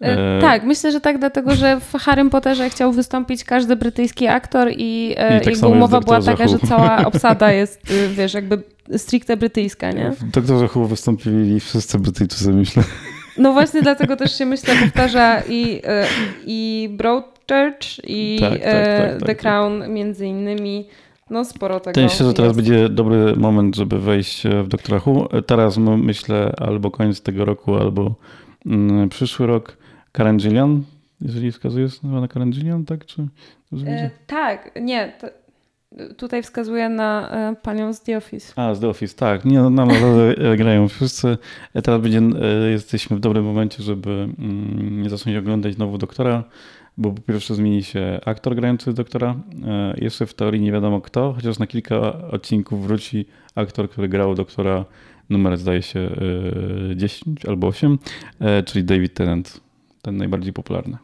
[0.00, 4.68] E, tak, myślę, że tak, dlatego że w Harrym Potterze chciał wystąpić każdy brytyjski aktor
[4.76, 7.80] i, e, I tak jego umowa była taka, że cała obsada jest,
[8.10, 8.62] wiesz, jakby
[8.96, 10.10] stricte brytyjska, nie?
[10.10, 12.82] W Doktorze Who wystąpili wszyscy Brytyjczycy, myślę.
[13.38, 15.82] No właśnie dlatego też się myślę powtarza i,
[16.46, 16.88] i
[17.50, 20.88] Broadchurch i tak, tak, tak, tak, The Crown między innymi.
[21.30, 21.94] No sporo tego.
[21.94, 22.68] To myślę, że teraz jest.
[22.68, 25.28] będzie dobry moment, żeby wejść w Doktora Who.
[25.46, 28.14] Teraz myślę albo koniec tego roku, albo
[28.66, 29.76] mm, przyszły rok.
[30.12, 30.82] Karen Gillian,
[31.20, 33.06] jeżeli wskazujesz na Karen Gillian, tak?
[33.06, 33.26] Czy,
[33.86, 35.12] e, tak, nie.
[36.16, 38.52] Tutaj wskazuję na e, panią z The Office.
[38.56, 39.44] A, z The Office, tak.
[39.44, 41.38] Nie, no, naprawdę grają wszyscy.
[41.74, 46.44] E, teraz będzie, e, jesteśmy w dobrym momencie, żeby mm, nie zacząć oglądać znowu doktora,
[47.00, 49.34] bo po pierwsze zmieni się aktor grający doktora.
[49.96, 54.84] Jeszcze w teorii nie wiadomo kto, chociaż na kilka odcinków wróci aktor, który grał doktora
[55.30, 56.10] numer zdaje się
[56.96, 57.98] 10 albo 8,
[58.66, 59.60] czyli David Tennant,
[60.02, 60.96] ten najbardziej popularny.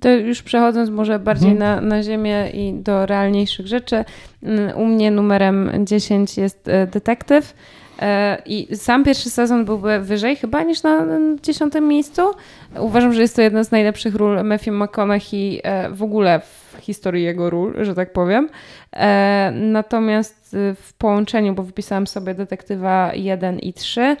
[0.00, 1.84] To już przechodząc może bardziej hmm.
[1.84, 4.04] na, na ziemię i do realniejszych rzeczy,
[4.42, 7.54] mm, u mnie numerem 10 jest e, Detektyw.
[7.98, 11.06] E, I sam pierwszy sezon byłby wyżej chyba niż na
[11.42, 12.22] dziesiątym miejscu.
[12.78, 17.24] Uważam, że jest to jedna z najlepszych ról Matthew McConaughey e, w ogóle w historii
[17.24, 18.48] jego ról, że tak powiem.
[19.52, 24.16] Natomiast w połączeniu, bo wypisałam sobie detektywa 1 i 3, E,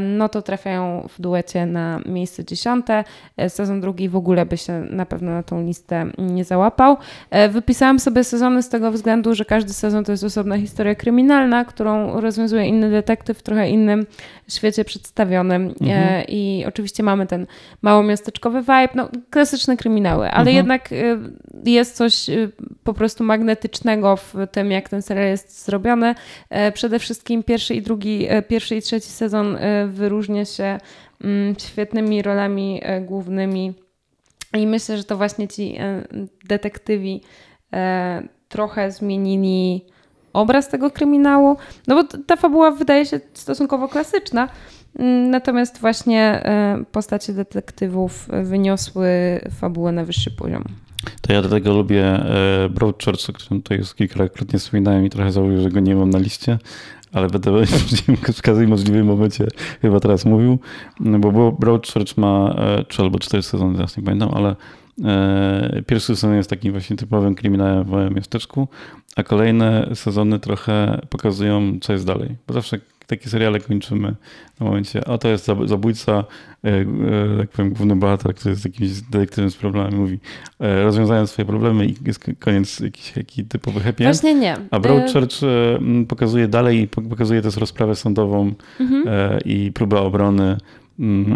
[0.00, 3.04] no to trafiają w duecie na miejsce dziesiąte.
[3.36, 6.96] E, sezon drugi w ogóle by się na pewno na tą listę nie załapał.
[7.30, 11.64] E, wypisałam sobie sezony z tego względu, że każdy sezon to jest osobna historia kryminalna,
[11.64, 14.06] którą rozwiązuje inny detektyw w trochę innym
[14.48, 15.74] świecie przedstawionym.
[15.80, 16.24] Mhm.
[16.28, 17.46] I oczywiście mamy ten
[17.82, 20.56] małomiasteczkowy vibe, no klasyczne kryminały, ale mhm.
[20.56, 20.90] jednak
[21.64, 22.26] jest coś
[22.84, 26.14] po prostu magnetycznego w tym, jak ten serial jest zrobiony.
[26.74, 30.78] Przede wszystkim pierwszy i drugi, pierwszy i trzeci sezon sezon y, wyróżnia się
[31.24, 33.74] mm, świetnymi rolami y, głównymi.
[34.58, 37.20] I myślę, że to właśnie ci y, detektywi
[38.48, 39.84] trochę zmienili
[40.32, 41.56] obraz tego kryminału.
[41.86, 44.48] No bo ta fabuła wydaje się stosunkowo klasyczna.
[44.98, 46.42] Mm, natomiast właśnie
[46.92, 49.08] postacie detektywów wyniosły
[49.60, 50.64] fabułę na wyższy poziom.
[51.22, 52.24] To ja do tego lubię
[52.70, 56.18] Broadchurch, o którym tutaj już kilkakrotnie wspominałem i trochę żałuję, że go nie mam na
[56.18, 56.58] liście,
[57.12, 57.52] ale będę
[58.34, 59.46] w każdym możliwym momencie
[59.82, 60.58] chyba teraz mówił,
[61.00, 62.54] bo Broadchurch ma
[62.88, 64.56] trzy albo cztery sezony, teraz nie pamiętam, ale
[65.04, 68.68] e, pierwszy sezon jest takim właśnie typowym kryminałem w miasteczku,
[69.16, 72.36] a kolejne sezony trochę pokazują, co jest dalej.
[72.46, 74.14] Bo zawsze takie seriale kończymy
[74.54, 76.24] w momencie, a to jest zabójca,
[76.64, 76.84] e, e,
[77.38, 80.18] tak powiem, główny bohater, który jest jakimś detektywem z problemami, mówi,
[80.60, 84.16] e, rozwiązają swoje problemy i jest koniec jakiś taki typowy happy end.
[84.16, 84.56] Właśnie nie.
[84.70, 85.40] A Broadchurch
[86.08, 89.38] pokazuje dalej pokazuje też rozprawę sądową mhm.
[89.44, 90.56] i próbę obrony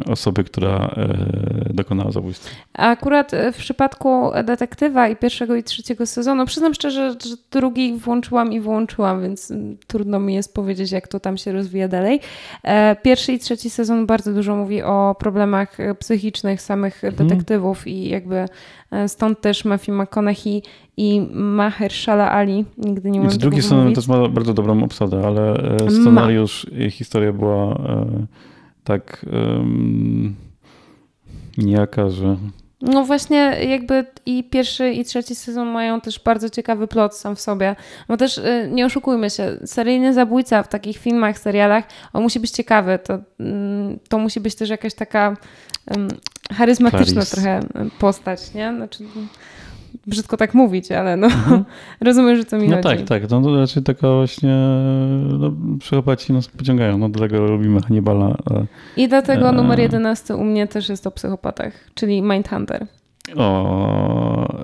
[0.06, 2.50] osoby, która e, dokonała zabójstwa.
[2.74, 7.96] A akurat e, w przypadku detektywa i pierwszego i trzeciego sezonu, przyznam szczerze, że drugi
[7.96, 12.20] włączyłam i wyłączyłam, więc mm, trudno mi jest powiedzieć, jak to tam się rozwija dalej.
[12.62, 17.28] E, pierwszy i trzeci sezon bardzo dużo mówi o problemach psychicznych samych mhm.
[17.28, 18.46] detektywów i jakby
[19.06, 20.62] stąd też Matthew McConaughey
[20.96, 22.64] i Mahershala Ali.
[22.78, 25.56] Nigdy nie mówię Drugi sezon też ma bardzo dobrą obsadę, ale
[25.90, 26.84] scenariusz ma.
[26.84, 27.78] i historia była
[28.85, 30.37] tak um,
[31.59, 32.37] niejaka, że.
[32.80, 33.37] No właśnie,
[33.68, 37.76] jakby i pierwszy, i trzeci sezon mają też bardzo ciekawy plot sam w sobie.
[38.09, 42.51] Bo też y, nie oszukujmy się, seryjny zabójca w takich filmach, serialach, on musi być
[42.51, 42.99] ciekawy.
[43.05, 45.37] To, mm, to musi być też jakaś taka
[45.91, 46.09] um,
[46.53, 47.37] charyzmatyczna Clarice.
[47.37, 47.61] trochę
[47.99, 48.72] postać, nie?
[48.76, 49.05] Znaczy,
[50.07, 51.64] brzydko tak mówić, ale no mhm.
[52.01, 52.88] rozumiem, że co mi no chodzi.
[52.88, 53.30] tak, tak.
[53.30, 54.57] No to raczej taka właśnie
[55.38, 56.99] no, psychopaci nas pociągają.
[56.99, 58.36] No dlatego lubimy Hannibala.
[58.97, 59.53] I dlatego e...
[59.53, 62.86] numer 11 u mnie też jest o psychopatach, czyli Mindhunter.
[63.36, 64.59] O,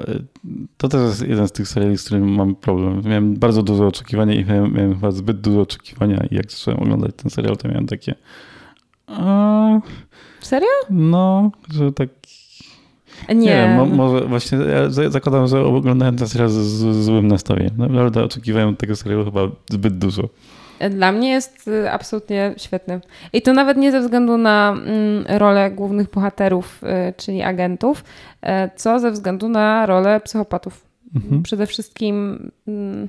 [0.77, 3.03] to też jest jeden z tych seriali, z którym mam problem.
[3.05, 7.11] Miałem bardzo dużo oczekiwania i miałem, miałem chyba zbyt dużo oczekiwania i jak zacząłem oglądać
[7.17, 8.15] ten serial, to miałem takie
[9.09, 9.81] a,
[10.41, 10.69] Serio?
[10.91, 12.09] no, że tak
[13.29, 13.37] Nie.
[13.37, 17.73] nie mo, może właśnie ja za- zakładam, że oglądałem ten serial z, z złym nastawieniem.
[17.77, 19.41] Naprawdę oczekiwałem tego serialu chyba
[19.71, 20.23] zbyt dużo.
[20.91, 23.01] Dla mnie jest y, absolutnie świetny.
[23.33, 28.05] I to nawet nie ze względu na mm, rolę głównych bohaterów, y, czyli agentów,
[28.43, 30.85] y, co ze względu na rolę psychopatów.
[31.15, 31.43] Mhm.
[31.43, 33.09] Przede wszystkim mm,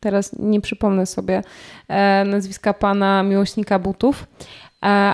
[0.00, 1.42] teraz nie przypomnę sobie
[2.26, 4.26] nazwiska pana miłośnika butów,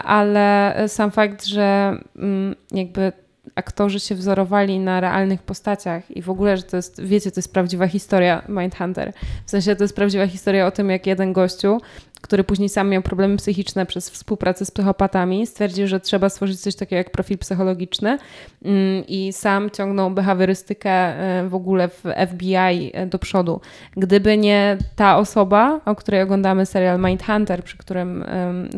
[0.05, 3.12] ale sam fakt, że mm, jakby
[3.55, 7.53] aktorzy się wzorowali na realnych postaciach i w ogóle, że to jest, wiecie, to jest
[7.53, 9.12] prawdziwa historia Mindhunter.
[9.47, 11.80] W sensie to jest prawdziwa historia o tym, jak jeden gościu,
[12.25, 16.75] który później sam miał problemy psychiczne przez współpracę z psychopatami, stwierdził, że trzeba stworzyć coś
[16.75, 18.18] takiego jak profil psychologiczny
[18.64, 23.61] mm, i sam ciągnął behawiorystykę e, w ogóle w FBI e, do przodu.
[23.97, 28.25] Gdyby nie ta osoba, o której oglądamy serial Mindhunter, przy którym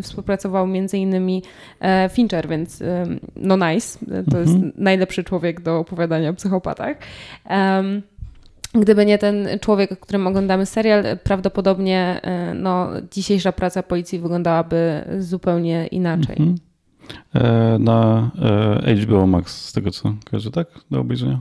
[0.02, 1.42] współpracował między innymi
[1.80, 2.82] e, Fincher, więc
[3.36, 3.98] no nice,
[4.30, 6.96] to jest najlepszy człowiek do opowiadania o psychopatach.
[7.44, 8.02] Em,
[8.80, 15.04] Gdyby nie ten człowiek, o którym oglądamy serial, prawdopodobnie e, no, dzisiejsza praca policji wyglądałaby
[15.18, 16.36] zupełnie inaczej.
[16.38, 16.56] Mhm.
[17.34, 18.30] E, na
[18.86, 20.66] e, HBO Max, z tego co kojarzę, tak?
[20.90, 21.40] Do obejrzenia?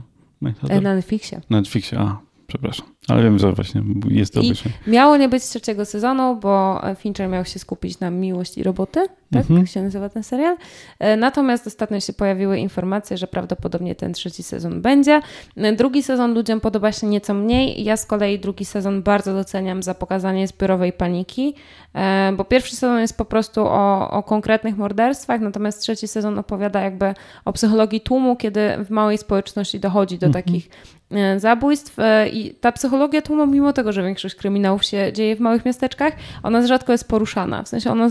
[0.68, 1.40] E, Na Netflixie.
[1.50, 2.86] Na Netflixie, a, przepraszam.
[3.08, 4.74] Ale wiem, że właśnie jest do I obejrzenia.
[4.86, 9.00] miało nie być trzeciego sezonu, bo Fincher miał się skupić na miłość i roboty,
[9.32, 9.66] tak Mhm.
[9.66, 10.56] się nazywa ten serial.
[10.98, 15.20] E, Natomiast ostatnio się pojawiły informacje, że prawdopodobnie ten trzeci sezon będzie.
[15.56, 17.84] E, Drugi sezon ludziom podoba się nieco mniej.
[17.84, 21.54] Ja z kolei drugi sezon bardzo doceniam za pokazanie zbiorowej paniki,
[21.94, 26.80] e, bo pierwszy sezon jest po prostu o, o konkretnych morderstwach, natomiast trzeci sezon opowiada
[26.80, 27.14] jakby
[27.44, 30.68] o psychologii tłumu, kiedy w małej społeczności dochodzi do takich
[31.10, 31.96] e, zabójstw
[32.32, 36.12] i ta psychologia tłumu, mimo tego, że większość kryminałów się dzieje w małych miasteczkach,
[36.42, 37.62] ona rzadko jest poruszana.
[37.62, 38.08] W sensie ona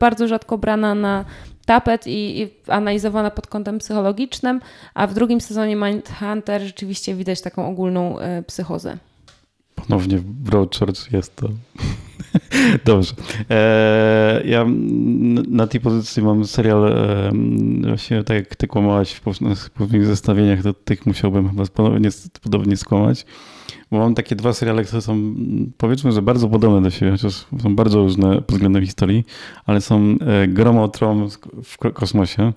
[0.00, 1.24] bardzo rzadko brana na
[1.66, 4.60] tapet i, i analizowana pod kątem psychologicznym,
[4.94, 8.96] a w drugim sezonie Mindhunter rzeczywiście widać taką ogólną e, psychozę.
[9.74, 11.48] Ponownie Broadchurch jest to.
[12.84, 13.14] Dobrze.
[13.50, 14.66] E, ja
[15.48, 17.30] na tej pozycji mam serial, e,
[17.88, 19.20] właśnie tak jak ty kłamałaś w
[19.70, 22.08] pewnych zestawieniach, to tych musiałbym chyba ponownie,
[22.42, 23.26] podobnie skłamać.
[23.92, 25.34] Bo mam takie dwa seriale, które są
[25.76, 29.24] powiedzmy, że bardzo podobne do siebie, chociaż są bardzo różne pod względem historii,
[29.66, 31.28] ale są e, Gromotron
[31.64, 32.52] w ko- kosmosie,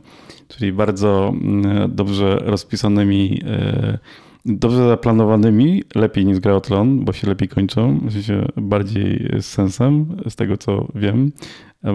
[0.48, 3.98] czyli bardzo mm, dobrze rozpisanymi e,
[4.46, 10.18] dobrze zaplanowanymi, lepiej niż Gra Tron, bo się lepiej kończą, w sensie bardziej z sensem,
[10.30, 11.32] z tego co wiem,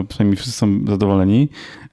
[0.09, 1.49] przynajmniej wszyscy są zadowoleni,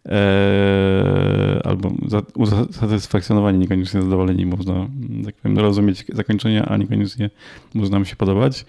[0.05, 1.91] eee, albo
[2.35, 4.87] usatysfakcjonowani, niekoniecznie zadowoleni, można,
[5.25, 7.29] tak powiem, rozumieć zakończenie, a niekoniecznie
[7.73, 8.65] można mi się podobać.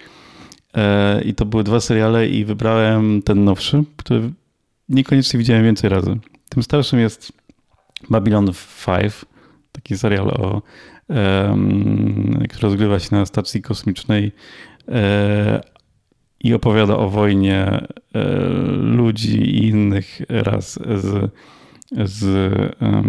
[0.74, 4.30] Eee, I to były dwa seriale i wybrałem ten nowszy, który
[4.88, 6.18] niekoniecznie widziałem więcej razy.
[6.48, 7.32] Tym starszym jest
[8.10, 8.50] Babylon
[8.86, 9.12] 5,
[9.72, 10.62] taki serial o
[11.08, 14.32] em, który rozgrywa się na stacji kosmicznej
[14.88, 15.60] e,
[16.44, 17.88] i opowiada o wojnie e,
[18.80, 21.30] ludzi i innych ras z,
[22.04, 22.24] z,
[22.82, 23.02] e,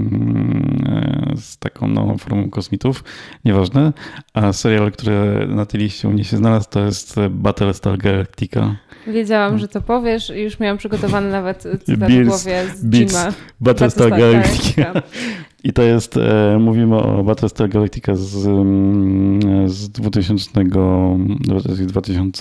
[1.35, 3.03] z taką nową formą kosmitów.
[3.45, 3.93] Nieważne.
[4.33, 8.75] A serial, który na tej liście u mnie się znalazł, to jest Battlestar Galactica.
[9.07, 13.33] Wiedziałam, że to powiesz i już miałam przygotowany nawet cytat w głowie z Beats Jima.
[13.61, 14.93] Battlestar Battlestar Galactica.
[15.63, 20.51] I to jest, e, mówimy o Battlestar Galactica z, mm, z 2000,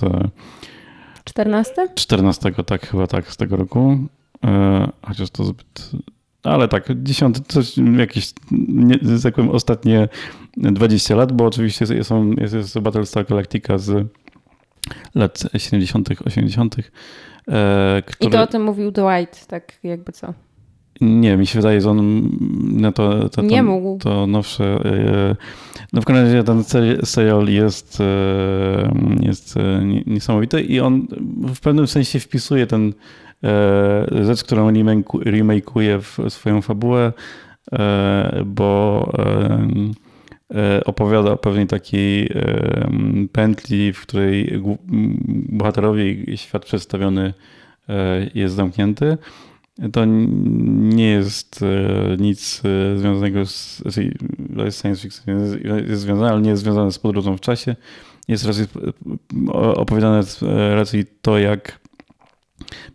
[0.00, 0.08] to
[1.58, 2.64] jest 2014, 14?
[2.64, 3.98] tak chyba tak, z tego roku.
[4.44, 5.90] E, chociaż to zbyt,
[6.42, 8.32] ale tak, 10, coś, jakieś,
[8.68, 8.98] nie,
[9.34, 10.08] powiem, ostatnie
[10.56, 14.08] 20 lat, bo oczywiście jest, są, jest, jest Battlestar Galactica z
[15.14, 16.82] lat 70., 80., e,
[17.98, 18.30] I który...
[18.30, 20.34] to o tym mówił Dwight, tak jakby co.
[21.00, 22.28] Nie, mi się wydaje, że on
[22.72, 23.98] no to, to, to, Nie mógł.
[23.98, 24.64] To nowsze.
[24.84, 25.36] e,
[25.92, 28.04] No w każdym razie ten seri- serial jest, e,
[29.22, 31.06] jest e, nie- niesamowity i on
[31.54, 32.92] w pewnym sensie wpisuje ten
[33.44, 37.12] e, rzecz, którą remake'u- remake'uje w swoją fabułę,
[37.72, 39.68] e, bo e,
[40.54, 42.88] e, opowiada o pewnej takiej e,
[43.32, 44.78] pętli, w której głó-
[45.48, 47.34] bohaterowie i świat przedstawiony
[47.88, 49.18] e, jest zamknięty.
[49.92, 53.82] To nie jest e, nic e, związanego z.
[54.64, 55.40] Jest science fiction,
[55.88, 57.76] jest, związane, ale nie jest związane z podróżą w czasie.
[58.28, 61.80] Jest raczej e, o- opowiedziane e, raczej to, jak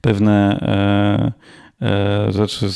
[0.02, 0.60] pewne
[2.30, 2.68] rzeczy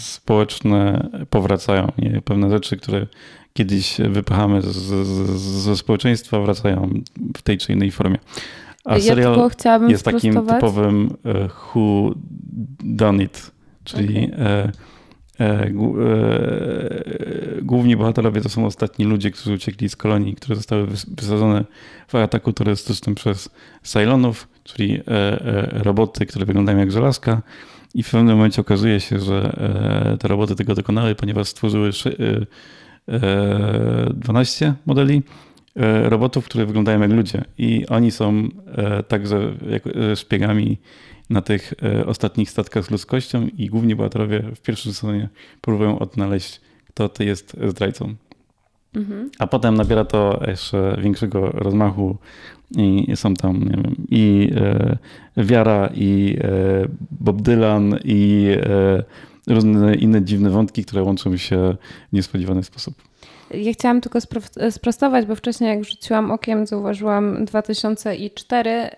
[0.00, 1.92] społeczne powracają.
[2.24, 3.06] Pewne rzeczy, które
[3.52, 6.90] kiedyś wypychamy z, z, ze społeczeństwa, wracają
[7.36, 8.18] w tej czy innej formie.
[8.84, 11.16] A serial ja jest takim typowym
[11.74, 12.14] who
[12.84, 13.50] done it,
[13.84, 14.46] czyli okay.
[14.46, 14.72] E,
[15.40, 15.70] e,
[17.62, 21.64] główni bohaterowie to są ostatni ludzie, którzy uciekli z kolonii, które zostały wysadzone
[22.08, 23.48] w ataku terrorystycznym przez
[23.82, 25.00] Cylonów, czyli
[25.72, 27.42] roboty, które wyglądają jak żelazka.
[27.94, 29.56] I w pewnym momencie okazuje się, że
[30.20, 31.90] te roboty tego dokonały, ponieważ stworzyły
[34.14, 35.22] 12 modeli
[36.02, 37.44] robotów, które wyglądają jak ludzie.
[37.58, 38.48] I oni są
[39.08, 39.52] także
[40.14, 40.78] szpiegami
[41.30, 45.28] na tych e, ostatnich statkach z ludzkością i głównie bohaterowie w pierwszym sezonie
[45.60, 48.14] próbują odnaleźć, kto to jest zdrajcą.
[48.94, 49.30] Mhm.
[49.38, 52.18] A potem nabiera to jeszcze większego rozmachu
[52.76, 54.96] i są tam wiem, i e,
[55.36, 59.02] Wiara, i e, Bob Dylan, i e,
[59.46, 61.76] różne inne dziwne wątki, które łączą się
[62.10, 63.09] w niespodziewany sposób.
[63.54, 64.18] Ja chciałam tylko
[64.70, 68.90] sprostować, bo wcześniej jak rzuciłam okiem, zauważyłam 2004,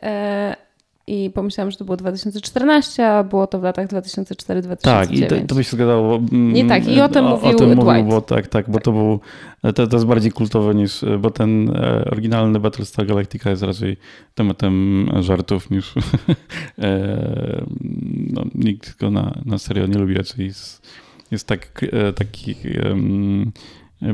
[1.06, 4.76] i pomyślałam, że to było 2014, a było to w latach 2004-2009.
[4.76, 6.16] Tak, i to, to by się zgadzało.
[6.16, 7.86] Mm, Nie tak, i o tym mówił o, o tym Dwight.
[7.86, 8.84] Mówił, bo, tak, tak, bo tak.
[8.84, 9.20] to był,
[9.62, 13.96] to, to jest bardziej kultowe niż, bo ten e, oryginalny Battlestar Galactica jest raczej
[14.34, 15.94] tematem żartów niż
[16.78, 17.64] e,
[18.30, 20.88] no, nikt go na, na serio nie lubi, raczej jest,
[21.30, 22.54] jest tak, e, taki,
[22.88, 23.52] um,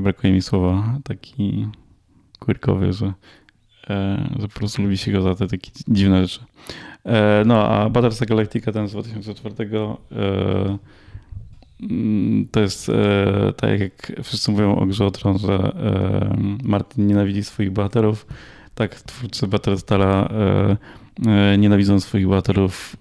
[0.00, 1.66] brakuje mi słowa, taki
[2.38, 3.12] quirkowy, że
[3.90, 6.40] E, że po prostu lubi się go za te takie dziwne rzeczy.
[7.04, 10.78] E, no, a Battlestar Galactica ten z 2004 e,
[11.80, 12.90] mm, to jest
[13.56, 15.72] tak jak wszyscy mówią o grze o Tron, że
[16.62, 18.26] Martin nienawidzi swoich bohaterów,
[18.74, 20.28] tak twórcy Battlestara
[21.58, 22.96] nienawidzą swoich bohaterów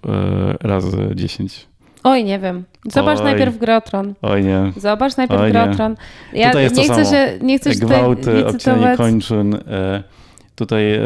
[0.60, 1.66] razy 10.
[2.04, 2.64] Oj, nie wiem.
[2.84, 3.24] Zobacz Oj.
[3.24, 4.14] najpierw grę o Tron.
[4.22, 4.72] Oj nie.
[4.76, 5.96] Zobacz najpierw Oj, grę o Tron.
[6.32, 7.16] Ja Tutaj jest nie chcę samo.
[7.16, 10.02] się, nie chcę Gwałty, obcinanie kończyn, e,
[10.58, 11.02] Tutaj e,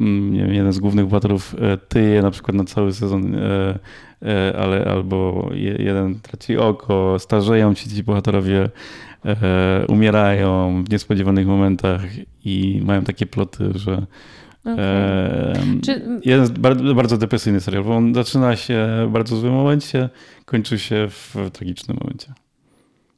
[0.00, 3.78] mm, wiem, jeden z głównych bohaterów e, tyje na przykład na cały sezon, e,
[4.58, 8.68] ale albo jeden traci oko, starzeją się ci bohaterowie,
[9.88, 12.00] umierają w niespodziewanych momentach
[12.44, 14.06] i mają takie ploty, że
[14.72, 15.80] Okay.
[15.84, 16.20] Czy...
[16.24, 20.08] Jeden bardzo, bardzo depresyjny serial, bo on zaczyna się w bardzo złym momencie,
[20.44, 22.32] kończy się w tragicznym momencie.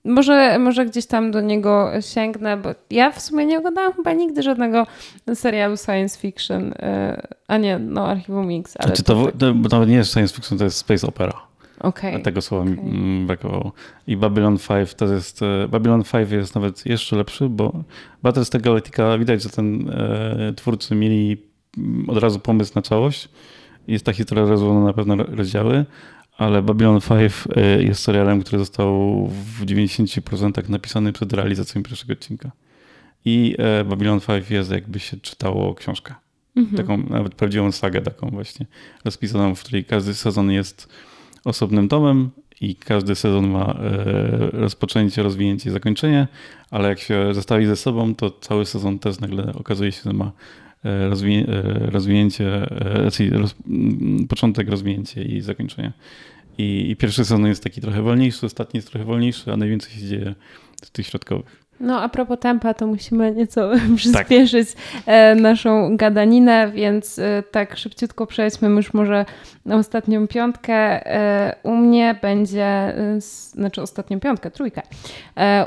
[0.05, 4.43] Może, może gdzieś tam do niego sięgnę, bo ja w sumie nie oglądałam chyba nigdy
[4.43, 4.87] żadnego
[5.35, 8.77] serialu science fiction, e, a nie, no Archiwum Mix.
[8.79, 11.50] Ale znaczy to, to, to nawet nie jest science fiction, to jest space opera.
[11.81, 12.23] Okay.
[12.23, 12.85] Tego słowa okay.
[12.85, 13.73] mi brakowało.
[14.07, 15.43] I Babylon 5 to jest.
[15.43, 17.85] E, Babylon 5 jest nawet jeszcze lepszy, bo
[18.23, 21.51] Battlestar Galactica widać, że ten e, twórcy mieli
[22.09, 23.29] od razu pomysł na całość.
[23.89, 25.85] Jest ta historia rozłożona na pewne rozdziały,
[26.37, 32.51] ale Babylon 5 y, jest serialem, który został w 90% napisany przed realizacją pierwszego odcinka.
[33.25, 36.15] I e, Babylon 5 jest jakby się czytało książkę.
[36.57, 36.77] Mhm.
[36.77, 38.67] Taką nawet prawdziwą sagę taką właśnie
[39.05, 40.89] rozpisaną, w której każdy sezon jest
[41.45, 42.31] osobnym tomem
[42.61, 46.29] i każdy sezon ma e, rozpoczęcie, rozwinięcie i zakończenie,
[46.71, 50.33] ale jak się zestawi ze sobą, to cały sezon też nagle okazuje się, że ma
[50.85, 52.67] e, rozwiję, rozwinięcie,
[53.13, 53.55] czyli roz,
[54.29, 55.93] początek, rozwinięcie i zakończenie.
[56.59, 60.07] I, I, pierwszy sezon jest taki trochę wolniejszy, ostatni jest trochę wolniejszy, a najwięcej się
[60.09, 60.35] dzieje
[60.85, 61.70] w tych środkowych.
[61.81, 64.69] No a propos tempa, to musimy nieco przyspieszyć
[65.07, 65.39] tak.
[65.41, 69.25] naszą gadaninę, więc e, tak szybciutko przejdźmy już może
[69.65, 70.75] na ostatnią piątkę.
[70.75, 74.83] E, u mnie będzie, znaczy ostatnią piątkę, trójkę.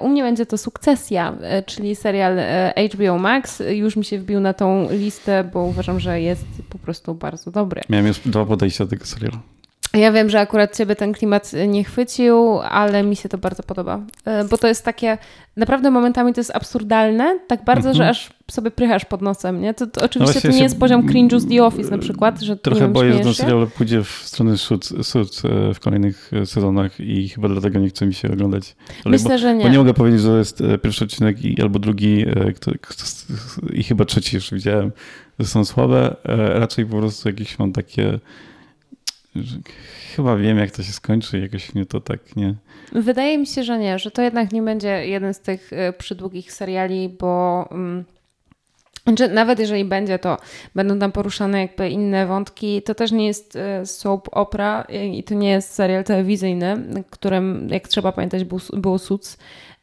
[0.02, 1.34] U mnie będzie to Sukcesja,
[1.66, 2.38] czyli serial
[2.94, 3.64] HBO Max.
[3.70, 7.82] Już mi się wbił na tą listę, bo uważam, że jest po prostu bardzo dobry.
[7.90, 9.38] Miałem już dwa podejścia do tego serialu.
[9.94, 14.02] Ja wiem, że akurat ciebie ten klimat nie chwycił, ale mi się to bardzo podoba.
[14.26, 15.18] E, bo to jest takie,
[15.58, 17.98] naprawdę momentami to jest absurdalne, tak bardzo, mm -hmm.
[17.98, 19.74] że aż sobie prychasz pod nosem, nie?
[19.74, 22.58] To, to oczywiście no to nie jest poziom cringe'u z The Office na przykład, że
[22.58, 27.00] Trochę wiem, boję, że ten serial pójdzie w stronę sud e, w kolejnych e, sezonach
[27.00, 28.76] i chyba dlatego nie chce mi się oglądać.
[29.06, 29.64] Myślę, bo, że nie.
[29.64, 32.26] Bo nie mogę powiedzieć, że jest pierwszy odcinek i, albo drugi
[33.74, 34.92] i chyba trzeci już widziałem,
[35.40, 36.16] że są słabe.
[36.54, 38.20] Raczej po prostu jakieś mam takie
[40.16, 42.56] Chyba wiem, jak to się skończy, jakoś mnie to tak nie.
[42.92, 46.52] Wydaje mi się, że nie, że to jednak nie będzie jeden z tych e, przydługich
[46.52, 47.68] seriali, bo.
[47.72, 48.06] Um,
[49.04, 50.38] znaczy, nawet jeżeli będzie, to
[50.76, 52.82] będą tam poruszane jakby inne wątki.
[52.82, 54.82] To też nie jest e, soap opera
[55.12, 58.98] i to nie jest serial telewizyjny, którym, jak trzeba pamiętać, był, było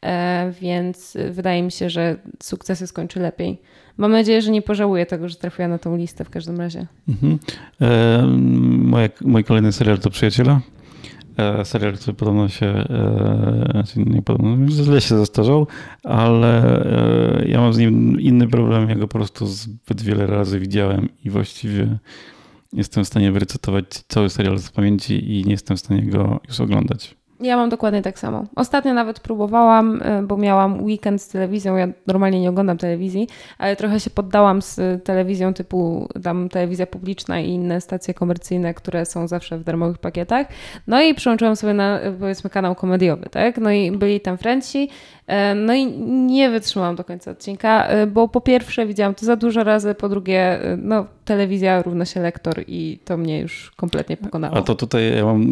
[0.05, 3.61] e, więc wydaje mi się, że sukcesy skończy lepiej.
[4.01, 6.87] Mam nadzieję, że nie pożałuję tego, że trafiła na tą listę w każdym razie.
[7.09, 7.39] Mhm.
[7.81, 8.25] E,
[8.77, 10.61] moje, mój kolejny serial to Przyjaciela.
[11.37, 15.67] e, serial, który podobno się, e, znaczy nie podobno, źle się zestarzał,
[16.03, 16.83] ale
[17.41, 18.89] e, ja mam z nim inny problem.
[18.89, 21.97] Ja go po prostu zbyt wiele razy widziałem i właściwie
[22.73, 26.59] jestem w stanie wyrecytować cały serial z pamięci i nie jestem w stanie go już
[26.59, 27.15] oglądać.
[27.41, 28.43] Ja mam dokładnie tak samo.
[28.55, 31.75] Ostatnio nawet próbowałam, y, bo miałam weekend z telewizją.
[31.75, 33.27] Ja normalnie nie oglądam telewizji,
[33.57, 39.05] ale trochę się poddałam z telewizją typu tam telewizja publiczna i inne stacje komercyjne, które
[39.05, 40.47] są zawsze w darmowych pakietach.
[40.87, 43.57] No i przyłączyłam sobie na powiedzmy kanał komediowy, tak?
[43.57, 44.89] No i byli tam Frenci.
[45.31, 45.85] E, no i
[46.25, 50.09] nie wytrzymałam do końca odcinka, e, bo po pierwsze widziałam to za dużo razy, po
[50.09, 54.57] drugie, e, no telewizja równa się lektor i to mnie już kompletnie pokonało.
[54.57, 55.45] A to tutaj ja mam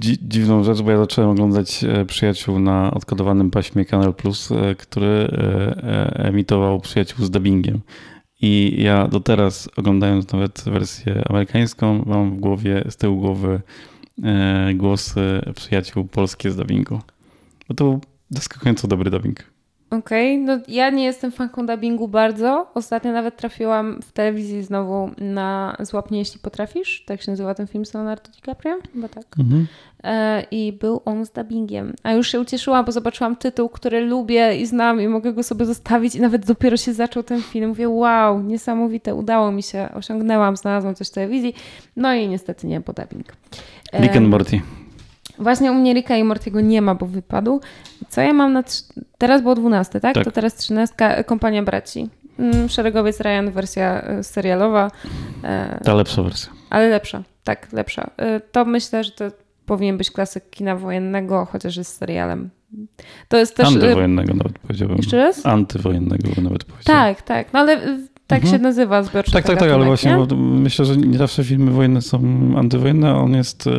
[0.00, 4.48] dzi dziwną rzecz, bo ja zacząłem oglądać Przyjaciół na odkodowanym paśmie Kanal Plus,
[4.78, 5.28] który
[6.14, 7.80] emitował Przyjaciół z dubbingiem.
[8.42, 13.60] I ja do teraz, oglądając nawet wersję amerykańską, mam w głowie, z tyłu głowy
[14.74, 17.00] głosy przyjaciół polskie z dubbingu.
[17.68, 18.00] Bo to
[18.30, 19.44] Zaskakująco dobry dubbing.
[19.90, 20.56] Okej, okay.
[20.56, 22.70] no ja nie jestem fanką dubbingu bardzo.
[22.74, 27.04] Ostatnio nawet trafiłam w telewizji znowu na Złapnie jeśli potrafisz.
[27.06, 28.78] Tak się nazywa ten film z Leonardo DiCaprio?
[28.92, 29.24] Chyba tak.
[29.38, 29.66] Mhm.
[30.04, 31.94] E, I był on z dubbingiem.
[32.02, 35.66] A już się ucieszyłam, bo zobaczyłam tytuł, który lubię i znam i mogę go sobie
[35.66, 37.68] zostawić i nawet dopiero się zaczął ten film.
[37.68, 41.54] Mówię, wow, niesamowite, udało mi się, osiągnęłam, znalazłam coś w telewizji.
[41.96, 43.26] No i niestety nie po dubbing.
[43.92, 44.60] Rick and Morty.
[45.40, 47.60] Właśnie u mnie Rika i Mortiego nie ma, bo wypadł.
[48.08, 48.62] Co ja mam na...
[49.18, 50.14] Teraz było 12, tak?
[50.14, 50.24] tak?
[50.24, 50.94] To teraz 13.
[51.26, 52.08] Kompania Braci.
[52.38, 54.90] Mm, szeregowiec Ryan, wersja e, serialowa.
[55.44, 56.52] E, Ta lepsza wersja.
[56.70, 58.10] Ale lepsza, tak, lepsza.
[58.16, 59.24] E, to myślę, że to
[59.66, 62.50] powinien być klasyk kina wojennego, chociaż jest serialem.
[63.28, 63.68] To jest też...
[63.68, 64.96] Antywojennego nawet powiedziałbym.
[64.96, 65.46] Jeszcze raz?
[65.46, 66.84] Antywojennego nawet powiedziałbym.
[66.84, 67.52] Tak, tak.
[67.52, 67.98] No ale
[68.30, 68.56] tak mhm.
[68.56, 72.20] się nazywa zbiorczy Tak, tak, tak, ale właśnie myślę, że nie zawsze filmy wojenne są
[72.56, 73.70] antywojenne, a on jest e,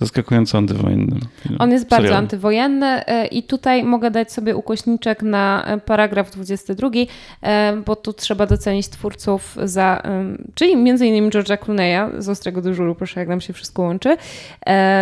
[0.00, 1.16] zaskakująco antywojenny.
[1.58, 2.18] On jest bardzo serial.
[2.18, 6.90] antywojenny e, i tutaj mogę dać sobie ukośniczek na e, paragraf 22,
[7.86, 10.02] bo tu trzeba docenić twórców za,
[10.54, 14.16] czyli między innymi George'a Clooney'a z Ostrego Dyżuru, proszę jak nam się wszystko łączy,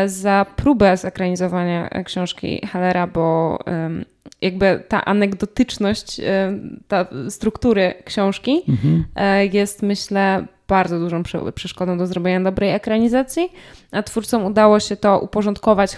[0.07, 3.59] za próbę zekranizowania książki Hallera, bo
[4.43, 6.59] jakby ta anegdotyczność, e,
[6.89, 9.05] ta struktury książki mhm.
[9.15, 11.23] E, jest myślę bardzo dużą
[11.55, 13.53] przeszkodą do zrobienia dobrej ekranizacji,
[13.91, 15.97] a twórcom udało się to uporządkować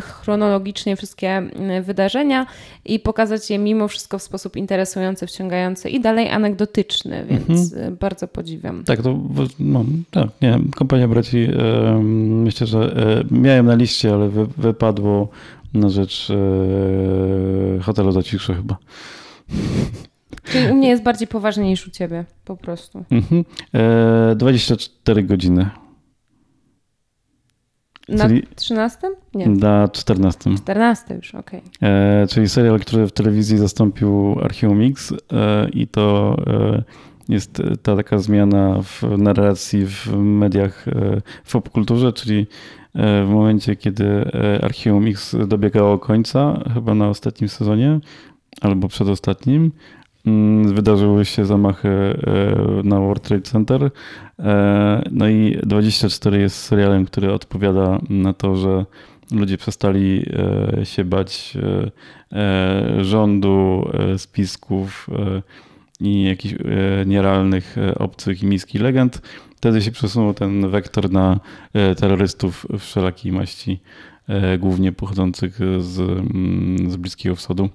[0.00, 1.42] chronologicznie wszystkie
[1.82, 2.46] wydarzenia
[2.84, 7.96] i pokazać je mimo wszystko w sposób interesujący, wciągający i dalej anegdotyczny, więc mhm.
[7.96, 8.84] bardzo podziwiam.
[8.84, 9.18] Tak, to
[9.58, 12.78] no, tak, nie, kompania braci, e, myślę, że
[13.30, 15.28] e, miałem na liście, ale wy, wypadło
[15.76, 18.76] na rzecz e, hotelu za ciszy chyba.
[20.44, 23.04] Czyli u mnie jest bardziej poważnie niż u ciebie, po prostu.
[23.10, 23.44] Mhm.
[23.74, 25.70] E, 24 godziny.
[28.08, 28.98] Na czyli 13?
[29.34, 29.48] Nie.
[29.48, 30.50] Na 14.
[30.56, 31.60] 14 już, okej.
[31.76, 31.90] Okay.
[31.90, 35.16] E, czyli serial, który w telewizji zastąpił Archium Mix e,
[35.68, 36.82] i to e,
[37.28, 42.46] jest ta taka zmiana w narracji w mediach, e, w popkulturze, czyli
[42.96, 48.00] E, w momencie, kiedy e, Archium X dobiegało końca, chyba na ostatnim sezonie
[48.60, 49.72] albo przedostatnim,
[50.26, 52.16] mm, wydarzyły się zamachy e,
[52.84, 53.90] na World Trade Center.
[55.10, 58.84] No i 24 jest serialem, który odpowiada na to, że
[59.32, 60.26] ludzie przestali
[60.84, 61.58] się bać
[63.00, 65.10] rządu, spisków
[66.00, 66.54] i jakichś
[67.06, 69.20] nierealnych, obcych i miskich legend
[69.56, 71.40] Wtedy się przesunął ten wektor na
[71.72, 73.80] e, terrorystów wszelakiej maści,
[74.28, 77.68] e, głównie pochodzących z, mm, z Bliskiego Wschodu.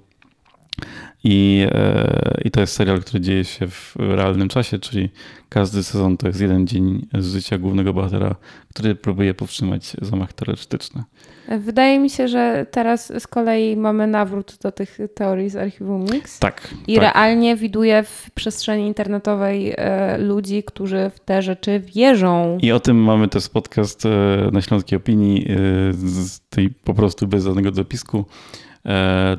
[1.24, 5.10] I, e, I to jest serial, który dzieje się w realnym czasie, czyli
[5.48, 8.34] każdy sezon to jest jeden dzień z życia głównego bohatera,
[8.74, 11.02] który próbuje powstrzymać zamach terrorystyczny.
[11.58, 16.38] Wydaje mi się, że teraz z kolei mamy nawrót do tych teorii z archiwum Mix.
[16.38, 16.68] Tak.
[16.86, 17.02] I tak.
[17.02, 22.58] realnie widuję w przestrzeni internetowej e, ludzi, którzy w te rzeczy wierzą.
[22.62, 24.08] I o tym mamy też podcast e,
[24.52, 25.46] na Śląskiej Opinii
[25.92, 28.24] z tej po prostu bez żadnego dopisku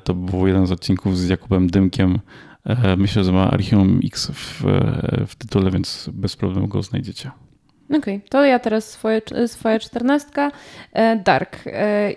[0.03, 2.20] to był jeden z odcinków z Jakubem Dymkiem.
[2.65, 7.32] E, myślę, że ma Archium X w, e, w tytule, więc bez problemu go znajdziecie.
[7.86, 10.52] Okej, okay, to ja teraz swoje, swoja czternastka.
[11.26, 11.64] Dark.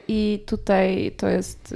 [0.09, 1.75] I tutaj to jest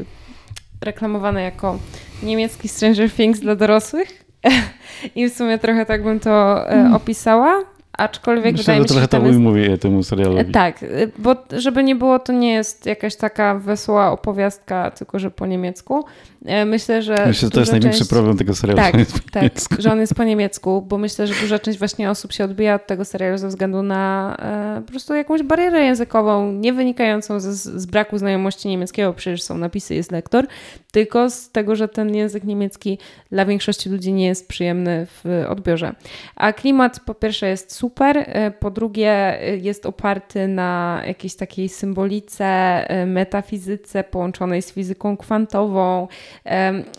[0.80, 1.78] reklamowane jako
[2.22, 4.24] niemiecki Stranger Things dla dorosłych.
[5.16, 6.64] I w sumie trochę tak bym to
[6.94, 7.64] opisała
[8.00, 9.82] Aczkolwiek Myślę, wydaje mi się, trochę że tam jest...
[9.82, 10.52] temu serialowi.
[10.52, 15.30] Tak, y, bo żeby nie było, to nie jest jakaś taka wesoła opowiastka, tylko że
[15.30, 16.04] po niemiecku.
[16.46, 17.26] E, Myślę, że.
[17.26, 18.10] Myślę, że to jest duża największy część...
[18.10, 18.78] problem tego serialu.
[18.78, 18.94] Tak,
[19.32, 22.74] tak, że on jest po niemiecku, bo myślę, że duża część właśnie osób się odbija
[22.74, 24.36] od tego serialu ze względu na
[24.78, 29.58] e, po prostu jakąś barierę językową, nie wynikającą z, z braku znajomości niemieckiego, przecież są
[29.58, 30.46] napisy, jest lektor,
[30.92, 32.98] tylko z tego, że ten język niemiecki
[33.32, 35.94] dla większości ludzi nie jest przyjemny w odbiorze.
[36.36, 41.68] A klimat po pierwsze jest super, e, po drugie e, jest oparty na jakiejś takiej
[41.68, 46.08] symbolice, e, metafizyce połączonej z fizyką kwantową.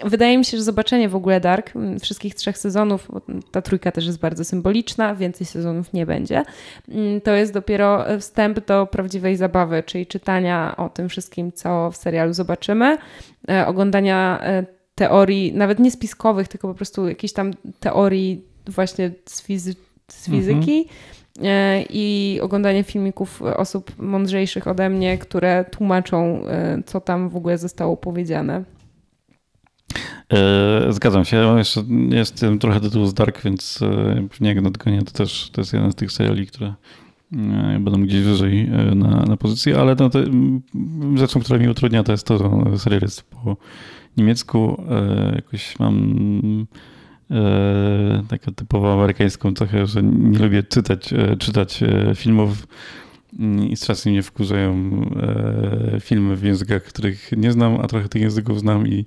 [0.05, 3.07] Wydaje mi się, że zobaczenie w ogóle Dark, wszystkich trzech sezonów,
[3.51, 6.43] ta trójka też jest bardzo symboliczna, więcej sezonów nie będzie,
[7.23, 12.33] to jest dopiero wstęp do prawdziwej zabawy, czyli czytania o tym wszystkim, co w serialu
[12.33, 12.97] zobaczymy,
[13.65, 14.41] oglądania
[14.95, 19.75] teorii, nawet nie spiskowych, tylko po prostu jakichś tam teorii właśnie z, fizy-
[20.13, 20.43] z Mhm.
[20.43, 20.85] fizyki.
[21.43, 27.57] e, I oglądanie filmików osób mądrzejszych ode mnie, które tłumaczą, e, co tam w ogóle
[27.57, 28.63] zostało powiedziane.
[30.33, 31.57] E, Zgadzam się.
[31.57, 33.79] Jeszcze jestem trochę tytułu z Dark, więc
[34.29, 36.73] pewnie jak nadgonię, to też to jest jeden z tych seriali, które
[37.79, 40.61] będą gdzieś wyżej na, na pozycji, ale no to, mm,
[41.15, 43.57] rzeczą, która mi utrudnia, to jest to, że serial jest po
[44.17, 44.83] niemiecku.
[45.35, 46.67] Jakoś mam
[48.29, 52.67] taką typowo amerykańską cechę, że nie lubię czytać, e, czytać e, filmów.
[53.39, 55.01] Mm, i strasznie mnie wkurzają
[55.95, 59.05] e, filmy w językach, których nie znam, a trochę tych języków znam i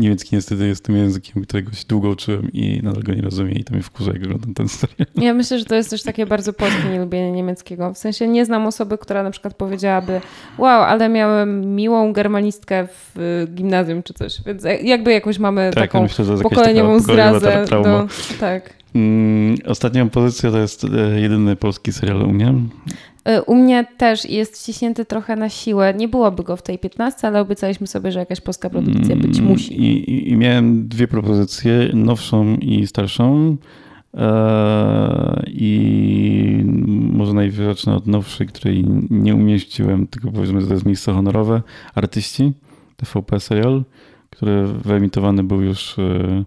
[0.00, 3.64] niemiecki niestety jest tym językiem, którego się długo uczyłem i nadal go nie rozumiem i
[3.64, 5.06] to mnie wkurza, jak oglądam ten serial.
[5.16, 7.94] Ja myślę, że to jest też takie bardzo polskie nielubienie niemieckiego.
[7.94, 10.20] W sensie nie znam osoby, która na przykład powiedziałaby
[10.58, 14.42] wow, ale miałem miłą germanistkę w y, gimnazjum czy coś.
[14.46, 17.64] Więc jakby jakoś mamy Tak, taką myślę, pokoleniową taka zrazę.
[17.70, 18.06] Do,
[18.40, 18.80] tak.
[18.94, 22.54] Mm, Ostatnia pozycja to jest e, jedyny polski serial u mnie.
[23.38, 25.94] Y, U mnie też jest wciśnięty trochę na siłę.
[25.94, 29.50] Nie byłoby go w tej 15, ale obiecaliśmy sobie, że jakaś polska produkcja być Mm,
[29.50, 29.80] musi.
[29.82, 33.56] I, i, I miałem dwie propozycje, nowszą i starszą.
[34.14, 36.62] E, I
[37.12, 37.32] może
[37.64, 41.62] zacznę od nowszej, której nie umieściłem, tylko powiedzmy, że to jest miejsce honorowe.
[41.94, 42.52] Artyści,
[42.96, 43.84] TVP serial,
[44.30, 46.44] który wyemitowany był już e,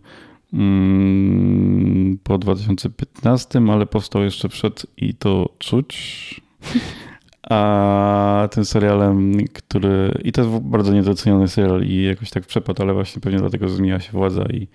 [0.53, 6.42] mm, po 2015, ale powstał jeszcze przed i to czuć.
[7.49, 10.21] A tym serialem, który.
[10.23, 13.75] I to jest bardzo niedoceniony serial i jakoś tak przepadł, ale właśnie pewnie dlatego, że
[13.75, 14.67] zmienia się władza i,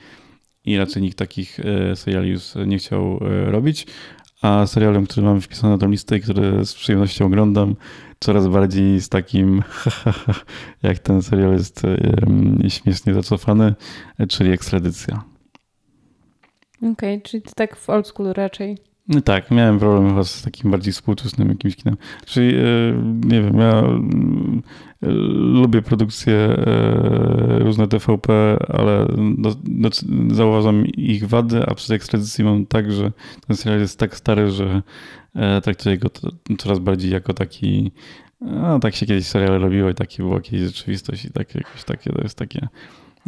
[0.65, 3.87] i raczej nikt takich e, seriali już nie chciał e, robić.
[4.43, 7.77] A serialem, który mam wpisany na tą listę i który z przyjemnością oglądam,
[8.21, 9.63] coraz bardziej z takim
[10.83, 13.75] jak ten serial jest e, śmiesznie zacofany,
[14.29, 15.23] czyli ekstradycja.
[16.93, 18.88] Okej, czyli to tak w old school raczej.
[19.09, 21.97] No tak, miałem problem z takim bardziej współczesnym jakimś kinem.
[22.27, 22.63] Czyli e,
[23.25, 23.97] nie wiem, ja e,
[25.37, 29.89] lubię produkcje e, różne TVP, ale no, no,
[30.31, 33.13] zauważam ich wady, a przy ekstradycji mam tak, że
[33.47, 34.83] ten serial jest tak stary, że
[35.63, 36.09] traktuję go
[36.59, 37.93] coraz bardziej jako taki
[38.63, 42.13] a tak się kiedyś seriale robiło i takie była kiedyś rzeczywistość i tak jakoś takie
[42.13, 42.69] to jest takie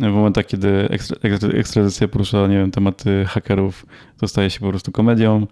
[0.01, 3.87] w momentach, kiedy ekstra, ekstra- ekstradycja porusza, nie wiem, tematy hakerów,
[4.19, 5.47] to staje się po prostu komedią,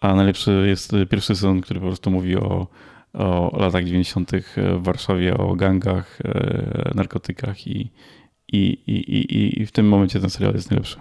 [0.00, 2.66] a najlepszy jest pierwszy sezon, który po prostu mówi o,
[3.12, 4.30] o latach 90.
[4.56, 7.90] w Warszawie, o gangach, e, narkotykach i,
[8.52, 10.96] i, i, i, i w tym momencie ten serial jest najlepszy.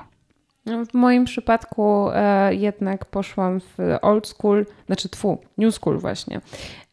[0.65, 6.41] W moim przypadku e, jednak poszłam w old school, znaczy tfu, new school właśnie,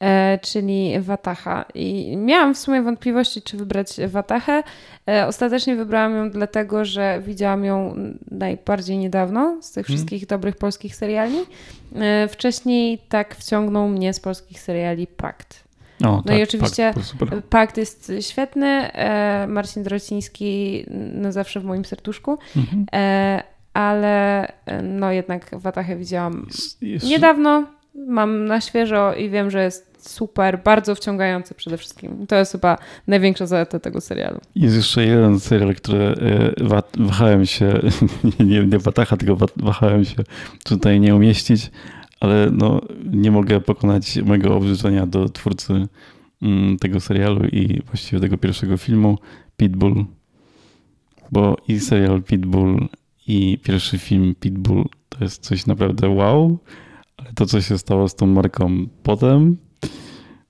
[0.00, 1.64] e, czyli Wataha.
[1.74, 4.62] I miałam w sumie wątpliwości, czy wybrać Watachę.
[5.08, 7.94] E, ostatecznie wybrałam ją dlatego, że widziałam ją
[8.30, 9.98] najbardziej niedawno z tych Hmm.
[9.98, 11.38] wszystkich dobrych polskich seriali.
[11.96, 15.64] E, wcześniej tak wciągnął mnie z polskich seriali Pakt.
[16.04, 17.42] O, No i oczywiście tak, super.
[17.50, 18.66] Pakt jest świetny.
[18.92, 20.84] E, Marcin Drociński
[21.14, 22.38] no zawsze w moim serduszku.
[22.56, 22.86] Mhm.
[23.74, 27.66] Ale e, no jednak Watachę widziałam Jest- jest- niedawno,
[28.08, 32.26] mam na świeżo i wiem, że jest super, bardzo wciągający przede wszystkim.
[32.26, 34.40] To jest chyba największa zaleta tego serialu.
[34.54, 35.98] Jest jeszcze jeden serial, który
[36.58, 37.80] e, wa- wahałem się,
[38.40, 40.16] nie, nie Watacha, tylko wa- wahałem się
[40.64, 41.70] tutaj nie umieścić,
[42.20, 42.80] ale no,
[43.12, 45.86] nie mogę pokonać mojego obrzydzenia do twórcy
[46.42, 49.18] mm, tego serialu i właściwie tego pierwszego filmu,
[49.56, 50.04] Pitbull.
[51.32, 52.88] Bo i serial Pitbull,
[53.26, 56.58] i pierwszy film Pitbull to jest coś naprawdę wow,
[57.16, 59.56] ale to, co się stało z tą marką potem,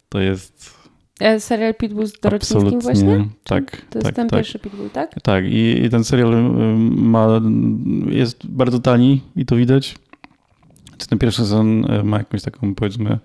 [0.09, 0.81] to jest
[1.21, 3.29] E, serial Pitbull z Dorocińskim właśnie?
[3.45, 4.39] Tak, To jest tak, ten tak.
[4.39, 5.15] pierwszy Pitbull, tak?
[5.23, 7.41] Tak, i, i ten serial ym, ma,
[8.09, 9.99] jest bardzo tani i to widać.
[11.09, 13.19] ten pierwszy sezon ma jakąś taką, powiedzmy,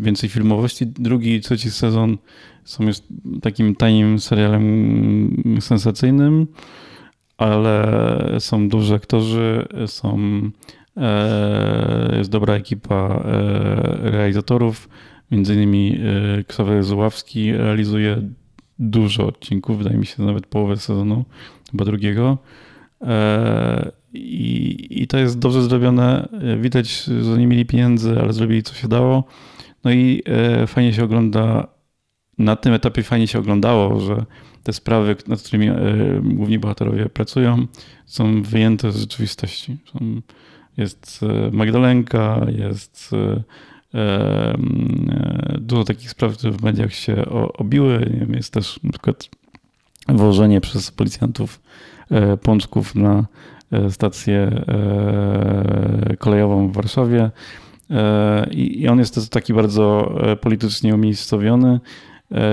[0.00, 0.86] więcej filmowości.
[0.86, 2.18] Drugi, trzeci sezon
[2.64, 2.96] są już
[3.42, 6.46] takim tanim serialem sensacyjnym,
[7.40, 7.86] ale
[8.38, 10.18] są duży aktorzy, są,
[12.16, 13.22] jest dobra ekipa
[14.02, 14.88] realizatorów.
[15.30, 16.00] Między innymi
[16.46, 18.22] Ksawery Zuławski realizuje
[18.78, 21.24] dużo odcinków, wydaje mi się nawet połowę sezonu,
[21.70, 22.38] chyba drugiego.
[23.02, 26.28] E, I, I to jest dobrze zrobione.
[26.60, 29.24] Widać, że nie mieli pieniędzy, ale zrobili co się dało.
[29.84, 31.68] No i e, fajnie się ogląda,
[32.38, 34.24] na tym etapie fajnie się oglądało, że
[34.62, 35.74] te sprawy, nad którymi e,
[36.22, 37.66] główni bohaterowie pracują,
[38.06, 39.76] są wyjęte z rzeczywistości.
[40.76, 41.20] Jest
[41.52, 43.14] Magdalenka, jest
[45.58, 47.24] Dużo takich spraw, które w mediach się
[47.54, 48.26] obiły.
[48.34, 49.28] Jest też na przykład
[50.08, 51.60] wożenie przez policjantów
[52.10, 53.26] e, pączków na
[53.72, 57.30] e, stację e, kolejową w Warszawie.
[58.50, 61.80] I on jest taki bardzo politycznie umiejscowiony.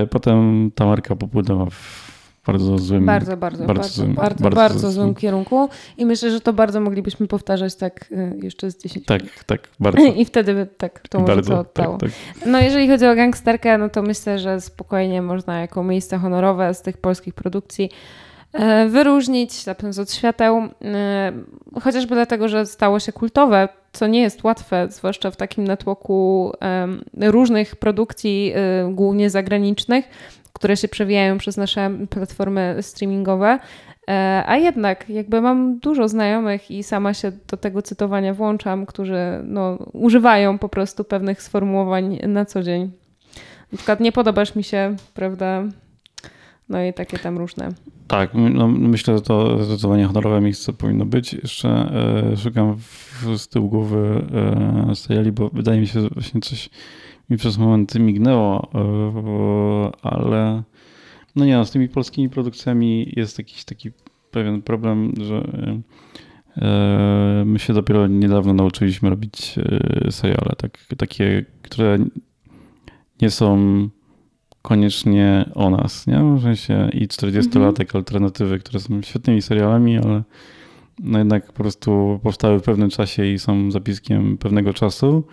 [0.09, 2.07] Potem ta marka popłynęła w
[2.47, 5.69] bardzo złym Bardzo, bardzo, bardzo, bardzo, złym, bardzo, bardzo, bardzo złym kierunku.
[5.97, 9.31] I myślę, że to bardzo moglibyśmy powtarzać tak y, jeszcze z 10 Tak, lat.
[9.45, 10.01] tak, bardzo.
[10.21, 11.97] I wtedy by tak to może bardzo, to oddało.
[11.97, 12.47] Tak, tak.
[12.47, 16.81] No jeżeli chodzi o gangsterkę, no to myślę, że spokojnie można jako miejsce honorowe z
[16.81, 18.26] tych polskich produkcji e,
[18.89, 21.31] wyróżnić, zapewne od świateł, e,
[21.81, 26.51] chociażby dlatego, że stało się kultowe, co nie jest łatwe, zwłaszcza w takim natłoku
[27.21, 30.05] różnych produkcji, e, głównie zagranicznych,
[30.53, 33.59] które się przewijają przez nasze platformy streamingowe.
[34.09, 39.19] E, a jednak, jakby mam dużo znajomych i sama się do tego cytowania włączam, którzy
[39.43, 42.91] no, używają po prostu pewnych sformułowań na co dzień.
[43.71, 45.63] Na przykład nie podobasz mi się, prawda?
[46.69, 47.69] No i takie tam różne.
[48.07, 51.33] Tak, no myślę, że to zdecydowanie honorowe miejsce powinno być.
[51.33, 54.25] Jeszcze e, szukam w, z tyłu głowy
[54.91, 56.69] e, seriali, bo wydaje mi się, że właśnie coś
[57.29, 60.63] mi przez moment mignęło, e, ale
[61.35, 63.91] no nie, no, z tymi polskimi produkcjami jest jakiś taki
[64.31, 65.43] pewien problem, że
[66.57, 69.55] e, my się dopiero niedawno nauczyliśmy robić
[70.09, 71.97] seriale, tak, takie, które
[73.21, 73.57] nie są
[74.67, 76.23] koniecznie o nas, nie?
[76.37, 77.87] W sensie i 40-latek mhm.
[77.93, 80.23] alternatywy, które są świetnymi serialami, ale
[80.99, 85.23] no jednak po prostu powstały w pewnym czasie i są zapiskiem pewnego czasu.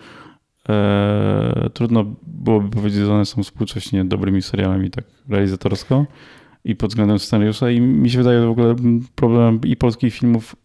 [0.69, 6.05] E, trudno byłoby powiedzieć, że one są współcześnie dobrymi serialami tak realizatorsko
[6.63, 8.75] i pod względem scenariusza i mi się wydaje, że w ogóle
[9.15, 10.55] problem i polskich filmów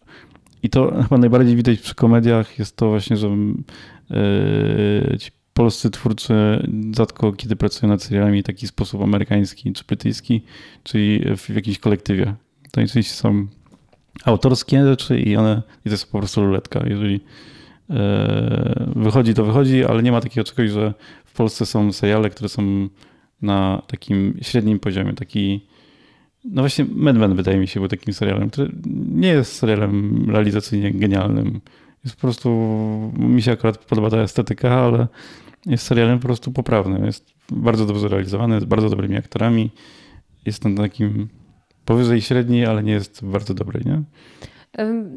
[0.63, 6.33] i to chyba najbardziej widać przy komediach jest to właśnie, że e, ci polscy twórcy
[6.95, 10.41] rzadko kiedy pracują nad serialami w taki sposób amerykański czy brytyjski,
[10.83, 12.25] czyli w jakimś kolektywie.
[12.71, 13.47] To najczęściej są
[14.25, 16.83] autorskie rzeczy i one i to jest po prostu ruletka.
[16.87, 17.21] Jeżeli
[17.91, 20.93] E, wychodzi to wychodzi, ale nie ma takiego czegoś, że
[21.25, 22.89] w Polsce są seriale, które są
[23.41, 25.13] na takim średnim poziomie.
[25.13, 25.65] Taki,
[26.43, 28.71] no właśnie Mad Men wydaje mi się był takim serialem, który
[29.11, 31.61] nie jest serialem realizacyjnie genialnym.
[32.03, 32.49] Jest po prostu,
[33.17, 35.07] mi się akurat podoba ta estetyka, ale
[35.65, 37.05] jest serialem po prostu poprawnym.
[37.05, 39.71] Jest bardzo dobrze realizowany, z bardzo dobrymi aktorami.
[40.45, 41.29] Jest na takim
[41.85, 44.03] powyżej średniej, ale nie jest bardzo dobry, nie?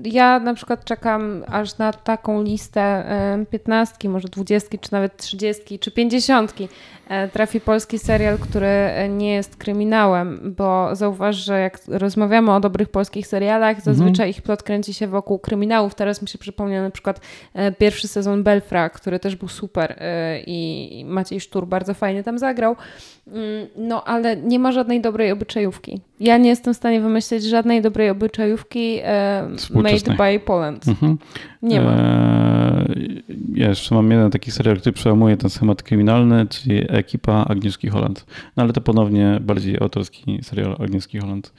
[0.05, 3.05] Ja na przykład czekam aż na taką listę
[3.51, 6.69] piętnastki, może dwudziestki, czy nawet trzydziestki, czy pięćdziesiątki
[7.09, 12.61] e, trafi polski serial, który e, nie jest kryminałem, bo zauważ, że jak rozmawiamy o
[12.61, 13.85] dobrych polskich serialach, mhm.
[13.85, 14.31] zazwyczaj mhm.
[14.31, 15.95] ich plot kręci się wokół kryminałów.
[15.95, 17.21] Teraz mi się przypomniał na przykład
[17.55, 20.03] e, pierwszy sezon Belfra, który też był super
[20.47, 22.77] i Maciej Sztur bardzo fajnie tam zagrał.
[23.27, 26.01] Mm, no, ale nie ma żadnej dobrej obyczajówki.
[26.21, 29.01] Ja nie jestem w stanie wymyślić żadnej dobrej obyczajówki
[29.71, 30.89] Made by Poland.
[30.89, 31.19] Mhm.
[31.63, 31.93] Nie ma.
[31.93, 33.23] Eee,
[33.55, 38.27] jeszcze mam jeden taki serial, który przełamuje ten schemat kryminalny, czyli ekipa Agnieszki Holland.
[38.57, 41.53] No ale to ponownie bardziej autorski serial Agnieszki Holland,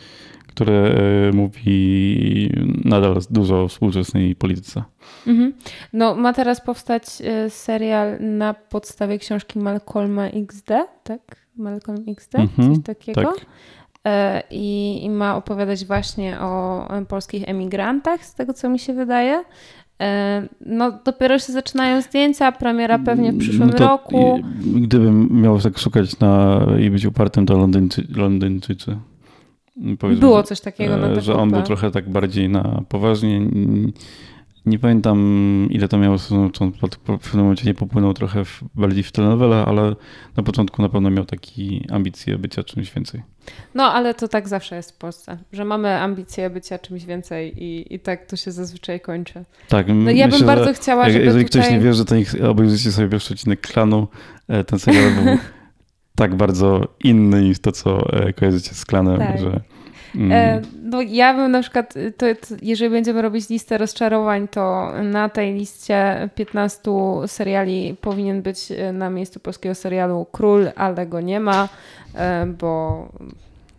[0.47, 2.49] który e, mówi
[2.85, 4.83] nadal dużo o współczesnej polityce.
[5.27, 5.53] Mhm.
[5.93, 10.67] No, ma teraz powstać e, serial na podstawie książki Malcolma XD,
[11.03, 11.44] tak?
[11.57, 13.21] Malcolm XD, mhm, coś takiego.
[13.21, 13.45] Tak.
[14.05, 19.43] E, i, i ma opowiadać właśnie o polskich emigrantach, z tego co mi się wydaje.
[20.01, 24.39] E, no, dopiero się zaczynają zdjęcia, premiera pewnie w przyszłym no roku.
[24.75, 28.97] Gdybym miał tak szukać na, i być upartym, to Londyńczy, Londyńczycy.
[30.19, 30.97] Było coś takiego.
[30.97, 33.41] Na że on był trochę tak bardziej na poważnie.
[34.65, 36.17] Nie pamiętam, ile to miało
[36.59, 39.95] on w pewnym momencie nie popłynął trochę w, bardziej w telenowelę, ale
[40.37, 43.23] na początku na pewno miał taki ambicje bycia czymś więcej.
[43.75, 47.93] No, ale to tak zawsze jest w Polsce, że mamy ambicje bycia czymś więcej i,
[47.93, 49.45] i tak to się zazwyczaj kończy.
[49.69, 51.61] Tak, no ja myślę, bym bardzo chciała, żeby Jeżeli tutaj...
[51.61, 54.07] ktoś nie wie, że to niech obejrzycie sobie pierwszy odcinek Klanu,
[54.47, 55.25] e, ten serial był
[56.15, 59.39] tak bardzo inny niż to, co e, kojarzycie z Klanem, tak.
[59.39, 59.61] że...
[60.15, 60.31] Mm.
[60.31, 65.29] E, no ja bym na przykład, to, to, jeżeli będziemy robić listę rozczarowań, to na
[65.29, 66.91] tej liście 15
[67.27, 71.69] seriali powinien być na miejscu polskiego serialu Król, ale go nie ma,
[72.59, 73.07] bo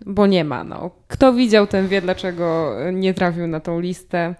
[0.06, 0.64] bo nie ma.
[0.64, 0.90] No.
[1.08, 4.34] Kto widział, ten wie, dlaczego nie trafił na tą listę.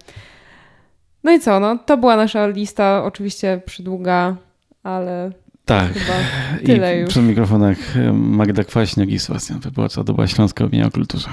[1.25, 4.37] No i co, no, to była nasza lista, oczywiście przydługa,
[4.83, 5.31] ale
[5.65, 5.93] tak.
[5.93, 6.15] chyba
[6.67, 7.11] tyle I już.
[7.11, 7.77] przy mikrofonach
[8.13, 10.05] Magda Kwaśniak i Sebastian Wyborca.
[10.05, 11.29] To była Śląska Opinia o Kulturze.